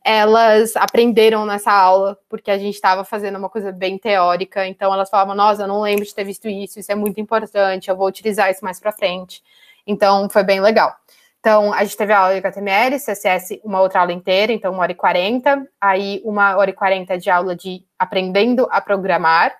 elas 0.04 0.76
aprenderam 0.76 1.44
nessa 1.44 1.72
aula, 1.72 2.16
porque 2.28 2.48
a 2.52 2.56
gente 2.56 2.76
estava 2.76 3.04
fazendo 3.04 3.37
uma 3.37 3.48
coisa 3.48 3.72
bem 3.72 3.98
teórica. 3.98 4.64
Então 4.68 4.94
elas 4.94 5.11
falavam, 5.11 5.35
nossa, 5.35 5.64
eu 5.64 5.66
não 5.66 5.82
lembro 5.82 6.04
de 6.04 6.14
ter 6.14 6.22
visto 6.22 6.48
isso, 6.48 6.78
isso 6.78 6.92
é 6.92 6.94
muito 6.94 7.20
importante, 7.20 7.90
eu 7.90 7.96
vou 7.96 8.06
utilizar 8.06 8.52
isso 8.52 8.64
mais 8.64 8.78
para 8.78 8.92
frente. 8.92 9.42
Então 9.85 10.30
foi 10.30 10.44
bem 10.44 10.61
legal. 10.61 10.94
Então, 11.40 11.72
a 11.72 11.82
gente 11.82 11.96
teve 11.96 12.12
a 12.12 12.20
aula 12.20 12.35
de 12.35 12.38
HTML, 12.38 13.00
CSS, 13.00 13.61
uma 13.64 13.80
outra 13.80 13.98
aula 13.98 14.12
inteira, 14.12 14.52
então 14.52 14.72
uma 14.72 14.82
hora 14.82 14.92
e 14.92 14.94
quarenta. 14.94 15.66
Aí, 15.80 16.22
uma 16.24 16.56
hora 16.56 16.70
e 16.70 16.72
quarenta 16.72 17.18
de 17.18 17.28
aula 17.28 17.56
de 17.56 17.85
aprendendo 17.98 18.68
a 18.70 18.80
programar. 18.80 19.52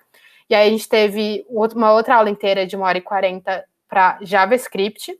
E 0.49 0.55
aí 0.55 0.67
a 0.67 0.71
gente 0.71 0.87
teve 0.87 1.45
uma 1.49 1.93
outra 1.93 2.15
aula 2.15 2.29
inteira 2.29 2.65
de 2.65 2.75
uma 2.75 2.87
hora 2.87 2.97
e 2.97 3.01
quarenta 3.01 3.63
para 3.87 4.17
JavaScript. 4.21 5.17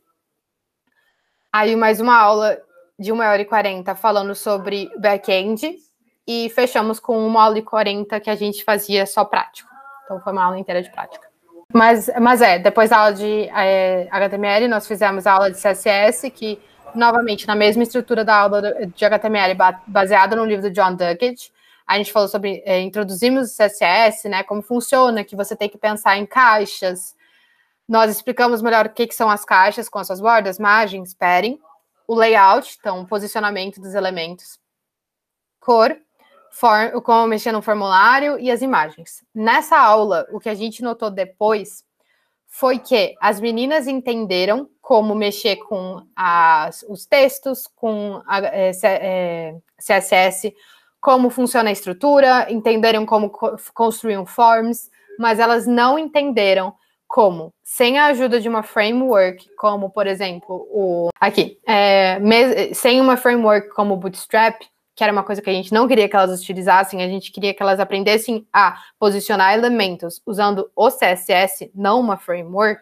Aí 1.52 1.74
mais 1.76 2.00
uma 2.00 2.16
aula 2.16 2.58
de 2.98 3.12
uma 3.12 3.28
hora 3.28 3.42
e 3.42 3.44
quarenta 3.44 3.94
falando 3.94 4.34
sobre 4.34 4.90
back-end. 4.98 5.78
E 6.26 6.48
fechamos 6.50 6.98
com 6.98 7.26
uma 7.26 7.44
aula 7.44 7.58
e 7.58 7.62
quarenta 7.62 8.18
que 8.18 8.30
a 8.30 8.34
gente 8.34 8.64
fazia 8.64 9.04
só 9.06 9.24
prático. 9.24 9.68
Então 10.04 10.20
foi 10.20 10.32
uma 10.32 10.44
aula 10.44 10.58
inteira 10.58 10.82
de 10.82 10.90
prática. 10.90 11.28
Mas, 11.72 12.08
mas 12.20 12.40
é, 12.40 12.58
depois 12.58 12.90
da 12.90 12.98
aula 12.98 13.12
de 13.12 13.48
é, 13.54 14.06
HTML, 14.10 14.68
nós 14.68 14.86
fizemos 14.86 15.26
a 15.26 15.32
aula 15.32 15.50
de 15.50 15.56
CSS, 15.56 16.30
que, 16.30 16.58
novamente, 16.94 17.46
na 17.46 17.54
mesma 17.56 17.82
estrutura 17.82 18.24
da 18.24 18.36
aula 18.36 18.86
de 18.86 19.04
HTML, 19.04 19.56
baseada 19.86 20.36
no 20.36 20.44
livro 20.44 20.62
do 20.62 20.70
John 20.70 20.94
Duckett, 20.94 21.52
a 21.86 21.98
gente 21.98 22.12
falou 22.12 22.28
sobre, 22.28 22.62
é, 22.64 22.80
introduzimos 22.80 23.50
o 23.50 23.56
CSS, 23.56 24.28
né, 24.28 24.42
como 24.42 24.62
funciona, 24.62 25.24
que 25.24 25.36
você 25.36 25.54
tem 25.54 25.68
que 25.68 25.78
pensar 25.78 26.16
em 26.16 26.26
caixas. 26.26 27.14
Nós 27.86 28.10
explicamos 28.10 28.62
melhor 28.62 28.86
o 28.86 28.90
que, 28.90 29.06
que 29.06 29.14
são 29.14 29.28
as 29.28 29.44
caixas 29.44 29.88
com 29.88 29.98
as 29.98 30.06
suas 30.06 30.20
bordas, 30.20 30.58
margens, 30.58 31.14
padding, 31.14 31.58
o 32.06 32.14
layout, 32.14 32.76
então, 32.78 33.00
o 33.00 33.06
posicionamento 33.06 33.80
dos 33.80 33.94
elementos, 33.94 34.58
cor, 35.60 35.96
for, 36.50 37.02
como 37.02 37.26
mexer 37.26 37.52
no 37.52 37.60
formulário 37.60 38.38
e 38.38 38.50
as 38.50 38.62
imagens. 38.62 39.24
Nessa 39.34 39.78
aula, 39.78 40.26
o 40.30 40.40
que 40.40 40.48
a 40.48 40.54
gente 40.54 40.82
notou 40.82 41.10
depois 41.10 41.84
foi 42.46 42.78
que 42.78 43.14
as 43.20 43.40
meninas 43.40 43.88
entenderam 43.88 44.70
como 44.80 45.14
mexer 45.14 45.56
com 45.56 46.06
as, 46.14 46.84
os 46.88 47.04
textos, 47.04 47.66
com 47.74 48.22
a, 48.26 48.38
é, 48.38 48.70
é, 48.84 49.56
CSS, 49.76 50.54
como 51.04 51.28
funciona 51.28 51.68
a 51.68 51.72
estrutura, 51.72 52.50
entenderam 52.50 53.04
como 53.04 53.30
construir 53.74 54.16
um 54.16 54.24
forms, 54.24 54.90
mas 55.18 55.38
elas 55.38 55.66
não 55.66 55.98
entenderam 55.98 56.72
como, 57.06 57.52
sem 57.62 57.98
a 57.98 58.06
ajuda 58.06 58.40
de 58.40 58.48
uma 58.48 58.62
framework, 58.62 59.46
como 59.58 59.90
por 59.90 60.06
exemplo 60.06 60.66
o 60.72 61.10
aqui, 61.20 61.58
é, 61.68 62.18
sem 62.72 63.02
uma 63.02 63.18
framework 63.18 63.68
como 63.74 63.92
o 63.92 63.96
Bootstrap, 63.98 64.62
que 64.96 65.04
era 65.04 65.12
uma 65.12 65.22
coisa 65.22 65.42
que 65.42 65.50
a 65.50 65.52
gente 65.52 65.74
não 65.74 65.86
queria 65.86 66.08
que 66.08 66.16
elas 66.16 66.40
utilizassem, 66.40 67.02
a 67.02 67.08
gente 67.08 67.30
queria 67.30 67.52
que 67.52 67.62
elas 67.62 67.80
aprendessem 67.80 68.48
a 68.50 68.78
posicionar 68.98 69.52
elementos 69.52 70.22
usando 70.24 70.70
o 70.74 70.88
CSS, 70.88 71.70
não 71.74 72.00
uma 72.00 72.16
framework. 72.16 72.80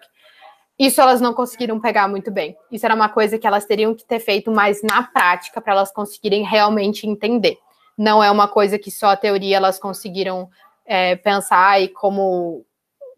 Isso 0.78 1.00
elas 1.00 1.20
não 1.20 1.34
conseguiram 1.34 1.80
pegar 1.80 2.06
muito 2.06 2.30
bem. 2.30 2.56
Isso 2.70 2.86
era 2.86 2.94
uma 2.94 3.08
coisa 3.08 3.36
que 3.36 3.48
elas 3.48 3.64
teriam 3.64 3.96
que 3.96 4.04
ter 4.04 4.20
feito 4.20 4.52
mais 4.52 4.80
na 4.80 5.02
prática 5.02 5.60
para 5.60 5.72
elas 5.72 5.92
conseguirem 5.92 6.44
realmente 6.44 7.04
entender 7.04 7.58
não 7.96 8.22
é 8.22 8.30
uma 8.30 8.48
coisa 8.48 8.78
que 8.78 8.90
só 8.90 9.08
a 9.08 9.16
teoria 9.16 9.56
elas 9.56 9.78
conseguiram 9.78 10.50
é, 10.84 11.16
pensar 11.16 11.80
e 11.80 11.88
como 11.88 12.64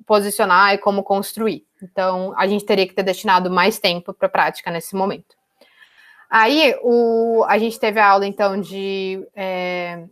posicionar 0.06 0.74
e 0.74 0.78
como 0.78 1.02
construir. 1.02 1.64
Então, 1.82 2.34
a 2.36 2.46
gente 2.46 2.64
teria 2.64 2.86
que 2.86 2.94
ter 2.94 3.02
destinado 3.02 3.50
mais 3.50 3.78
tempo 3.78 4.12
para 4.12 4.26
a 4.26 4.30
prática 4.30 4.70
nesse 4.70 4.94
momento. 4.94 5.34
Aí, 6.30 6.74
o, 6.82 7.44
a 7.46 7.58
gente 7.58 7.78
teve 7.78 8.00
a 8.00 8.08
aula, 8.08 8.26
então, 8.26 8.60
de, 8.60 9.26
é, 9.34 10.04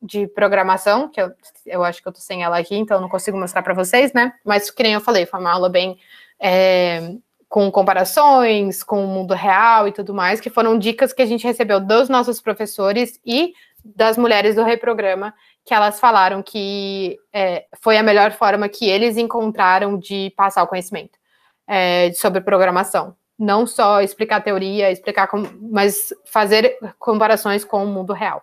de 0.00 0.26
programação, 0.28 1.08
que 1.08 1.20
eu, 1.20 1.32
eu 1.66 1.84
acho 1.84 2.00
que 2.00 2.08
eu 2.08 2.10
estou 2.10 2.22
sem 2.22 2.42
ela 2.42 2.58
aqui, 2.58 2.76
então 2.76 3.00
não 3.00 3.08
consigo 3.08 3.38
mostrar 3.38 3.62
para 3.62 3.74
vocês, 3.74 4.12
né? 4.12 4.32
Mas, 4.44 4.70
que 4.70 4.82
nem 4.82 4.94
eu 4.94 5.00
falei, 5.00 5.26
foi 5.26 5.40
uma 5.40 5.52
aula 5.52 5.68
bem 5.68 5.98
é, 6.38 7.14
com 7.48 7.70
comparações, 7.70 8.82
com 8.84 9.04
o 9.04 9.08
mundo 9.08 9.34
real 9.34 9.88
e 9.88 9.92
tudo 9.92 10.14
mais, 10.14 10.40
que 10.40 10.48
foram 10.48 10.78
dicas 10.78 11.12
que 11.12 11.20
a 11.20 11.26
gente 11.26 11.44
recebeu 11.44 11.80
dos 11.80 12.08
nossos 12.08 12.40
professores 12.40 13.20
e 13.26 13.54
das 13.84 14.16
mulheres 14.16 14.54
do 14.54 14.64
Reprograma, 14.64 15.34
que 15.64 15.74
elas 15.74 16.00
falaram 16.00 16.42
que 16.42 17.18
é, 17.32 17.66
foi 17.80 17.96
a 17.96 18.02
melhor 18.02 18.32
forma 18.32 18.68
que 18.68 18.88
eles 18.88 19.16
encontraram 19.16 19.98
de 19.98 20.32
passar 20.36 20.62
o 20.62 20.66
conhecimento 20.66 21.18
é, 21.66 22.12
sobre 22.12 22.40
programação. 22.40 23.16
Não 23.38 23.66
só 23.66 24.02
explicar 24.02 24.42
teoria, 24.42 24.90
explicar 24.90 25.26
como, 25.26 25.48
mas 25.72 26.12
fazer 26.26 26.78
comparações 26.98 27.64
com 27.64 27.84
o 27.84 27.86
mundo 27.86 28.12
real. 28.12 28.42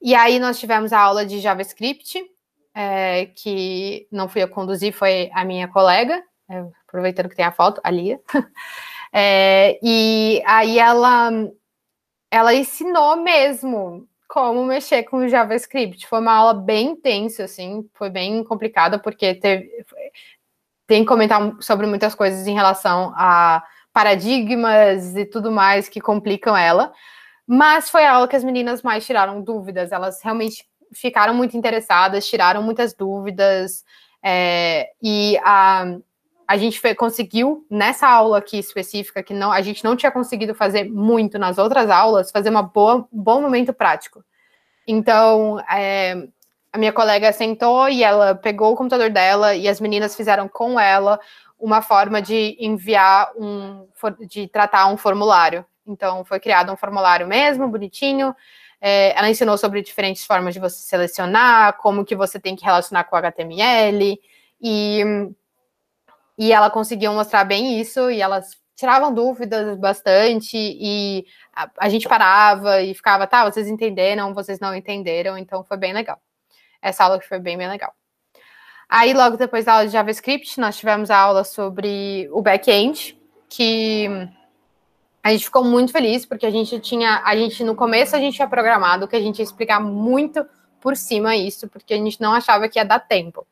E 0.00 0.14
aí 0.14 0.38
nós 0.38 0.58
tivemos 0.58 0.92
a 0.92 1.00
aula 1.00 1.24
de 1.26 1.40
JavaScript, 1.40 2.22
é, 2.74 3.26
que 3.26 4.06
não 4.12 4.28
fui 4.28 4.42
eu 4.42 4.48
conduzir, 4.48 4.92
foi 4.92 5.30
a 5.34 5.44
minha 5.44 5.66
colega, 5.66 6.22
é, 6.48 6.64
aproveitando 6.86 7.28
que 7.28 7.36
tem 7.36 7.44
a 7.44 7.52
foto, 7.52 7.80
a 7.82 7.90
Lia. 7.90 8.20
É, 9.10 9.78
e 9.82 10.42
aí 10.44 10.78
ela 10.78 11.30
ela 12.30 12.54
ensinou 12.54 13.16
mesmo 13.16 14.06
como 14.28 14.64
mexer 14.64 15.04
com 15.04 15.26
JavaScript. 15.26 16.06
Foi 16.06 16.20
uma 16.20 16.32
aula 16.34 16.54
bem 16.54 16.90
intensa, 16.90 17.44
assim, 17.44 17.88
foi 17.94 18.10
bem 18.10 18.44
complicada, 18.44 18.98
porque 18.98 19.34
teve, 19.34 19.70
tem 20.86 21.02
que 21.02 21.08
comentar 21.08 21.40
sobre 21.60 21.86
muitas 21.86 22.14
coisas 22.14 22.46
em 22.46 22.54
relação 22.54 23.12
a 23.16 23.62
paradigmas 23.92 25.16
e 25.16 25.24
tudo 25.24 25.50
mais 25.50 25.88
que 25.88 26.00
complicam 26.00 26.56
ela. 26.56 26.92
Mas 27.46 27.88
foi 27.88 28.04
a 28.04 28.12
aula 28.12 28.28
que 28.28 28.36
as 28.36 28.44
meninas 28.44 28.82
mais 28.82 29.06
tiraram 29.06 29.40
dúvidas. 29.40 29.90
Elas 29.92 30.22
realmente 30.22 30.66
ficaram 30.92 31.34
muito 31.34 31.56
interessadas, 31.56 32.26
tiraram 32.26 32.62
muitas 32.62 32.94
dúvidas, 32.94 33.84
é, 34.22 34.90
e 35.02 35.38
a, 35.42 35.96
a 36.48 36.56
gente 36.56 36.80
foi, 36.80 36.94
conseguiu, 36.94 37.66
nessa 37.70 38.08
aula 38.08 38.38
aqui 38.38 38.58
específica, 38.58 39.22
que 39.22 39.34
não, 39.34 39.52
a 39.52 39.60
gente 39.60 39.84
não 39.84 39.94
tinha 39.94 40.10
conseguido 40.10 40.54
fazer 40.54 40.84
muito 40.84 41.38
nas 41.38 41.58
outras 41.58 41.90
aulas, 41.90 42.30
fazer 42.30 42.50
um 42.50 43.06
bom 43.12 43.42
momento 43.42 43.74
prático. 43.74 44.24
Então, 44.86 45.60
é, 45.70 46.26
a 46.72 46.78
minha 46.78 46.90
colega 46.90 47.30
sentou 47.34 47.86
e 47.90 48.02
ela 48.02 48.34
pegou 48.34 48.72
o 48.72 48.76
computador 48.76 49.10
dela 49.10 49.54
e 49.54 49.68
as 49.68 49.78
meninas 49.78 50.16
fizeram 50.16 50.48
com 50.48 50.80
ela 50.80 51.20
uma 51.58 51.82
forma 51.82 52.22
de 52.22 52.56
enviar 52.58 53.30
um, 53.36 53.86
de 54.26 54.48
tratar 54.48 54.86
um 54.86 54.96
formulário. 54.96 55.66
Então, 55.86 56.24
foi 56.24 56.40
criado 56.40 56.72
um 56.72 56.76
formulário 56.78 57.26
mesmo, 57.26 57.68
bonitinho. 57.68 58.34
É, 58.80 59.14
ela 59.18 59.28
ensinou 59.28 59.58
sobre 59.58 59.82
diferentes 59.82 60.24
formas 60.24 60.54
de 60.54 60.60
você 60.60 60.80
selecionar, 60.80 61.76
como 61.76 62.06
que 62.06 62.16
você 62.16 62.40
tem 62.40 62.56
que 62.56 62.64
relacionar 62.64 63.04
com 63.04 63.16
HTML 63.16 64.18
e 64.62 65.04
e 66.38 66.52
ela 66.52 66.70
conseguiu 66.70 67.12
mostrar 67.12 67.44
bem 67.44 67.80
isso, 67.80 68.10
e 68.10 68.22
elas 68.22 68.56
tiravam 68.76 69.12
dúvidas 69.12 69.76
bastante, 69.76 70.56
e 70.56 71.26
a, 71.52 71.68
a, 71.78 71.88
gente 71.88 72.08
parava 72.08 72.80
e 72.80 72.94
ficava, 72.94 73.26
tá, 73.26 73.44
vocês 73.50 73.66
entenderam, 73.66 74.32
vocês 74.32 74.60
não 74.60 74.72
entenderam, 74.72 75.36
então 75.36 75.64
foi 75.64 75.76
bem 75.76 75.92
legal. 75.92 76.20
Essa 76.80 77.02
aula 77.02 77.18
que 77.18 77.26
foi 77.26 77.40
bem, 77.40 77.58
bem 77.58 77.68
legal. 77.68 77.92
Aí, 78.88 79.12
logo 79.12 79.36
depois 79.36 79.64
da 79.64 79.72
aula 79.72 79.86
de 79.86 79.92
JavaScript, 79.92 80.60
nós 80.60 80.76
tivemos 80.78 81.10
a 81.10 81.18
aula 81.18 81.42
sobre 81.42 82.28
o 82.32 82.40
back-end, 82.40 83.20
que 83.48 84.08
a 85.22 85.32
gente 85.32 85.44
ficou 85.44 85.64
muito 85.64 85.90
feliz, 85.90 86.24
porque 86.24 86.46
a 86.46 86.50
gente 86.50 86.78
tinha, 86.78 87.20
a 87.24 87.36
gente, 87.36 87.64
no 87.64 87.74
começo, 87.74 88.14
a 88.14 88.18
gente 88.18 88.36
tinha 88.36 88.48
programado 88.48 89.08
que 89.08 89.16
a 89.16 89.20
gente 89.20 89.40
ia 89.40 89.44
explicar 89.44 89.80
muito 89.80 90.46
por 90.80 90.96
cima 90.96 91.34
isso, 91.34 91.68
porque 91.68 91.92
a 91.92 91.96
gente 91.96 92.20
não 92.20 92.32
achava 92.32 92.68
que 92.68 92.78
ia 92.78 92.84
dar 92.84 93.00
tempo. 93.00 93.44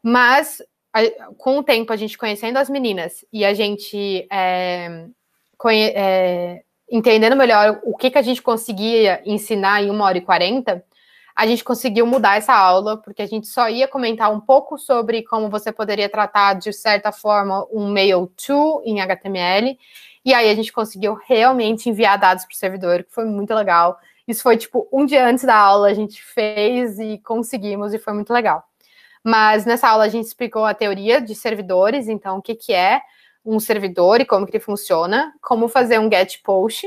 Mas 0.00 0.62
com 1.36 1.58
o 1.58 1.62
tempo, 1.62 1.92
a 1.92 1.96
gente 1.96 2.16
conhecendo 2.16 2.58
as 2.58 2.70
meninas 2.70 3.24
e 3.32 3.44
a 3.44 3.52
gente 3.52 4.26
é, 4.30 5.06
conhe, 5.56 5.92
é, 5.94 6.62
entendendo 6.90 7.34
melhor 7.34 7.80
o 7.84 7.96
que, 7.96 8.10
que 8.10 8.18
a 8.18 8.22
gente 8.22 8.40
conseguia 8.40 9.20
ensinar 9.24 9.82
em 9.82 9.90
uma 9.90 10.04
hora 10.04 10.18
e 10.18 10.20
quarenta, 10.20 10.84
a 11.34 11.46
gente 11.46 11.64
conseguiu 11.64 12.06
mudar 12.06 12.36
essa 12.36 12.54
aula, 12.54 12.96
porque 12.96 13.20
a 13.20 13.26
gente 13.26 13.48
só 13.48 13.68
ia 13.68 13.88
comentar 13.88 14.32
um 14.32 14.40
pouco 14.40 14.78
sobre 14.78 15.24
como 15.24 15.50
você 15.50 15.72
poderia 15.72 16.08
tratar, 16.08 16.54
de 16.54 16.72
certa 16.72 17.10
forma, 17.10 17.66
um 17.72 17.90
mail 17.90 18.30
to 18.36 18.80
em 18.84 19.00
HTML. 19.00 19.76
E 20.24 20.32
aí 20.32 20.48
a 20.48 20.54
gente 20.54 20.72
conseguiu 20.72 21.18
realmente 21.26 21.90
enviar 21.90 22.18
dados 22.18 22.44
para 22.44 22.54
o 22.54 22.56
servidor, 22.56 23.02
que 23.02 23.12
foi 23.12 23.24
muito 23.24 23.52
legal. 23.52 23.98
Isso 24.28 24.42
foi 24.42 24.56
tipo 24.56 24.88
um 24.92 25.04
dia 25.04 25.26
antes 25.26 25.44
da 25.44 25.56
aula, 25.56 25.88
a 25.88 25.94
gente 25.94 26.22
fez 26.22 27.00
e 27.00 27.18
conseguimos, 27.18 27.92
e 27.92 27.98
foi 27.98 28.12
muito 28.12 28.32
legal. 28.32 28.64
Mas 29.24 29.64
nessa 29.64 29.88
aula 29.88 30.04
a 30.04 30.08
gente 30.08 30.26
explicou 30.26 30.66
a 30.66 30.74
teoria 30.74 31.20
de 31.20 31.34
servidores, 31.34 32.08
então 32.08 32.38
o 32.38 32.42
que, 32.42 32.54
que 32.54 32.74
é 32.74 33.00
um 33.44 33.58
servidor 33.58 34.20
e 34.20 34.26
como 34.26 34.46
que 34.46 34.56
ele 34.56 34.64
funciona, 34.64 35.32
como 35.40 35.68
fazer 35.68 35.98
um 35.98 36.10
get 36.10 36.42
post. 36.42 36.86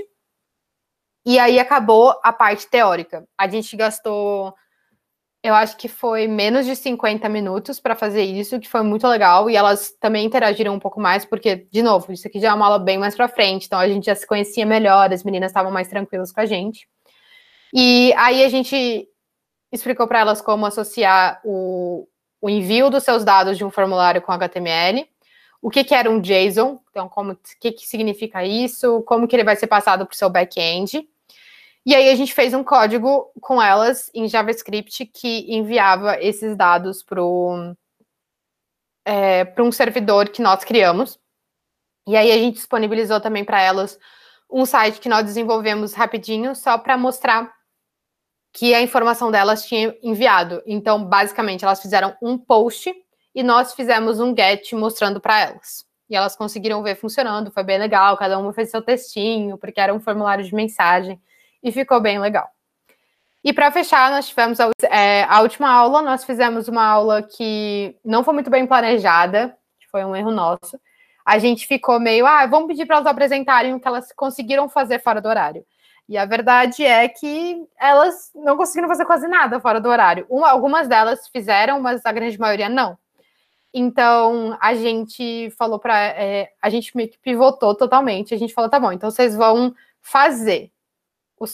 E 1.26 1.40
aí 1.40 1.60
acabou 1.60 2.14
a 2.24 2.32
parte 2.32 2.68
teórica. 2.68 3.28
A 3.38 3.48
gente 3.48 3.76
gastou, 3.76 4.54
eu 5.44 5.54
acho 5.54 5.78
que 5.78 5.88
foi 5.88 6.28
menos 6.28 6.66
de 6.66 6.76
50 6.76 7.28
minutos 7.28 7.80
para 7.80 7.96
fazer 7.96 8.24
isso, 8.24 8.60
que 8.60 8.70
foi 8.70 8.82
muito 8.82 9.08
legal. 9.08 9.50
E 9.50 9.56
elas 9.56 9.92
também 10.00 10.26
interagiram 10.26 10.74
um 10.74 10.80
pouco 10.80 11.00
mais, 11.02 11.26
porque, 11.26 11.68
de 11.72 11.82
novo, 11.82 12.12
isso 12.12 12.28
aqui 12.28 12.40
já 12.40 12.50
é 12.50 12.54
uma 12.54 12.66
aula 12.66 12.80
bem 12.80 12.98
mais 12.98 13.16
para 13.16 13.28
frente, 13.28 13.66
então 13.66 13.80
a 13.80 13.88
gente 13.88 14.06
já 14.06 14.16
se 14.16 14.26
conhecia 14.26 14.66
melhor, 14.66 15.12
as 15.12 15.24
meninas 15.24 15.52
estavam 15.52 15.72
mais 15.72 15.88
tranquilas 15.88 16.32
com 16.32 16.40
a 16.40 16.46
gente. 16.46 16.88
E 17.74 18.14
aí 18.16 18.44
a 18.44 18.50
gente 18.50 19.08
explicou 19.72 20.08
para 20.08 20.20
elas 20.20 20.42
como 20.42 20.66
associar 20.66 21.42
o, 21.44 22.08
o 22.42 22.50
envio 22.50 22.90
dos 22.90 23.04
seus 23.04 23.24
dados 23.24 23.58
de 23.58 23.66
um 23.66 23.72
formulário 23.72 24.22
com 24.22 24.32
HTML, 24.32 25.08
o 25.62 25.70
que, 25.70 25.84
que 25.84 25.96
era 25.96 26.10
um 26.10 26.22
JSON, 26.22 26.80
então 26.90 27.10
como 27.10 27.34
o 27.34 27.40
que, 27.60 27.72
que 27.72 27.88
significa 27.88 28.46
isso, 28.46 29.02
como 29.04 29.28
que 29.28 29.36
ele 29.36 29.44
vai 29.44 29.56
ser 29.56 29.68
passado 29.68 30.06
para 30.06 30.14
o 30.14 30.18
seu 30.18 30.30
back-end. 30.30 31.08
E 31.86 31.96
aí 31.96 32.10
a 32.10 32.16
gente 32.16 32.34
fez 32.34 32.54
um 32.54 32.64
código 32.64 33.32
com 33.42 33.62
elas 33.62 34.12
em 34.14 34.28
JavaScript 34.28 35.06
que 35.06 35.46
enviava 35.56 36.22
esses 36.22 36.56
dados 36.56 37.02
para 37.02 37.22
é, 39.06 39.54
um 39.60 39.72
servidor 39.72 40.30
que 40.30 40.42
nós 40.42 40.64
criamos. 40.64 41.18
E 42.06 42.16
aí 42.16 42.32
a 42.32 42.38
gente 42.38 42.56
disponibilizou 42.56 43.20
também 43.20 43.44
para 43.44 43.62
elas 43.62 43.98
um 44.50 44.66
site 44.66 45.00
que 45.00 45.10
nós 45.10 45.26
desenvolvemos 45.26 45.94
rapidinho, 45.94 46.56
só 46.56 46.78
para 46.78 46.98
mostrar 46.98 47.57
que 48.58 48.74
a 48.74 48.82
informação 48.82 49.30
delas 49.30 49.68
tinha 49.68 49.96
enviado. 50.02 50.64
Então, 50.66 51.04
basicamente, 51.04 51.64
elas 51.64 51.80
fizeram 51.80 52.18
um 52.20 52.40
post 52.40 52.92
e 53.36 53.44
nós 53.44 53.76
fizemos 53.76 54.20
um 54.20 54.36
get 54.36 54.74
mostrando 54.74 55.22
para 55.22 55.40
elas. 55.42 55.86
E 56.10 56.16
elas 56.16 56.36
conseguiram 56.36 56.82
ver 56.82 56.96
funcionando, 56.96 57.52
foi 57.52 57.62
bem 57.62 57.78
legal. 57.78 58.18
Cada 58.18 58.40
uma 58.40 58.52
fez 58.52 58.72
seu 58.72 58.82
textinho, 58.82 59.60
porque 59.60 59.80
era 59.80 59.94
um 59.94 60.00
formulário 60.00 60.44
de 60.44 60.56
mensagem 60.56 61.22
e 61.62 61.72
ficou 61.72 62.02
bem 62.02 62.18
legal. 62.20 62.50
E 63.44 63.54
para 63.54 63.72
fechar, 63.72 64.10
nós 64.10 64.28
tivemos 64.28 64.60
a, 64.60 64.72
é, 64.90 65.24
a, 65.30 65.40
última 65.42 65.70
aula. 65.70 66.02
Nós 66.02 66.24
fizemos 66.24 66.68
uma 66.68 66.84
aula 66.84 67.22
que 67.22 67.96
não 68.04 68.24
foi 68.24 68.34
muito 68.34 68.50
bem 68.50 68.66
planejada, 68.66 69.56
foi 69.92 70.04
um 70.04 70.16
erro 70.16 70.32
nosso. 70.32 70.80
A 71.24 71.38
gente 71.38 71.68
ficou 71.68 72.00
meio, 72.00 72.26
ah, 72.26 72.48
vamos 72.48 72.70
pedir 72.70 72.88
para 72.88 72.96
elas 72.96 73.08
apresentarem 73.08 73.76
o 73.76 73.80
que 73.80 73.88
elas 73.88 74.12
conseguiram 74.16 74.68
fazer 74.68 74.98
fora 74.98 75.22
do 75.22 75.30
horário. 75.30 75.64
E 76.08 76.18
a 76.18 76.26
verdade 76.26 76.86
é 76.86 77.08
que 77.10 77.68
elas 77.78 78.32
não 78.34 78.56
conseguiram 78.56 78.88
fazer 78.88 79.06
quase 79.06 79.28
nada 79.28 79.60
fora 79.60 79.82
do 79.82 79.90
horário. 79.90 80.26
Uma, 80.30 80.50
algumas 80.50 80.88
delas 80.88 81.28
fizeram, 81.28 81.82
mas 81.82 82.06
a 82.06 82.12
grande 82.12 82.40
maioria 82.40 82.70
não. 82.70 82.98
Então 83.74 84.58
a 84.62 84.74
gente 84.74 85.50
falou 85.58 85.78
para. 85.78 85.98
É, 85.98 86.52
a 86.62 86.70
gente 86.70 86.96
meio 86.96 87.10
que 87.10 87.20
pivotou 87.20 87.76
totalmente. 87.76 88.34
A 88.34 88.38
gente 88.38 88.54
falou: 88.54 88.70
tá 88.70 88.80
bom, 88.80 88.92
então 88.92 89.12
vocês 89.12 89.36
vão 89.36 89.76
fazer 90.02 90.72
o, 91.38 91.46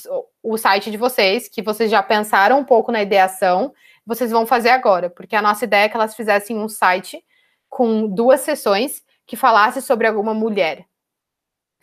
o 0.44 0.58
site 0.58 0.92
de 0.92 0.98
vocês, 0.98 1.50
que 1.50 1.62
vocês 1.62 1.90
já 1.90 2.04
pensaram 2.04 2.60
um 2.60 2.64
pouco 2.64 2.92
na 2.92 3.02
ideação, 3.02 3.74
vocês 4.06 4.32
vão 4.32 4.46
fazer 4.46 4.70
agora, 4.70 5.10
porque 5.10 5.36
a 5.36 5.42
nossa 5.42 5.66
ideia 5.66 5.86
é 5.86 5.90
que 5.90 5.96
elas 5.96 6.16
fizessem 6.16 6.58
um 6.58 6.70
site 6.70 7.24
com 7.70 8.08
duas 8.08 8.42
sessões 8.42 9.04
que 9.26 9.36
falasse 9.36 9.82
sobre 9.82 10.08
alguma 10.08 10.34
mulher 10.34 10.86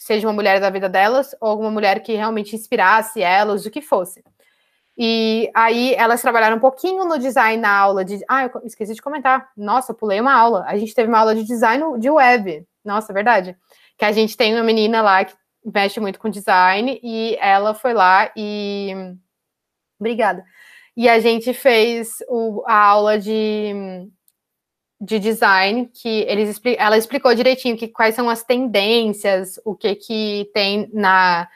seja 0.01 0.27
uma 0.27 0.33
mulher 0.33 0.59
da 0.59 0.71
vida 0.71 0.89
delas 0.89 1.37
ou 1.39 1.51
alguma 1.51 1.71
mulher 1.71 2.03
que 2.03 2.15
realmente 2.15 2.57
inspirasse 2.57 3.21
elas, 3.21 3.67
o 3.67 3.71
que 3.71 3.83
fosse. 3.83 4.25
E 4.97 5.51
aí 5.55 5.95
elas 5.95 6.23
trabalharam 6.23 6.57
um 6.57 6.61
pouquinho 6.61 7.05
no 7.05 7.19
design 7.19 7.61
na 7.61 7.71
aula 7.71 8.03
de. 8.05 8.19
Ah, 8.27 8.45
eu 8.45 8.51
esqueci 8.65 8.95
de 8.95 9.03
comentar. 9.03 9.51
Nossa, 9.57 9.93
pulei 9.93 10.19
uma 10.21 10.33
aula. 10.33 10.65
A 10.67 10.77
gente 10.79 10.95
teve 10.95 11.09
uma 11.09 11.19
aula 11.19 11.35
de 11.35 11.45
design 11.45 11.99
de 11.99 12.11
web. 12.11 12.67
Nossa, 12.83 13.13
verdade. 13.13 13.57
Que 13.99 14.05
a 14.07 14.13
gente 14.13 14.37
tem 14.37 14.55
uma 14.55 14.65
menina 14.65 15.03
lá 15.03 15.25
que 15.25 15.35
mexe 15.65 16.01
muito 16.01 16.19
com 16.19 16.31
design 16.31 16.99
e 17.03 17.37
ela 17.39 17.75
foi 17.75 17.93
lá 17.93 18.33
e. 18.35 18.95
Obrigada. 19.99 20.45
E 20.97 21.09
a 21.09 21.21
gente 21.21 21.53
fez 21.53 22.17
o, 22.27 22.65
a 22.67 22.75
aula 22.75 23.19
de 23.19 24.11
de 25.01 25.19
design 25.19 25.91
que 25.95 26.23
eles 26.29 26.61
ela 26.77 26.99
explicou 26.99 27.35
direitinho 27.35 27.77
que 27.77 27.89
quais 27.89 28.15
são 28.15 28.29
as 28.29 28.43
tendências, 28.43 29.59
o 29.65 29.75
que 29.75 29.95
que 29.95 30.51
tem 30.53 30.91
na 30.93 31.49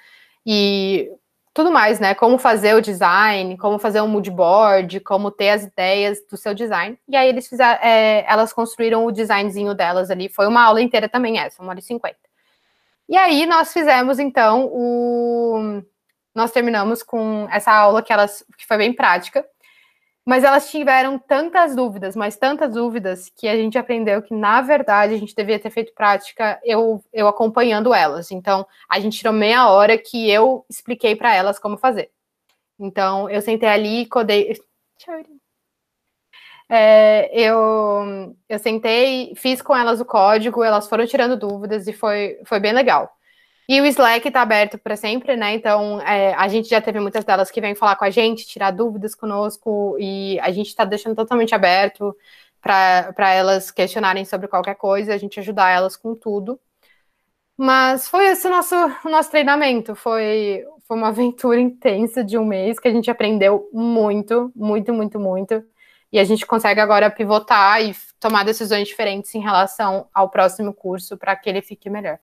e 0.46 1.10
tudo 1.52 1.70
mais, 1.70 2.00
né? 2.00 2.14
Como 2.14 2.38
fazer 2.38 2.74
o 2.74 2.80
design, 2.80 3.56
como 3.58 3.78
fazer 3.78 4.00
um 4.00 4.08
mood 4.08 4.30
board, 4.30 4.98
como 5.00 5.30
ter 5.30 5.50
as 5.50 5.64
ideias 5.64 6.18
do 6.28 6.36
seu 6.36 6.54
design. 6.54 6.98
E 7.08 7.16
aí 7.16 7.28
eles 7.28 7.46
fizeram, 7.46 7.78
é, 7.82 8.24
elas 8.26 8.52
construíram 8.52 9.06
o 9.06 9.12
designzinho 9.12 9.74
delas 9.74 10.10
ali. 10.10 10.28
Foi 10.28 10.46
uma 10.48 10.64
aula 10.64 10.80
inteira 10.82 11.08
também 11.08 11.38
essa, 11.38 11.62
uma 11.62 11.70
hora 11.70 11.78
e 11.78 11.82
cinquenta. 11.82 12.18
E 13.08 13.16
aí 13.16 13.46
nós 13.46 13.72
fizemos 13.72 14.18
então 14.18 14.68
o 14.72 15.82
nós 16.34 16.50
terminamos 16.50 17.02
com 17.02 17.46
essa 17.50 17.72
aula 17.72 18.02
que 18.02 18.12
elas 18.12 18.44
que 18.58 18.66
foi 18.66 18.78
bem 18.78 18.92
prática 18.92 19.46
mas 20.24 20.42
elas 20.42 20.70
tiveram 20.70 21.18
tantas 21.18 21.76
dúvidas, 21.76 22.16
mas 22.16 22.36
tantas 22.36 22.72
dúvidas, 22.72 23.30
que 23.36 23.46
a 23.46 23.56
gente 23.56 23.76
aprendeu 23.76 24.22
que, 24.22 24.34
na 24.34 24.62
verdade, 24.62 25.14
a 25.14 25.18
gente 25.18 25.34
devia 25.34 25.58
ter 25.58 25.70
feito 25.70 25.92
prática 25.94 26.58
eu, 26.64 27.04
eu 27.12 27.28
acompanhando 27.28 27.92
elas. 27.92 28.30
Então, 28.30 28.66
a 28.88 28.98
gente 29.00 29.18
tirou 29.18 29.32
meia 29.32 29.68
hora 29.68 29.98
que 29.98 30.30
eu 30.30 30.64
expliquei 30.68 31.14
para 31.14 31.34
elas 31.34 31.58
como 31.58 31.76
fazer. 31.76 32.10
Então, 32.78 33.28
eu 33.30 33.42
sentei 33.42 33.68
ali 33.68 34.02
e 34.02 34.06
codei. 34.06 34.58
É, 36.66 37.28
eu, 37.38 38.34
eu 38.48 38.58
sentei, 38.58 39.34
fiz 39.36 39.60
com 39.60 39.76
elas 39.76 40.00
o 40.00 40.04
código, 40.04 40.64
elas 40.64 40.88
foram 40.88 41.06
tirando 41.06 41.36
dúvidas 41.36 41.86
e 41.86 41.92
foi, 41.92 42.40
foi 42.46 42.58
bem 42.58 42.72
legal. 42.72 43.14
E 43.68 43.80
o 43.80 43.86
Slack 43.86 44.28
está 44.28 44.42
aberto 44.42 44.78
para 44.78 44.96
sempre, 44.96 45.36
né? 45.36 45.54
Então, 45.54 46.00
é, 46.02 46.34
a 46.34 46.48
gente 46.48 46.68
já 46.68 46.80
teve 46.80 47.00
muitas 47.00 47.24
delas 47.24 47.50
que 47.50 47.60
vêm 47.60 47.74
falar 47.74 47.96
com 47.96 48.04
a 48.04 48.10
gente, 48.10 48.46
tirar 48.46 48.70
dúvidas 48.70 49.14
conosco, 49.14 49.96
e 49.98 50.38
a 50.40 50.50
gente 50.52 50.68
está 50.68 50.84
deixando 50.84 51.16
totalmente 51.16 51.54
aberto 51.54 52.14
para 52.60 53.30
elas 53.32 53.70
questionarem 53.70 54.24
sobre 54.24 54.48
qualquer 54.48 54.74
coisa, 54.76 55.14
a 55.14 55.18
gente 55.18 55.38
ajudar 55.40 55.70
elas 55.70 55.96
com 55.96 56.14
tudo. 56.14 56.60
Mas 57.56 58.08
foi 58.08 58.26
esse 58.26 58.46
o 58.46 58.50
nosso, 58.50 58.74
o 59.04 59.08
nosso 59.10 59.30
treinamento, 59.30 59.94
foi, 59.94 60.64
foi 60.86 60.96
uma 60.96 61.08
aventura 61.08 61.60
intensa 61.60 62.24
de 62.24 62.36
um 62.38 62.44
mês 62.44 62.78
que 62.78 62.88
a 62.88 62.92
gente 62.92 63.10
aprendeu 63.10 63.68
muito, 63.72 64.52
muito, 64.56 64.92
muito, 64.92 65.20
muito. 65.20 65.64
E 66.12 66.18
a 66.18 66.24
gente 66.24 66.46
consegue 66.46 66.80
agora 66.80 67.10
pivotar 67.10 67.82
e 67.82 67.94
tomar 68.20 68.44
decisões 68.44 68.88
diferentes 68.88 69.34
em 69.34 69.40
relação 69.40 70.06
ao 70.14 70.28
próximo 70.28 70.72
curso 70.72 71.16
para 71.16 71.34
que 71.36 71.48
ele 71.48 71.60
fique 71.60 71.90
melhor. 71.90 72.18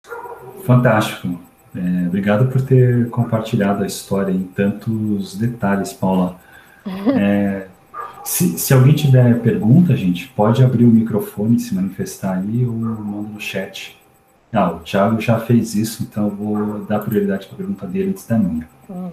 Fantástico. 0.66 1.40
É, 1.76 2.08
obrigado 2.08 2.48
por 2.52 2.62
ter 2.62 3.10
compartilhado 3.10 3.84
a 3.84 3.88
história 3.88 4.32
em 4.32 4.44
tantos 4.44 5.36
detalhes, 5.38 5.94
Paula. 5.94 6.40
É, 7.16 7.68
se, 8.24 8.58
se, 8.58 8.74
alguém 8.74 8.94
tiver 8.96 9.40
pergunta, 9.42 9.96
gente, 9.96 10.28
pode 10.30 10.64
abrir 10.64 10.84
o 10.84 10.88
microfone, 10.88 11.60
se 11.60 11.76
manifestar 11.76 12.38
aí 12.38 12.66
ou 12.66 12.74
manda 12.74 13.30
no 13.30 13.40
chat. 13.40 14.00
Ah, 14.54 14.72
o 14.72 14.80
Thiago 14.80 15.20
já 15.20 15.40
fez 15.40 15.76
isso, 15.76 16.04
então 16.04 16.26
eu 16.26 16.36
vou 16.36 16.80
dar 16.86 17.00
prioridade 17.00 17.46
para 17.46 17.56
a 17.56 17.58
pergunta 17.58 17.88
dele 17.88 18.10
antes 18.10 18.26
da 18.28 18.38
minha. 18.38 18.68
Uhum. 18.90 19.12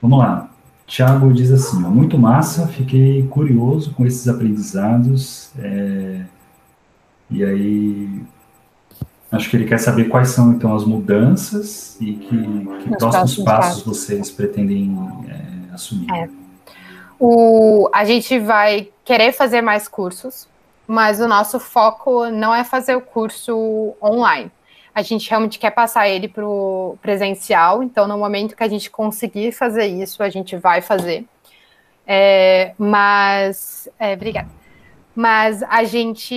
Vamos 0.00 0.18
lá. 0.18 0.50
Thiago 0.86 1.32
diz 1.32 1.50
assim: 1.50 1.84
ó, 1.84 1.88
muito 1.88 2.18
massa, 2.18 2.66
fiquei 2.68 3.26
curioso 3.28 3.92
com 3.94 4.06
esses 4.06 4.28
aprendizados. 4.28 5.50
É, 5.58 6.22
e 7.30 7.44
aí, 7.44 8.22
acho 9.32 9.48
que 9.48 9.56
ele 9.56 9.64
quer 9.64 9.78
saber 9.78 10.04
quais 10.04 10.28
são 10.28 10.52
então 10.52 10.74
as 10.74 10.84
mudanças 10.84 11.96
e 12.00 12.14
que, 12.14 12.36
que 12.82 12.96
próximos 12.96 13.36
passos, 13.36 13.44
passos 13.44 13.82
vocês 13.82 14.30
pretendem 14.30 14.96
é, 15.28 15.74
assumir. 15.74 16.10
É. 16.12 16.28
O, 17.18 17.88
a 17.92 18.04
gente 18.04 18.38
vai 18.38 18.90
querer 19.04 19.32
fazer 19.32 19.62
mais 19.62 19.88
cursos, 19.88 20.46
mas 20.86 21.20
o 21.20 21.26
nosso 21.26 21.58
foco 21.58 22.28
não 22.30 22.54
é 22.54 22.62
fazer 22.62 22.94
o 22.94 23.00
curso 23.00 23.94
online 24.02 24.50
a 24.94 25.02
gente 25.02 25.28
realmente 25.28 25.58
quer 25.58 25.72
passar 25.72 26.08
ele 26.08 26.28
para 26.28 26.46
o 26.46 26.96
presencial, 27.02 27.82
então 27.82 28.06
no 28.06 28.16
momento 28.16 28.54
que 28.54 28.62
a 28.62 28.68
gente 28.68 28.88
conseguir 28.88 29.50
fazer 29.52 29.86
isso, 29.86 30.22
a 30.22 30.30
gente 30.30 30.56
vai 30.56 30.80
fazer. 30.80 31.26
É, 32.06 32.74
mas, 32.78 33.88
é, 33.98 34.14
obrigada. 34.14 34.48
Mas 35.14 35.62
a 35.64 35.84
gente 35.84 36.34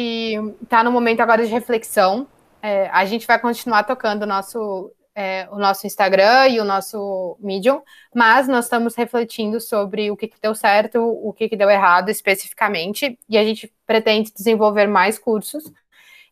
está 0.62 0.84
no 0.84 0.92
momento 0.92 1.20
agora 1.22 1.46
de 1.46 1.52
reflexão. 1.52 2.28
É, 2.62 2.90
a 2.90 3.06
gente 3.06 3.28
vai 3.28 3.40
continuar 3.40 3.84
tocando 3.84 4.24
o 4.24 4.26
nosso, 4.26 4.92
é, 5.16 5.48
o 5.52 5.58
nosso 5.58 5.86
Instagram 5.86 6.48
e 6.48 6.60
o 6.60 6.64
nosso 6.64 7.38
Medium, 7.40 7.82
mas 8.14 8.48
nós 8.48 8.66
estamos 8.66 8.96
refletindo 8.96 9.60
sobre 9.62 10.10
o 10.10 10.18
que, 10.18 10.28
que 10.28 10.42
deu 10.42 10.56
certo, 10.56 11.00
o 11.00 11.32
que, 11.34 11.50
que 11.50 11.56
deu 11.56 11.70
errado 11.70 12.10
especificamente, 12.10 13.18
e 13.30 13.38
a 13.38 13.44
gente 13.44 13.72
pretende 13.86 14.34
desenvolver 14.34 14.88
mais 14.88 15.20
cursos 15.20 15.64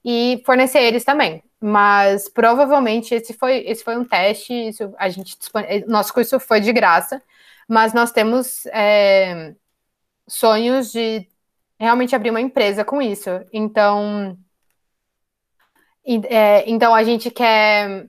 e 0.03 0.41
fornecer 0.45 0.79
eles 0.79 1.03
também. 1.03 1.43
Mas 1.59 2.29
provavelmente 2.29 3.15
esse 3.15 3.33
foi, 3.33 3.63
esse 3.65 3.83
foi 3.83 3.97
um 3.97 4.05
teste, 4.05 4.53
isso, 4.53 4.93
a 4.97 5.09
gente 5.09 5.37
nosso 5.87 6.13
curso 6.13 6.39
foi 6.39 6.59
de 6.59 6.71
graça, 6.73 7.21
mas 7.67 7.93
nós 7.93 8.11
temos 8.11 8.65
é, 8.67 9.55
sonhos 10.27 10.91
de 10.91 11.27
realmente 11.79 12.15
abrir 12.15 12.29
uma 12.29 12.41
empresa 12.41 12.83
com 12.85 13.01
isso. 13.01 13.29
Então, 13.53 14.37
é, 16.05 16.69
então 16.69 16.93
a 16.93 17.03
gente 17.03 17.31
quer 17.31 18.07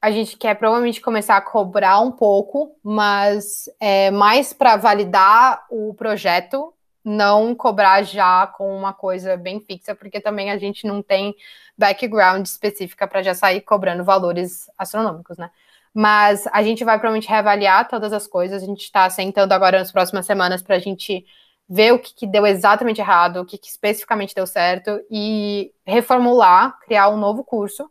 a 0.00 0.10
gente 0.10 0.36
quer 0.36 0.56
provavelmente 0.56 1.00
começar 1.00 1.36
a 1.36 1.40
cobrar 1.40 2.00
um 2.00 2.10
pouco, 2.10 2.76
mas 2.82 3.70
é 3.78 4.10
mais 4.10 4.52
para 4.52 4.76
validar 4.76 5.64
o 5.70 5.94
projeto 5.94 6.74
não 7.04 7.54
cobrar 7.54 8.02
já 8.02 8.46
com 8.46 8.76
uma 8.76 8.92
coisa 8.92 9.36
bem 9.36 9.60
fixa, 9.60 9.94
porque 9.94 10.20
também 10.20 10.50
a 10.50 10.58
gente 10.58 10.86
não 10.86 11.02
tem 11.02 11.34
background 11.76 12.46
específica 12.46 13.06
para 13.06 13.22
já 13.22 13.34
sair 13.34 13.60
cobrando 13.60 14.04
valores 14.04 14.70
astronômicos, 14.78 15.36
né? 15.36 15.50
Mas 15.94 16.46
a 16.52 16.62
gente 16.62 16.84
vai 16.84 16.98
provavelmente 16.98 17.28
reavaliar 17.28 17.88
todas 17.88 18.12
as 18.12 18.26
coisas, 18.26 18.62
a 18.62 18.66
gente 18.66 18.82
está 18.82 19.08
sentando 19.10 19.52
agora 19.52 19.78
nas 19.78 19.92
próximas 19.92 20.24
semanas 20.24 20.62
para 20.62 20.76
a 20.76 20.78
gente 20.78 21.24
ver 21.68 21.92
o 21.92 21.98
que, 21.98 22.14
que, 22.14 22.26
deu 22.26 22.46
exatamente 22.46 23.00
errado, 23.00 23.40
o 23.40 23.44
que, 23.44 23.58
que, 23.58 23.68
especificamente 23.68 24.34
deu 24.34 24.46
certo 24.46 25.00
e 25.10 25.72
reformular, 25.86 26.78
criar 26.80 27.08
um 27.08 27.16
novo 27.16 27.44
curso. 27.44 27.90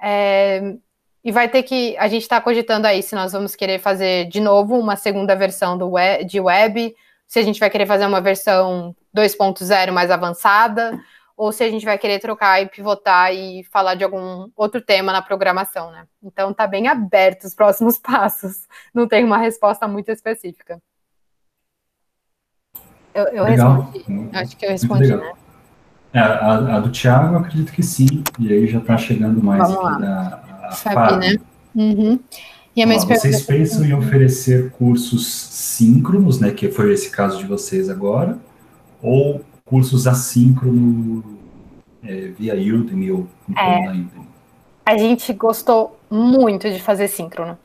É, 0.00 0.76
e 1.22 1.30
vai 1.30 1.48
ter 1.48 1.62
que. 1.62 1.96
A 1.98 2.08
gente 2.08 2.22
está 2.22 2.40
cogitando 2.40 2.86
aí 2.86 3.02
se 3.02 3.14
nós 3.14 3.32
vamos 3.32 3.54
querer 3.54 3.78
fazer 3.78 4.26
de 4.28 4.40
novo 4.40 4.78
uma 4.78 4.96
segunda 4.96 5.36
versão 5.36 5.76
do 5.76 5.90
web, 5.90 6.24
de 6.24 6.40
web 6.40 6.94
se 7.30 7.38
a 7.38 7.42
gente 7.44 7.60
vai 7.60 7.70
querer 7.70 7.86
fazer 7.86 8.04
uma 8.06 8.20
versão 8.20 8.92
2.0 9.16 9.92
mais 9.92 10.10
avançada, 10.10 11.00
ou 11.36 11.52
se 11.52 11.62
a 11.62 11.70
gente 11.70 11.84
vai 11.84 11.96
querer 11.96 12.18
trocar 12.18 12.60
e 12.60 12.66
pivotar 12.66 13.32
e 13.32 13.62
falar 13.70 13.94
de 13.94 14.02
algum 14.02 14.50
outro 14.56 14.80
tema 14.80 15.12
na 15.12 15.22
programação, 15.22 15.92
né? 15.92 16.08
Então 16.20 16.52
tá 16.52 16.66
bem 16.66 16.88
aberto 16.88 17.44
os 17.44 17.54
próximos 17.54 17.96
passos. 18.02 18.66
Não 18.92 19.06
tem 19.06 19.24
uma 19.24 19.38
resposta 19.38 19.86
muito 19.86 20.10
específica. 20.10 20.82
Eu, 23.14 23.26
eu 23.26 23.44
respondi. 23.44 24.04
Acho 24.32 24.56
que 24.56 24.66
eu 24.66 24.70
respondi, 24.70 25.14
né? 25.14 25.32
É, 26.12 26.18
a, 26.18 26.56
a, 26.78 26.80
do 26.80 26.90
Thiago, 26.90 27.34
eu 27.34 27.38
acredito 27.38 27.70
que 27.70 27.82
sim. 27.84 28.24
E 28.40 28.52
aí 28.52 28.66
já 28.66 28.80
está 28.80 28.98
chegando 28.98 29.40
mais 29.40 29.72
Vamos 29.72 29.88
aqui 29.88 30.02
lá. 30.02 30.20
da 30.58 30.72
Fabi, 30.72 31.16
né? 31.16 31.36
Uhum. 31.76 32.18
E 32.74 32.82
a 32.82 32.86
minha 32.86 32.98
vocês 33.00 33.42
pensam 33.42 33.84
em 33.84 33.92
oferecer 33.92 34.70
cursos 34.72 35.26
síncronos, 35.26 36.38
né, 36.40 36.52
que 36.52 36.70
foi 36.70 36.92
esse 36.92 37.10
caso 37.10 37.38
de 37.38 37.44
vocês 37.44 37.90
agora, 37.90 38.38
ou 39.02 39.44
cursos 39.64 40.06
assíncronos 40.06 41.24
é, 42.02 42.28
via 42.28 42.54
Udemy 42.54 43.10
ou 43.10 43.26
é, 43.56 43.88
Udemy? 43.88 44.10
A 44.86 44.96
gente 44.96 45.32
gostou 45.32 45.98
muito 46.10 46.70
de 46.70 46.80
fazer 46.80 47.08
síncrono. 47.08 47.58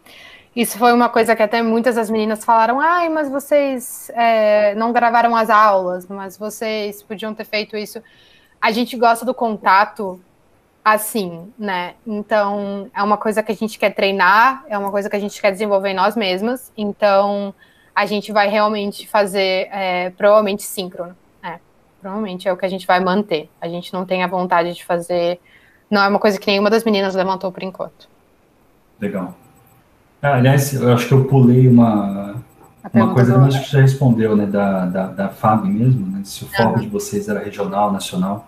Isso 0.56 0.78
foi 0.78 0.94
uma 0.94 1.10
coisa 1.10 1.36
que 1.36 1.44
até 1.44 1.62
muitas 1.62 1.96
das 1.96 2.10
meninas 2.10 2.46
falaram: 2.46 2.80
ai, 2.80 3.10
mas 3.10 3.30
vocês 3.30 4.10
é, 4.16 4.74
não 4.76 4.94
gravaram 4.94 5.36
as 5.36 5.50
aulas, 5.50 6.08
mas 6.08 6.38
vocês 6.38 7.04
podiam 7.04 7.34
ter 7.34 7.46
feito 7.46 7.76
isso. 7.76 8.02
A 8.62 8.72
gente 8.72 8.96
gosta 8.96 9.26
do 9.26 9.34
contato 9.34 10.20
assim, 10.86 11.52
né? 11.58 11.96
Então, 12.06 12.92
é 12.94 13.02
uma 13.02 13.18
coisa 13.18 13.42
que 13.42 13.52
a 13.52 13.56
gente 13.56 13.80
quer 13.80 13.90
treinar, 13.90 14.64
é 14.70 14.78
uma 14.78 14.92
coisa 14.92 15.10
que 15.10 15.16
a 15.16 15.20
gente 15.20 15.42
quer 15.42 15.52
desenvolver 15.52 15.90
em 15.90 15.96
nós 15.96 16.16
mesmas. 16.16 16.72
Então, 16.78 17.56
a 17.96 18.06
gente 18.06 18.32
vai 18.32 18.48
realmente 18.48 19.08
fazer, 19.08 19.68
é, 19.72 20.12
provavelmente, 20.12 20.62
síncrono. 20.62 21.16
É, 21.42 21.58
provavelmente 22.00 22.48
é 22.48 22.54
o 22.54 22.58
que 22.58 22.68
a 22.68 22.70
gente 22.70 22.86
vai 22.86 23.00
manter. 23.00 23.50
A 23.60 23.68
gente 23.68 23.92
não 23.92 24.06
tem 24.06 24.22
a 24.22 24.28
vontade 24.28 24.76
de 24.76 24.86
fazer. 24.86 25.40
Não 25.90 26.04
é 26.04 26.08
uma 26.08 26.20
coisa 26.20 26.40
que 26.40 26.46
nenhuma 26.46 26.70
das 26.70 26.84
meninas 26.84 27.16
levantou 27.16 27.52
por 27.52 27.64
enquanto. 27.64 28.08
Legal. 29.02 29.34
Ah, 30.22 30.36
aliás, 30.36 30.72
eu 30.72 30.94
acho 30.94 31.08
que 31.08 31.14
eu 31.16 31.26
pulei 31.26 31.68
uma, 31.68 32.36
uma 32.94 33.12
coisa 33.12 33.34
que 33.34 33.48
acho 33.48 33.64
que 33.64 33.72
já 33.72 33.82
respondeu, 33.82 34.36
né? 34.36 34.46
Da, 34.46 34.86
da, 34.86 35.08
da 35.08 35.30
FAB 35.30 35.66
mesmo, 35.66 36.06
né? 36.06 36.22
Se 36.24 36.44
o 36.44 36.48
foco 36.48 36.76
uhum. 36.76 36.82
de 36.82 36.88
vocês 36.90 37.28
era 37.28 37.40
regional, 37.40 37.92
nacional. 37.92 38.48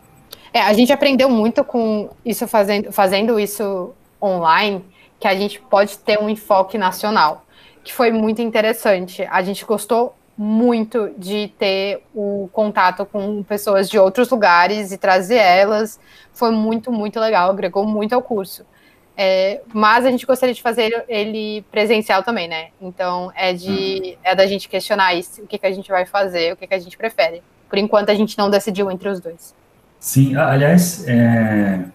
É, 0.58 0.62
a 0.62 0.74
gente 0.74 0.91
aprendeu 0.91 1.30
muito 1.30 1.63
com 1.63 2.10
isso 2.26 2.48
fazendo, 2.48 2.91
fazendo 2.91 3.39
isso 3.39 3.93
online, 4.20 4.84
que 5.20 5.28
a 5.28 5.36
gente 5.36 5.60
pode 5.62 6.00
ter 6.00 6.20
um 6.20 6.28
enfoque 6.28 6.80
nacional, 6.80 7.46
que 7.84 7.93
foi 7.93 8.12
muito 8.12 8.41
interessante. 8.41 9.22
A 9.30 9.43
gente 9.43 9.63
gostou 9.63 10.15
muito 10.36 11.13
de 11.15 11.54
ter 11.60 12.02
o 12.12 12.50
contato 12.52 13.06
com 13.06 13.43
pessoas 13.43 13.88
de 13.88 14.00
outros 14.00 14.32
lugares 14.32 14.91
e 14.91 14.98
trazer 14.98 15.38
elas. 15.38 16.00
Foi 16.34 16.50
muito, 16.50 16.91
muito 16.91 17.20
legal, 17.20 17.52
agregou 17.52 17.86
muito 17.86 18.13
ao 18.13 18.22
curso. 18.24 18.65
É, 19.15 19.62
mas 19.72 20.08
a 20.08 20.10
gente 20.10 20.26
gostaria 20.26 20.56
de 20.56 20.62
fazer 20.63 21.06
ele 21.08 21.62
presencial 21.70 22.24
também, 22.24 22.48
né? 22.48 22.70
Então 22.82 23.32
é 23.36 23.54
de 23.54 23.70
uhum. 23.70 24.17
é 24.24 24.34
da 24.34 24.48
gente 24.48 24.67
questionar 24.67 25.13
isso, 25.13 25.43
o 25.43 25.48
que, 25.48 25.60
que 25.60 25.67
a 25.67 25.72
gente 25.72 25.89
vai 25.89 26.08
fazer, 26.08 26.54
o 26.54 26.58
que, 26.58 26.65
que 26.65 26.74
a 26.74 26.80
gente 26.80 26.98
prefere. 26.98 27.43
Por 27.70 27.78
enquanto 27.78 28.10
a 28.10 28.15
gente 28.15 28.36
não 28.39 28.50
decidiu 28.50 28.89
entre 28.89 29.08
os 29.08 29.20
dois. 29.20 29.56
Sim, 30.00 30.36
aliás, 30.36 31.06
é, 31.08 31.86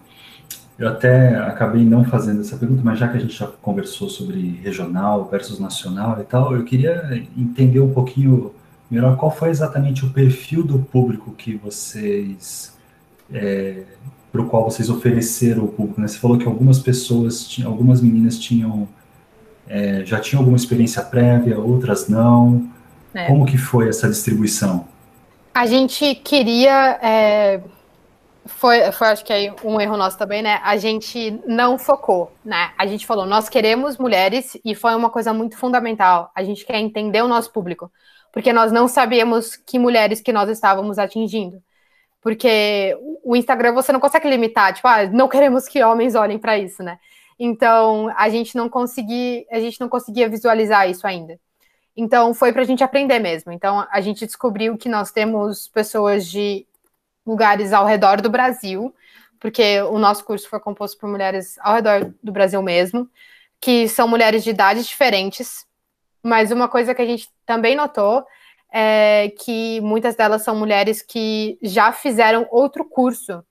eu 0.77 0.87
até 0.87 1.37
acabei 1.37 1.83
não 1.85 2.03
fazendo 2.03 2.41
essa 2.41 2.57
pergunta, 2.57 2.81
mas 2.83 2.99
já 2.99 3.07
que 3.07 3.17
a 3.17 3.19
gente 3.19 3.33
já 3.33 3.47
conversou 3.47 4.09
sobre 4.09 4.59
regional 4.63 5.25
versus 5.29 5.59
nacional 5.59 6.19
e 6.19 6.23
tal, 6.23 6.55
eu 6.55 6.63
queria 6.63 7.25
entender 7.37 7.79
um 7.79 7.93
pouquinho 7.93 8.53
melhor 8.89 9.15
qual 9.15 9.31
foi 9.31 9.49
exatamente 9.49 10.05
o 10.05 10.09
perfil 10.09 10.63
do 10.63 10.79
público 10.79 11.31
que 11.31 11.55
vocês, 11.55 12.75
é, 13.31 13.83
para 14.31 14.41
o 14.41 14.45
qual 14.47 14.63
vocês 14.63 14.89
ofereceram 14.89 15.63
o 15.63 15.67
público. 15.67 16.01
Né? 16.01 16.07
Você 16.07 16.17
falou 16.17 16.37
que 16.37 16.45
algumas 16.45 16.79
pessoas, 16.79 17.57
algumas 17.65 18.01
meninas 18.01 18.37
tinham, 18.37 18.87
é, 19.67 20.03
já 20.05 20.19
tinham 20.19 20.41
alguma 20.41 20.57
experiência 20.57 21.01
prévia, 21.01 21.59
outras 21.59 22.07
não. 22.09 22.67
É. 23.13 23.27
Como 23.27 23.45
que 23.45 23.57
foi 23.57 23.89
essa 23.89 24.09
distribuição? 24.09 24.87
A 25.53 25.67
gente 25.67 26.15
queria 26.15 26.99
é, 27.01 27.61
foi, 28.45 28.91
foi, 28.91 29.07
acho 29.07 29.23
que 29.23 29.31
aí 29.31 29.53
um 29.63 29.79
erro 29.79 29.95
nosso 29.95 30.17
também, 30.17 30.41
né? 30.41 30.59
A 30.63 30.75
gente 30.77 31.39
não 31.45 31.77
focou, 31.77 32.31
né? 32.43 32.71
A 32.77 32.85
gente 32.85 33.05
falou, 33.05 33.25
nós 33.25 33.47
queremos 33.47 33.97
mulheres 33.97 34.57
e 34.65 34.75
foi 34.75 34.93
uma 34.95 35.09
coisa 35.09 35.33
muito 35.33 35.57
fundamental. 35.57 36.31
A 36.35 36.43
gente 36.43 36.65
quer 36.65 36.77
entender 36.77 37.21
o 37.21 37.27
nosso 37.27 37.51
público, 37.51 37.91
porque 38.31 38.51
nós 38.51 38.71
não 38.71 38.87
sabíamos 38.87 39.55
que 39.55 39.79
mulheres 39.79 40.19
que 40.21 40.33
nós 40.33 40.49
estávamos 40.49 40.99
atingindo. 40.99 41.61
Porque 42.21 42.97
o 43.23 43.35
Instagram 43.35 43.73
você 43.73 43.91
não 43.91 43.99
consegue 43.99 44.29
limitar, 44.29 44.73
tipo, 44.73 44.87
ah, 44.87 45.05
não 45.07 45.27
queremos 45.27 45.67
que 45.67 45.83
homens 45.83 46.15
olhem 46.15 46.39
para 46.39 46.57
isso, 46.57 46.83
né? 46.83 46.97
Então, 47.39 48.09
a 48.15 48.29
gente 48.29 48.55
não 48.55 48.69
conseguia, 48.69 49.45
a 49.51 49.59
gente 49.59 49.79
não 49.79 49.89
conseguia 49.89 50.29
visualizar 50.29 50.89
isso 50.89 51.05
ainda. 51.05 51.39
Então, 51.95 52.33
foi 52.33 52.51
para 52.51 52.61
a 52.61 52.65
gente 52.65 52.83
aprender 52.83 53.19
mesmo. 53.19 53.51
Então, 53.51 53.85
a 53.91 54.01
gente 54.01 54.25
descobriu 54.25 54.77
que 54.77 54.89
nós 54.89 55.11
temos 55.11 55.67
pessoas 55.67 56.27
de 56.27 56.65
lugares 57.25 57.73
ao 57.73 57.85
redor 57.85 58.21
do 58.21 58.29
Brasil, 58.29 58.93
porque 59.39 59.81
o 59.81 59.99
nosso 59.99 60.23
curso 60.23 60.49
foi 60.49 60.59
composto 60.59 60.97
por 60.97 61.09
mulheres 61.09 61.57
ao 61.59 61.75
redor 61.75 62.13
do 62.21 62.31
Brasil 62.31 62.61
mesmo, 62.61 63.09
que 63.59 63.87
são 63.87 64.07
mulheres 64.07 64.43
de 64.43 64.49
idades 64.49 64.87
diferentes. 64.87 65.65
Mas 66.21 66.51
uma 66.51 66.67
coisa 66.67 66.95
que 66.95 67.01
a 67.01 67.05
gente 67.05 67.29
também 67.45 67.75
notou 67.75 68.25
é 68.71 69.31
que 69.39 69.79
muitas 69.81 70.15
delas 70.15 70.41
são 70.41 70.55
mulheres 70.55 71.01
que 71.01 71.57
já 71.61 71.91
fizeram 71.91 72.47
outro 72.49 72.85
curso 72.85 73.43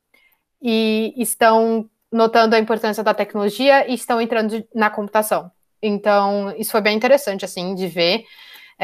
e 0.60 1.14
estão 1.16 1.88
notando 2.10 2.54
a 2.54 2.58
importância 2.58 3.02
da 3.02 3.14
tecnologia 3.14 3.88
e 3.88 3.94
estão 3.94 4.20
entrando 4.20 4.64
na 4.74 4.90
computação. 4.90 5.50
Então, 5.80 6.54
isso 6.56 6.70
foi 6.70 6.80
bem 6.80 6.96
interessante, 6.96 7.44
assim, 7.44 7.74
de 7.74 7.86
ver. 7.86 8.24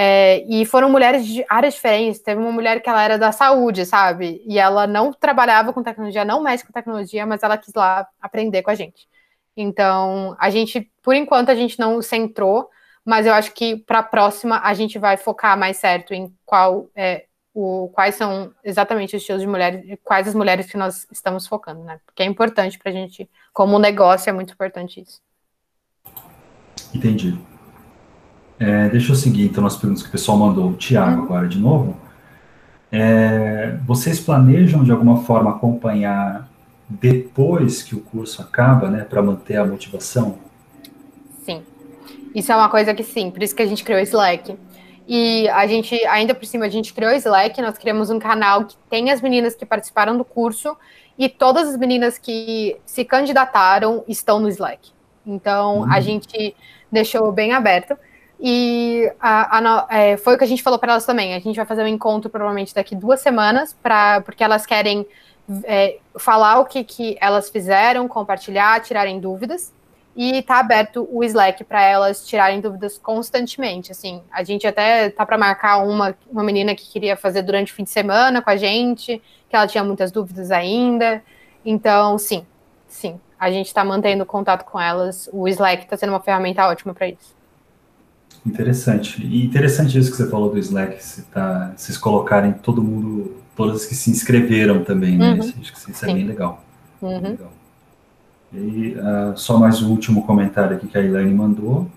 É, 0.00 0.44
e 0.46 0.64
foram 0.64 0.88
mulheres 0.88 1.26
de 1.26 1.44
áreas 1.48 1.74
diferentes. 1.74 2.20
Teve 2.20 2.40
uma 2.40 2.52
mulher 2.52 2.80
que 2.80 2.88
ela 2.88 3.02
era 3.02 3.18
da 3.18 3.32
saúde, 3.32 3.84
sabe? 3.84 4.40
E 4.46 4.56
ela 4.56 4.86
não 4.86 5.12
trabalhava 5.12 5.72
com 5.72 5.82
tecnologia, 5.82 6.24
não 6.24 6.40
mexe 6.40 6.64
com 6.64 6.72
tecnologia, 6.72 7.26
mas 7.26 7.42
ela 7.42 7.58
quis 7.58 7.74
lá 7.74 8.06
aprender 8.20 8.62
com 8.62 8.70
a 8.70 8.76
gente. 8.76 9.08
Então, 9.56 10.36
a 10.38 10.50
gente, 10.50 10.88
por 11.02 11.16
enquanto, 11.16 11.50
a 11.50 11.54
gente 11.56 11.80
não 11.80 12.00
centrou, 12.00 12.70
mas 13.04 13.26
eu 13.26 13.34
acho 13.34 13.52
que 13.52 13.74
para 13.76 13.98
a 13.98 14.02
próxima 14.04 14.60
a 14.62 14.72
gente 14.72 15.00
vai 15.00 15.16
focar 15.16 15.58
mais 15.58 15.78
certo 15.78 16.14
em 16.14 16.32
qual 16.46 16.88
é, 16.94 17.24
o, 17.52 17.88
quais 17.92 18.14
são 18.14 18.54
exatamente 18.62 19.16
os 19.16 19.22
estilos 19.22 19.42
de 19.42 19.48
mulheres, 19.48 19.98
quais 20.04 20.28
as 20.28 20.34
mulheres 20.36 20.70
que 20.70 20.76
nós 20.76 21.08
estamos 21.10 21.44
focando, 21.44 21.82
né? 21.82 21.98
Porque 22.06 22.22
é 22.22 22.26
importante 22.26 22.78
para 22.78 22.90
a 22.90 22.94
gente, 22.94 23.28
como 23.52 23.80
negócio, 23.80 24.30
é 24.30 24.32
muito 24.32 24.52
importante 24.52 25.00
isso. 25.00 25.20
Entendi. 26.94 27.36
É, 28.58 28.88
deixa 28.88 29.12
eu 29.12 29.16
seguir 29.16 29.44
então 29.44 29.64
as 29.64 29.76
perguntas 29.76 30.02
que 30.02 30.08
o 30.08 30.12
pessoal 30.12 30.36
mandou. 30.36 30.70
O 30.70 30.74
Tiago, 30.74 31.18
uhum. 31.18 31.24
agora 31.24 31.48
de 31.48 31.58
novo. 31.58 31.96
É, 32.90 33.76
vocês 33.86 34.18
planejam 34.18 34.82
de 34.82 34.90
alguma 34.90 35.22
forma 35.22 35.50
acompanhar 35.50 36.48
depois 36.88 37.82
que 37.82 37.94
o 37.94 38.00
curso 38.00 38.40
acaba, 38.40 38.88
né, 38.88 39.04
para 39.04 39.22
manter 39.22 39.56
a 39.56 39.64
motivação? 39.64 40.38
Sim. 41.44 41.62
Isso 42.34 42.50
é 42.50 42.56
uma 42.56 42.68
coisa 42.68 42.94
que 42.94 43.04
sim, 43.04 43.30
por 43.30 43.42
isso 43.42 43.54
que 43.54 43.62
a 43.62 43.66
gente 43.66 43.84
criou 43.84 44.00
o 44.00 44.02
Slack. 44.02 44.56
E 45.06 45.48
a 45.48 45.66
gente, 45.66 45.94
ainda 46.06 46.34
por 46.34 46.44
cima, 46.44 46.66
a 46.66 46.68
gente 46.68 46.92
criou 46.92 47.12
o 47.12 47.14
Slack, 47.14 47.60
nós 47.60 47.78
criamos 47.78 48.10
um 48.10 48.18
canal 48.18 48.64
que 48.64 48.76
tem 48.90 49.10
as 49.10 49.20
meninas 49.20 49.54
que 49.54 49.64
participaram 49.64 50.16
do 50.16 50.24
curso 50.24 50.76
e 51.18 51.28
todas 51.28 51.68
as 51.68 51.76
meninas 51.76 52.18
que 52.18 52.76
se 52.84 53.04
candidataram 53.04 54.04
estão 54.06 54.38
no 54.38 54.48
Slack. 54.48 54.90
Então, 55.26 55.80
uhum. 55.80 55.92
a 55.92 56.00
gente 56.00 56.54
deixou 56.90 57.30
bem 57.32 57.52
aberto. 57.52 57.96
E 58.40 59.10
a, 59.20 59.58
a, 59.58 59.86
é, 59.90 60.16
foi 60.16 60.34
o 60.34 60.38
que 60.38 60.44
a 60.44 60.46
gente 60.46 60.62
falou 60.62 60.78
para 60.78 60.92
elas 60.92 61.04
também. 61.04 61.34
A 61.34 61.40
gente 61.40 61.56
vai 61.56 61.66
fazer 61.66 61.82
um 61.82 61.88
encontro 61.88 62.30
provavelmente 62.30 62.74
daqui 62.74 62.94
duas 62.94 63.20
semanas, 63.20 63.76
pra, 63.82 64.20
porque 64.20 64.44
elas 64.44 64.64
querem 64.64 65.06
é, 65.64 65.98
falar 66.16 66.60
o 66.60 66.64
que, 66.64 66.84
que 66.84 67.16
elas 67.20 67.50
fizeram, 67.50 68.06
compartilhar, 68.06 68.80
tirarem 68.80 69.18
dúvidas. 69.18 69.72
E 70.14 70.42
tá 70.42 70.58
aberto 70.58 71.08
o 71.12 71.22
Slack 71.22 71.62
para 71.62 71.80
elas 71.80 72.26
tirarem 72.26 72.60
dúvidas 72.60 72.98
constantemente. 72.98 73.92
Assim, 73.92 74.20
a 74.32 74.42
gente 74.42 74.66
até 74.66 75.10
tá 75.10 75.24
para 75.24 75.38
marcar 75.38 75.78
uma, 75.78 76.16
uma 76.28 76.42
menina 76.42 76.74
que 76.74 76.90
queria 76.90 77.16
fazer 77.16 77.42
durante 77.42 77.72
o 77.72 77.74
fim 77.74 77.84
de 77.84 77.90
semana 77.90 78.42
com 78.42 78.50
a 78.50 78.56
gente, 78.56 79.22
que 79.48 79.54
ela 79.54 79.66
tinha 79.66 79.84
muitas 79.84 80.10
dúvidas 80.10 80.50
ainda. 80.50 81.22
Então, 81.64 82.18
sim, 82.18 82.44
sim, 82.88 83.20
a 83.38 83.50
gente 83.50 83.66
está 83.66 83.84
mantendo 83.84 84.26
contato 84.26 84.64
com 84.64 84.80
elas. 84.80 85.30
O 85.32 85.46
Slack 85.46 85.84
está 85.84 85.96
sendo 85.96 86.10
uma 86.10 86.20
ferramenta 86.20 86.66
ótima 86.66 86.92
para 86.92 87.08
isso. 87.08 87.37
Interessante. 88.44 89.22
E 89.24 89.44
interessante 89.44 89.98
isso 89.98 90.10
que 90.10 90.16
você 90.16 90.28
falou 90.28 90.50
do 90.50 90.58
Slack, 90.58 91.02
se 91.02 91.22
tá, 91.22 91.72
vocês 91.76 91.98
colocarem 91.98 92.52
todo 92.52 92.82
mundo, 92.82 93.36
todas 93.56 93.84
que 93.84 93.94
se 93.94 94.10
inscreveram 94.10 94.84
também, 94.84 95.18
né? 95.18 95.34
Uhum. 95.34 95.40
Acho 95.40 95.72
que 95.72 95.90
isso 95.90 96.04
é 96.04 96.12
bem 96.12 96.26
legal. 96.26 96.64
Uhum. 97.02 97.20
legal. 97.20 97.52
E 98.52 98.94
uh, 98.94 99.36
só 99.36 99.58
mais 99.58 99.82
o 99.82 99.90
último 99.90 100.24
comentário 100.24 100.76
aqui 100.76 100.86
que 100.86 100.96
a 100.96 101.02
Elaine 101.02 101.34
mandou. 101.34 101.88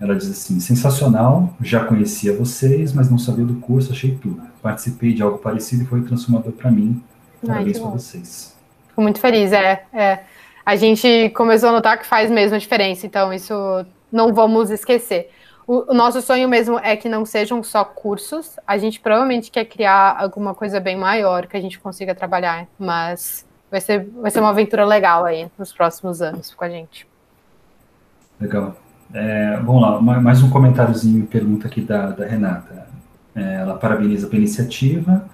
Ela 0.00 0.14
diz 0.14 0.30
assim: 0.30 0.60
sensacional, 0.60 1.54
já 1.60 1.84
conhecia 1.84 2.36
vocês, 2.36 2.92
mas 2.92 3.10
não 3.10 3.18
sabia 3.18 3.44
do 3.44 3.54
curso, 3.56 3.92
achei 3.92 4.14
tudo. 4.14 4.40
Participei 4.62 5.12
de 5.12 5.22
algo 5.22 5.38
parecido 5.38 5.82
e 5.82 5.86
foi 5.86 6.02
transformador 6.02 6.52
para 6.52 6.70
mim. 6.70 7.02
Parabéns 7.44 7.78
para 7.78 7.90
vocês. 7.90 8.56
Fico 8.88 9.02
muito 9.02 9.18
feliz, 9.18 9.52
é, 9.52 9.84
é. 9.92 10.20
A 10.64 10.76
gente 10.76 11.30
começou 11.30 11.70
a 11.70 11.72
notar 11.72 11.98
que 11.98 12.06
faz 12.06 12.30
mesmo 12.30 12.54
a 12.54 12.58
diferença, 12.58 13.06
então 13.06 13.32
isso 13.32 13.54
não 14.12 14.32
vamos 14.32 14.70
esquecer. 14.70 15.30
O, 15.72 15.94
nosso 15.94 16.20
sonho 16.20 16.48
mesmo 16.48 16.80
é 16.80 16.96
que 16.96 17.08
não 17.08 17.24
sejam 17.24 17.62
só 17.62 17.84
cursos. 17.84 18.56
A 18.66 18.76
gente 18.76 18.98
provavelmente 18.98 19.52
quer 19.52 19.64
criar 19.64 20.16
alguma 20.18 20.52
coisa 20.52 20.80
bem 20.80 20.96
maior 20.96 21.46
que 21.46 21.56
a 21.56 21.60
gente 21.60 21.78
consiga 21.78 22.12
trabalhar, 22.12 22.66
mas 22.76 23.46
vai 23.70 23.80
ser, 23.80 24.04
vai 24.20 24.32
ser 24.32 24.40
uma 24.40 24.50
aventura 24.50 24.84
legal 24.84 25.24
aí 25.24 25.48
nos 25.56 25.72
próximos 25.72 26.20
anos 26.20 26.52
com 26.52 26.64
a 26.64 26.68
gente. 26.68 27.06
Legal. 28.40 28.74
É, 29.14 29.58
vamos 29.58 29.80
lá, 29.80 30.00
mais 30.20 30.42
um 30.42 30.50
comentáriozinho, 30.50 31.24
pergunta 31.28 31.68
aqui 31.68 31.82
da, 31.82 32.10
da 32.10 32.26
Renata. 32.26 32.88
É, 33.36 33.60
ela 33.60 33.76
parabeniza 33.76 34.26
pela 34.26 34.42
iniciativa 34.42 35.24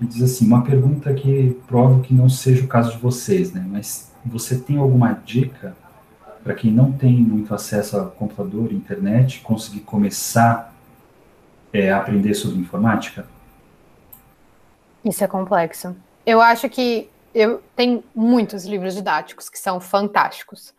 e 0.00 0.06
diz 0.06 0.22
assim: 0.22 0.46
uma 0.46 0.62
pergunta 0.62 1.12
que 1.14 1.60
prova 1.66 2.00
que 2.00 2.14
não 2.14 2.28
seja 2.28 2.64
o 2.64 2.68
caso 2.68 2.92
de 2.92 2.98
vocês, 2.98 3.52
né? 3.52 3.66
Mas 3.68 4.12
você 4.24 4.56
tem 4.56 4.78
alguma 4.78 5.14
dica 5.14 5.74
para 6.42 6.54
quem 6.54 6.70
não 6.70 6.92
tem 6.92 7.16
muito 7.16 7.54
acesso 7.54 7.98
a 7.98 8.06
computador, 8.06 8.72
internet, 8.72 9.40
conseguir 9.40 9.80
começar 9.80 10.74
é, 11.72 11.90
a 11.90 11.98
aprender 11.98 12.34
sobre 12.34 12.58
informática? 12.58 13.26
Isso 15.04 15.22
é 15.22 15.26
complexo. 15.26 15.96
Eu 16.26 16.40
acho 16.40 16.68
que 16.68 17.08
eu 17.34 17.62
tenho 17.76 18.02
muitos 18.14 18.64
livros 18.64 18.94
didáticos 18.94 19.48
que 19.48 19.58
são 19.58 19.80
fantásticos. 19.80 20.74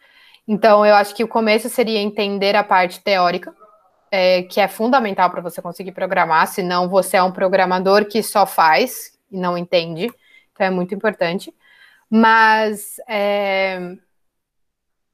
Então, 0.47 0.85
eu 0.85 0.95
acho 0.95 1.15
que 1.15 1.23
o 1.23 1.27
começo 1.27 1.69
seria 1.69 1.99
entender 1.99 2.55
a 2.55 2.63
parte 2.63 2.99
teórica, 2.99 3.53
é, 4.11 4.43
que 4.43 4.59
é 4.59 4.67
fundamental 4.67 5.29
para 5.29 5.41
você 5.41 5.61
conseguir 5.61 5.93
programar, 5.93 6.47
senão 6.47 6.89
você 6.89 7.17
é 7.17 7.23
um 7.23 7.31
programador 7.31 8.05
que 8.05 8.21
só 8.21 8.45
faz 8.45 9.17
e 9.31 9.37
não 9.37 9.57
entende. 9.57 10.11
Então, 10.51 10.67
é 10.67 10.69
muito 10.69 10.93
importante. 10.93 11.53
Mas 12.09 12.97
é, 13.07 13.95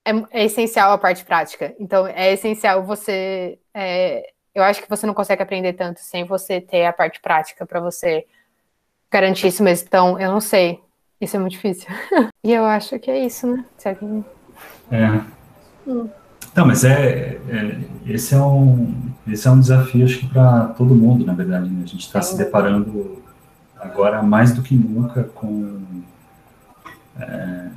é, 0.07 0.41
é, 0.41 0.45
essencial 0.45 0.93
a 0.93 0.97
parte 0.97 1.25
prática. 1.25 1.75
Então, 1.79 2.07
é 2.07 2.31
essencial 2.31 2.83
você. 2.83 3.59
É, 3.73 4.31
eu 4.55 4.63
acho 4.63 4.81
que 4.81 4.89
você 4.89 5.05
não 5.05 5.13
consegue 5.13 5.43
aprender 5.43 5.73
tanto 5.73 5.99
sem 5.99 6.23
você 6.23 6.61
ter 6.61 6.85
a 6.85 6.93
parte 6.93 7.19
prática 7.19 7.65
para 7.65 7.79
você 7.79 8.25
garantir 9.11 9.47
isso 9.47 9.61
mesmo. 9.61 9.85
Então, 9.87 10.19
eu 10.19 10.31
não 10.31 10.39
sei. 10.39 10.79
Isso 11.19 11.35
é 11.35 11.39
muito 11.39 11.53
difícil. 11.53 11.87
e 12.43 12.53
eu 12.53 12.63
acho 12.65 12.97
que 12.99 13.11
é 13.11 13.25
isso, 13.25 13.47
né? 13.47 13.65
Alguém... 13.85 14.25
É. 14.91 15.21
Hum. 15.85 16.09
Não, 16.55 16.65
mas 16.65 16.83
é, 16.83 17.39
é, 17.49 17.77
esse 18.07 18.33
é 18.33 18.41
um 18.41 19.11
esse 19.27 19.47
é 19.47 19.51
um 19.51 19.59
desafio 19.59 20.05
acho 20.05 20.19
que 20.19 20.27
para 20.27 20.67
todo 20.69 20.95
mundo, 20.95 21.25
na 21.25 21.33
verdade. 21.33 21.69
Né? 21.69 21.83
A 21.83 21.87
gente 21.87 22.05
está 22.05 22.21
se 22.21 22.37
deparando 22.37 23.21
agora 23.75 24.23
mais 24.23 24.53
do 24.53 24.61
que 24.61 24.73
nunca 24.73 25.25
com 25.25 25.83
é, 27.19 27.67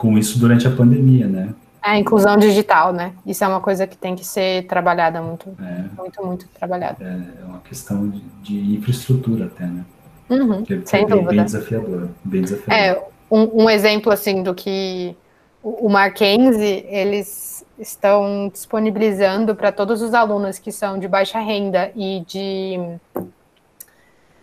com 0.00 0.16
isso 0.16 0.38
durante 0.38 0.66
a 0.66 0.70
pandemia, 0.70 1.28
né? 1.28 1.50
A 1.82 1.98
inclusão 1.98 2.38
digital, 2.38 2.90
né? 2.90 3.12
Isso 3.26 3.44
é 3.44 3.48
uma 3.48 3.60
coisa 3.60 3.86
que 3.86 3.98
tem 3.98 4.16
que 4.16 4.24
ser 4.24 4.66
trabalhada 4.66 5.20
muito, 5.20 5.54
é, 5.60 5.84
muito, 5.94 6.26
muito 6.26 6.48
trabalhada. 6.58 6.96
É, 7.04 7.42
é 7.42 7.44
uma 7.44 7.60
questão 7.60 8.08
de, 8.08 8.20
de 8.42 8.76
infraestrutura 8.76 9.44
até, 9.44 9.66
né? 9.66 9.84
Uhum, 10.30 10.64
que, 10.64 10.80
sem 10.86 11.04
bem, 11.04 11.16
dúvida. 11.16 11.30
Bem 11.32 11.44
desafiador, 11.44 12.08
bem 12.24 12.40
desafiador. 12.40 12.74
É, 12.74 13.04
um, 13.30 13.64
um 13.64 13.70
exemplo, 13.70 14.10
assim, 14.10 14.42
do 14.42 14.54
que 14.54 15.14
o 15.62 15.90
Mackenzie, 15.90 16.86
eles 16.88 17.62
estão 17.78 18.48
disponibilizando 18.50 19.54
para 19.54 19.70
todos 19.70 20.00
os 20.00 20.14
alunos 20.14 20.58
que 20.58 20.72
são 20.72 20.98
de 20.98 21.06
baixa 21.06 21.38
renda 21.40 21.92
e 21.94 22.24
de 22.26 22.78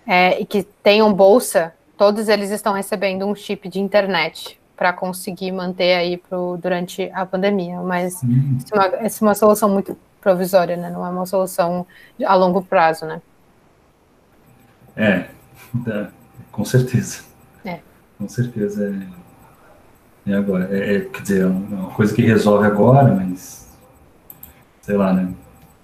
é, 0.05 0.39
e 0.39 0.45
que 0.45 0.61
tenham 0.83 1.11
bolsa, 1.11 1.73
todos 1.97 2.29
eles 2.29 2.51
estão 2.51 2.73
recebendo 2.73 3.25
um 3.25 3.33
chip 3.33 3.67
de 3.67 3.79
internet 3.79 4.56
para 4.77 4.93
conseguir 4.93 5.51
manter 5.51 5.95
aí 5.95 6.17
pro, 6.17 6.57
durante 6.61 7.09
a 7.13 7.25
pandemia. 7.25 7.81
Mas 7.81 8.21
isso, 8.23 8.73
é 8.73 8.77
uma, 8.77 9.07
isso 9.07 9.23
é 9.23 9.27
uma 9.27 9.35
solução 9.35 9.69
muito 9.69 9.97
provisória, 10.21 10.77
né? 10.77 10.91
Não 10.91 11.05
é 11.05 11.09
uma 11.09 11.25
solução 11.25 11.85
a 12.23 12.35
longo 12.35 12.61
prazo, 12.61 13.05
né? 13.05 13.19
É, 14.95 15.25
é 15.87 16.07
com 16.51 16.63
certeza. 16.63 17.23
É. 17.65 17.79
Com 18.17 18.29
certeza. 18.29 18.95
É, 20.27 20.31
é 20.31 20.35
agora. 20.35 20.69
É, 20.71 20.95
é, 20.95 20.99
quer 21.01 21.21
dizer, 21.21 21.41
é 21.41 21.47
uma 21.47 21.89
coisa 21.89 22.13
que 22.13 22.21
resolve 22.21 22.67
agora, 22.67 23.15
mas 23.15 23.67
sei 24.81 24.95
lá, 24.95 25.11
né? 25.11 25.33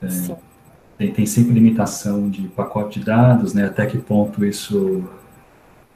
É, 0.02 0.36
tem, 0.98 1.12
tem 1.12 1.26
sempre 1.26 1.54
limitação 1.54 2.30
de 2.30 2.48
pacote 2.50 3.00
de 3.00 3.06
dados, 3.06 3.54
né? 3.54 3.66
Até 3.66 3.88
que 3.88 3.98
ponto 3.98 4.46
isso 4.46 5.04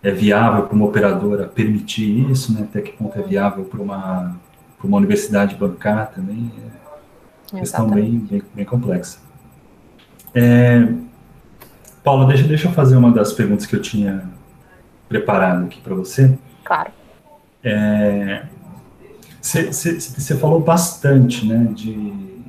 é 0.04 0.12
viável 0.12 0.64
para 0.64 0.76
uma 0.76 0.86
operadora 0.86 1.48
permitir 1.48 2.30
isso, 2.30 2.54
né? 2.54 2.62
Até 2.64 2.82
que 2.82 2.92
ponto 2.92 3.18
é 3.18 3.22
viável 3.22 3.66
para 3.66 3.82
uma 3.82 4.36
uma 4.84 4.98
universidade 4.98 5.56
bancar 5.56 6.12
também 6.12 6.52
é 6.56 7.56
uma 7.56 7.60
questão 7.62 7.90
bem, 7.90 8.20
bem, 8.20 8.42
bem, 8.54 8.66
complexa. 8.66 9.20
É, 10.34 10.88
Paula, 12.04 12.28
deixa, 12.28 12.44
deixa 12.44 12.68
eu 12.68 12.72
fazer 12.72 12.96
uma 12.96 13.12
das 13.12 13.34
perguntas 13.34 13.66
que 13.66 13.76
eu 13.76 13.82
tinha 13.82 14.30
preparado 15.10 15.66
aqui 15.66 15.82
para 15.82 15.96
você. 15.96 16.38
Claro. 16.64 16.92
Você 19.42 20.34
é, 20.34 20.38
falou 20.38 20.60
bastante 20.62 21.46
né, 21.46 21.72
de, 21.74 22.42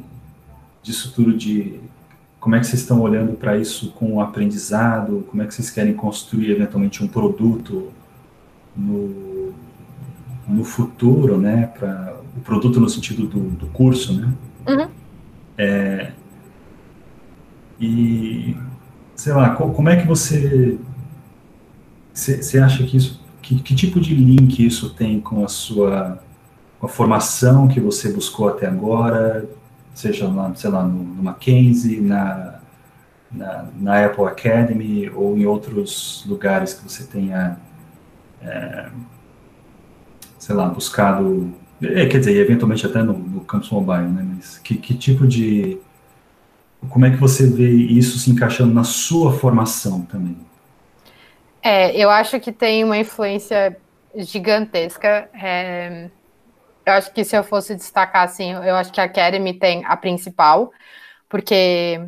disso 0.83 1.13
tudo 1.15 1.37
de 1.37 1.81
como 2.41 2.55
é 2.55 2.61
que 2.61 2.67
vocês 2.67 2.83
estão 2.83 3.01
olhando 3.01 3.33
para 3.33 3.57
isso 3.57 3.91
com 3.93 4.15
o 4.15 4.21
aprendizado, 4.21 5.27
como 5.29 5.43
é 5.43 5.47
que 5.47 5.55
vocês 5.55 5.71
querem 5.71 5.95
construir 5.95 6.51
eventualmente 6.51 7.03
um 7.03 7.09
produto 7.09 7.91
no, 8.77 9.53
no 10.47 10.65
futuro, 10.65 11.37
né, 11.39 11.73
para 11.79 12.17
o 12.37 12.41
produto 12.41 12.81
no 12.81 12.89
sentido 12.89 13.27
do, 13.27 13.41
do 13.51 13.67
curso, 13.69 14.13
né? 14.13 14.33
Uhum. 14.69 14.89
É, 15.57 16.13
e 17.81 18.57
sei 19.15 19.33
lá, 19.33 19.51
como 19.51 19.89
é 19.89 19.97
que 19.97 20.07
você 20.07 20.79
você 22.13 22.59
acha 22.59 22.85
que 22.85 22.97
isso 22.97 23.21
que, 23.41 23.61
que, 23.61 23.75
tipo 23.75 24.01
de 24.01 24.15
link 24.15 24.65
isso 24.65 24.91
tem 24.91 25.21
com 25.21 25.45
a 25.45 25.49
sua 25.49 26.23
com 26.79 26.87
a 26.87 26.89
formação 26.89 27.67
que 27.67 27.81
você 27.81 28.13
buscou 28.13 28.49
até 28.49 28.67
agora, 28.67 29.49
seja 29.99 30.29
lá, 30.29 30.55
sei 30.55 30.71
lá, 30.71 30.85
no, 30.85 31.03
no 31.03 31.23
Mackenzie, 31.25 32.01
na, 32.01 32.61
na, 33.33 33.69
na, 33.75 34.07
Apple 34.07 34.27
Academy 34.27 35.11
ou 35.11 35.37
em 35.37 35.45
outros 35.45 36.25
lugares 36.25 36.73
que 36.73 36.85
você 36.89 37.05
tenha, 37.05 37.59
é, 38.41 38.91
sei 40.39 40.55
lá, 40.55 40.69
buscado, 40.69 41.53
é, 41.83 42.07
quer 42.07 42.21
dizer, 42.21 42.37
eventualmente 42.37 42.87
até 42.87 43.03
no, 43.03 43.13
no 43.13 43.41
Campus 43.41 43.71
Mobile, 43.71 44.07
né? 44.07 44.25
Mas 44.37 44.59
que, 44.59 44.77
que 44.77 44.95
tipo 44.95 45.27
de, 45.27 45.79
como 46.89 47.05
é 47.05 47.11
que 47.11 47.17
você 47.17 47.49
vê 47.49 47.69
isso 47.69 48.21
se 48.21 48.31
encaixando 48.31 48.73
na 48.73 48.85
sua 48.85 49.33
formação 49.33 50.03
também? 50.03 50.37
É, 51.61 52.01
eu 52.01 52.09
acho 52.09 52.39
que 52.39 52.53
tem 52.53 52.85
uma 52.85 52.97
influência 52.97 53.77
gigantesca. 54.15 55.29
É, 55.35 56.09
eu 56.89 56.95
acho 56.95 57.13
que 57.13 57.23
se 57.23 57.37
eu 57.37 57.45
fosse 57.45 57.75
destacar, 57.75 58.25
assim, 58.25 58.53
eu 58.53 58.75
acho 58.75 58.91
que 58.91 59.01
a 59.01 59.05
Academy 59.05 59.53
tem 59.53 59.85
a 59.85 59.97
principal, 59.97 60.73
porque 61.29 62.01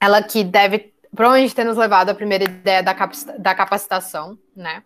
ela 0.00 0.22
que 0.22 0.44
deve 0.44 0.94
provavelmente 1.14 1.54
ter 1.54 1.64
nos 1.64 1.76
levado 1.76 2.10
à 2.10 2.14
primeira 2.14 2.44
ideia 2.44 2.80
da, 2.80 2.94
da 3.38 3.54
capacitação, 3.54 4.38
né? 4.54 4.84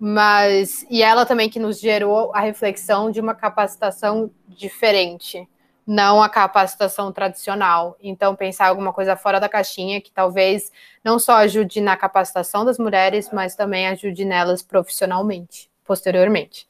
Mas, 0.00 0.86
e 0.88 1.02
ela 1.02 1.26
também 1.26 1.50
que 1.50 1.58
nos 1.58 1.78
gerou 1.78 2.34
a 2.34 2.40
reflexão 2.40 3.10
de 3.10 3.20
uma 3.20 3.34
capacitação 3.34 4.30
diferente, 4.46 5.46
não 5.86 6.22
a 6.22 6.28
capacitação 6.28 7.12
tradicional. 7.12 7.98
Então, 8.00 8.34
pensar 8.34 8.68
alguma 8.68 8.92
coisa 8.92 9.16
fora 9.16 9.40
da 9.40 9.48
caixinha 9.48 10.00
que 10.00 10.10
talvez 10.10 10.72
não 11.04 11.18
só 11.18 11.34
ajude 11.38 11.80
na 11.80 11.96
capacitação 11.96 12.64
das 12.64 12.78
mulheres, 12.78 13.28
mas 13.32 13.54
também 13.56 13.88
ajude 13.88 14.24
nelas 14.24 14.62
profissionalmente, 14.62 15.68
posteriormente. 15.84 16.66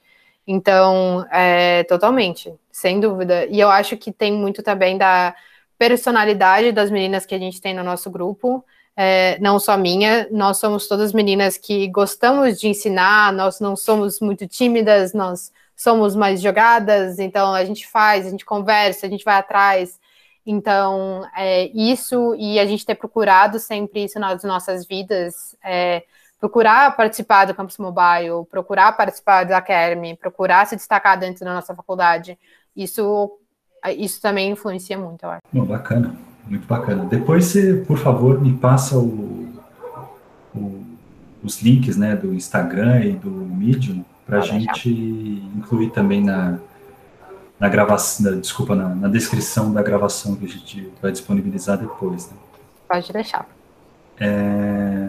Então, 0.51 1.27
é, 1.31 1.85
totalmente, 1.85 2.51
sem 2.73 2.99
dúvida. 2.99 3.45
E 3.51 3.61
eu 3.61 3.69
acho 3.69 3.99
que 3.99 4.11
tem 4.11 4.33
muito 4.33 4.63
também 4.63 4.97
da 4.97 5.35
personalidade 5.77 6.73
das 6.73 6.91
meninas 6.91 7.27
que 7.27 7.35
a 7.35 7.39
gente 7.39 7.61
tem 7.61 7.75
no 7.75 7.85
nosso 7.85 8.11
grupo, 8.11 8.65
é, 8.97 9.39
não 9.41 9.61
só 9.61 9.77
minha, 9.77 10.27
nós 10.31 10.57
somos 10.57 10.89
todas 10.89 11.13
meninas 11.13 11.59
que 11.59 11.87
gostamos 11.89 12.59
de 12.59 12.67
ensinar, 12.67 13.31
nós 13.31 13.61
não 13.61 13.77
somos 13.77 14.21
muito 14.21 14.49
tímidas, 14.49 15.13
nós 15.13 15.53
somos 15.77 16.17
mais 16.17 16.41
jogadas, 16.41 17.19
então 17.19 17.53
a 17.53 17.63
gente 17.67 17.87
faz, 17.87 18.27
a 18.27 18.31
gente 18.31 18.47
conversa, 18.47 19.07
a 19.07 19.11
gente 19.11 19.25
vai 19.25 19.37
atrás. 19.37 20.01
Então, 20.47 21.29
é, 21.37 21.67
isso 21.75 22.35
e 22.37 22.59
a 22.59 22.65
gente 22.65 22.87
ter 22.87 22.95
procurado 22.95 23.61
sempre 23.61 24.05
isso 24.05 24.19
nas 24.19 24.43
nossas 24.45 24.87
vidas, 24.87 25.55
é, 25.63 26.05
procurar 26.41 26.97
participar 26.97 27.47
do 27.47 27.55
Campus 27.55 27.79
Mobile, 27.79 28.47
procurar 28.51 28.93
participar 28.93 29.45
da 29.45 29.59
Academy, 29.59 30.17
procurar 30.17 30.67
se 30.67 30.77
destacar 30.77 31.19
dentro 31.19 31.45
da 31.45 31.55
nossa 31.55 31.75
faculdade, 31.75 32.39
isso, 32.77 33.39
isso 33.97 34.21
também 34.23 34.53
influencia 34.53 34.97
muito, 34.97 35.25
eu 35.25 35.31
acho. 35.31 35.67
Bacana, 35.67 36.15
muito 36.47 36.67
bacana. 36.67 37.05
Depois 37.05 37.47
você, 37.47 37.75
por 37.87 37.99
favor, 37.99 38.41
me 38.41 38.57
passa 38.57 38.97
o, 38.97 39.53
o, 40.55 40.85
os 41.43 41.61
links 41.61 41.97
né, 41.97 42.15
do 42.15 42.33
Instagram 42.33 43.01
e 43.05 43.13
do 43.13 43.31
Medium 43.31 44.05
para 44.25 44.39
a 44.39 44.43
gente 44.43 44.91
incluir 45.57 45.91
também 45.91 46.23
na, 46.23 46.59
na 47.59 47.69
gravação, 47.69 48.39
desculpa, 48.39 48.75
na, 48.77 48.95
na, 48.95 49.09
descrição 49.09 49.73
da 49.73 49.83
gravação 49.83 50.37
que 50.37 50.45
a 50.45 50.49
gente 50.49 50.93
vai 51.01 51.11
disponibilizar 51.11 51.79
depois. 51.79 52.31
Né? 52.31 52.37
Pode 52.87 53.13
deixar. 53.13 53.47
É... 54.21 55.09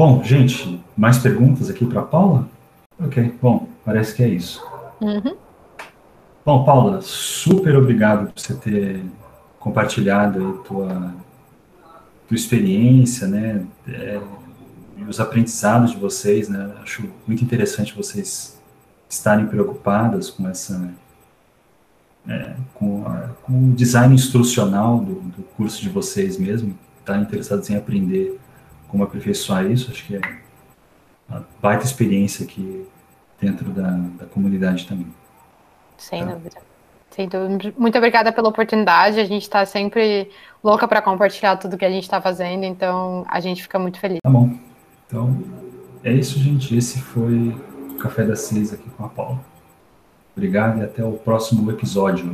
Bom, 0.00 0.24
gente, 0.24 0.80
mais 0.96 1.18
perguntas 1.18 1.68
aqui 1.68 1.84
para 1.84 2.00
Paula? 2.00 2.48
Ok, 2.98 3.34
bom, 3.38 3.68
parece 3.84 4.14
que 4.14 4.22
é 4.22 4.28
isso. 4.28 4.66
Uhum. 4.98 5.36
Bom, 6.42 6.64
Paula, 6.64 7.02
super 7.02 7.76
obrigado 7.76 8.32
por 8.32 8.40
você 8.40 8.54
ter 8.54 9.04
compartilhado 9.58 10.38
aí 10.38 10.64
tua, 10.66 11.14
tua 12.26 12.34
experiência, 12.34 13.28
né? 13.28 13.62
É, 13.86 14.18
os 15.06 15.20
aprendizados 15.20 15.90
de 15.90 15.98
vocês, 15.98 16.48
né? 16.48 16.72
Acho 16.82 17.06
muito 17.26 17.44
interessante 17.44 17.94
vocês 17.94 18.58
estarem 19.06 19.48
preocupadas 19.48 20.30
com 20.30 20.48
essa 20.48 20.94
é, 22.26 22.54
com, 22.72 23.06
a, 23.06 23.28
com, 23.42 23.68
o 23.68 23.72
design 23.74 24.14
instrucional 24.14 24.98
do, 24.98 25.16
do, 25.16 25.42
curso 25.58 25.82
de 25.82 25.90
vocês 25.90 26.38
mesmo, 26.38 26.74
estarem 27.00 27.24
interessados 27.24 27.68
em 27.68 27.76
aprender 27.76 28.40
como 28.90 29.04
aperfeiçoar 29.04 29.70
isso, 29.70 29.90
acho 29.90 30.04
que 30.06 30.16
é 30.16 30.20
uma 31.28 31.46
baita 31.62 31.84
experiência 31.84 32.44
aqui 32.44 32.86
dentro 33.40 33.70
da, 33.70 33.90
da 33.90 34.26
comunidade 34.26 34.86
também. 34.86 35.06
Sem 35.96 36.24
tá? 36.24 36.32
dúvida. 36.32 36.56
Sem 37.10 37.28
dúvida. 37.28 37.74
Muito 37.76 37.98
obrigada 37.98 38.32
pela 38.32 38.48
oportunidade. 38.48 39.18
A 39.18 39.24
gente 39.24 39.42
está 39.42 39.64
sempre 39.66 40.30
louca 40.62 40.86
para 40.86 41.02
compartilhar 41.02 41.56
tudo 41.56 41.76
que 41.76 41.84
a 41.84 41.90
gente 41.90 42.04
está 42.04 42.20
fazendo, 42.20 42.64
então 42.64 43.24
a 43.28 43.40
gente 43.40 43.62
fica 43.62 43.78
muito 43.78 43.98
feliz. 43.98 44.18
Tá 44.22 44.30
bom. 44.30 44.54
Então, 45.06 45.36
é 46.04 46.12
isso, 46.12 46.38
gente. 46.38 46.76
Esse 46.76 47.00
foi 47.00 47.56
o 47.90 47.94
Café 47.98 48.24
das 48.24 48.40
Seis 48.40 48.72
aqui 48.72 48.88
com 48.90 49.04
a 49.04 49.08
Paula. 49.08 49.40
Obrigado 50.36 50.80
e 50.80 50.84
até 50.84 51.04
o 51.04 51.12
próximo 51.12 51.70
episódio. 51.70 52.26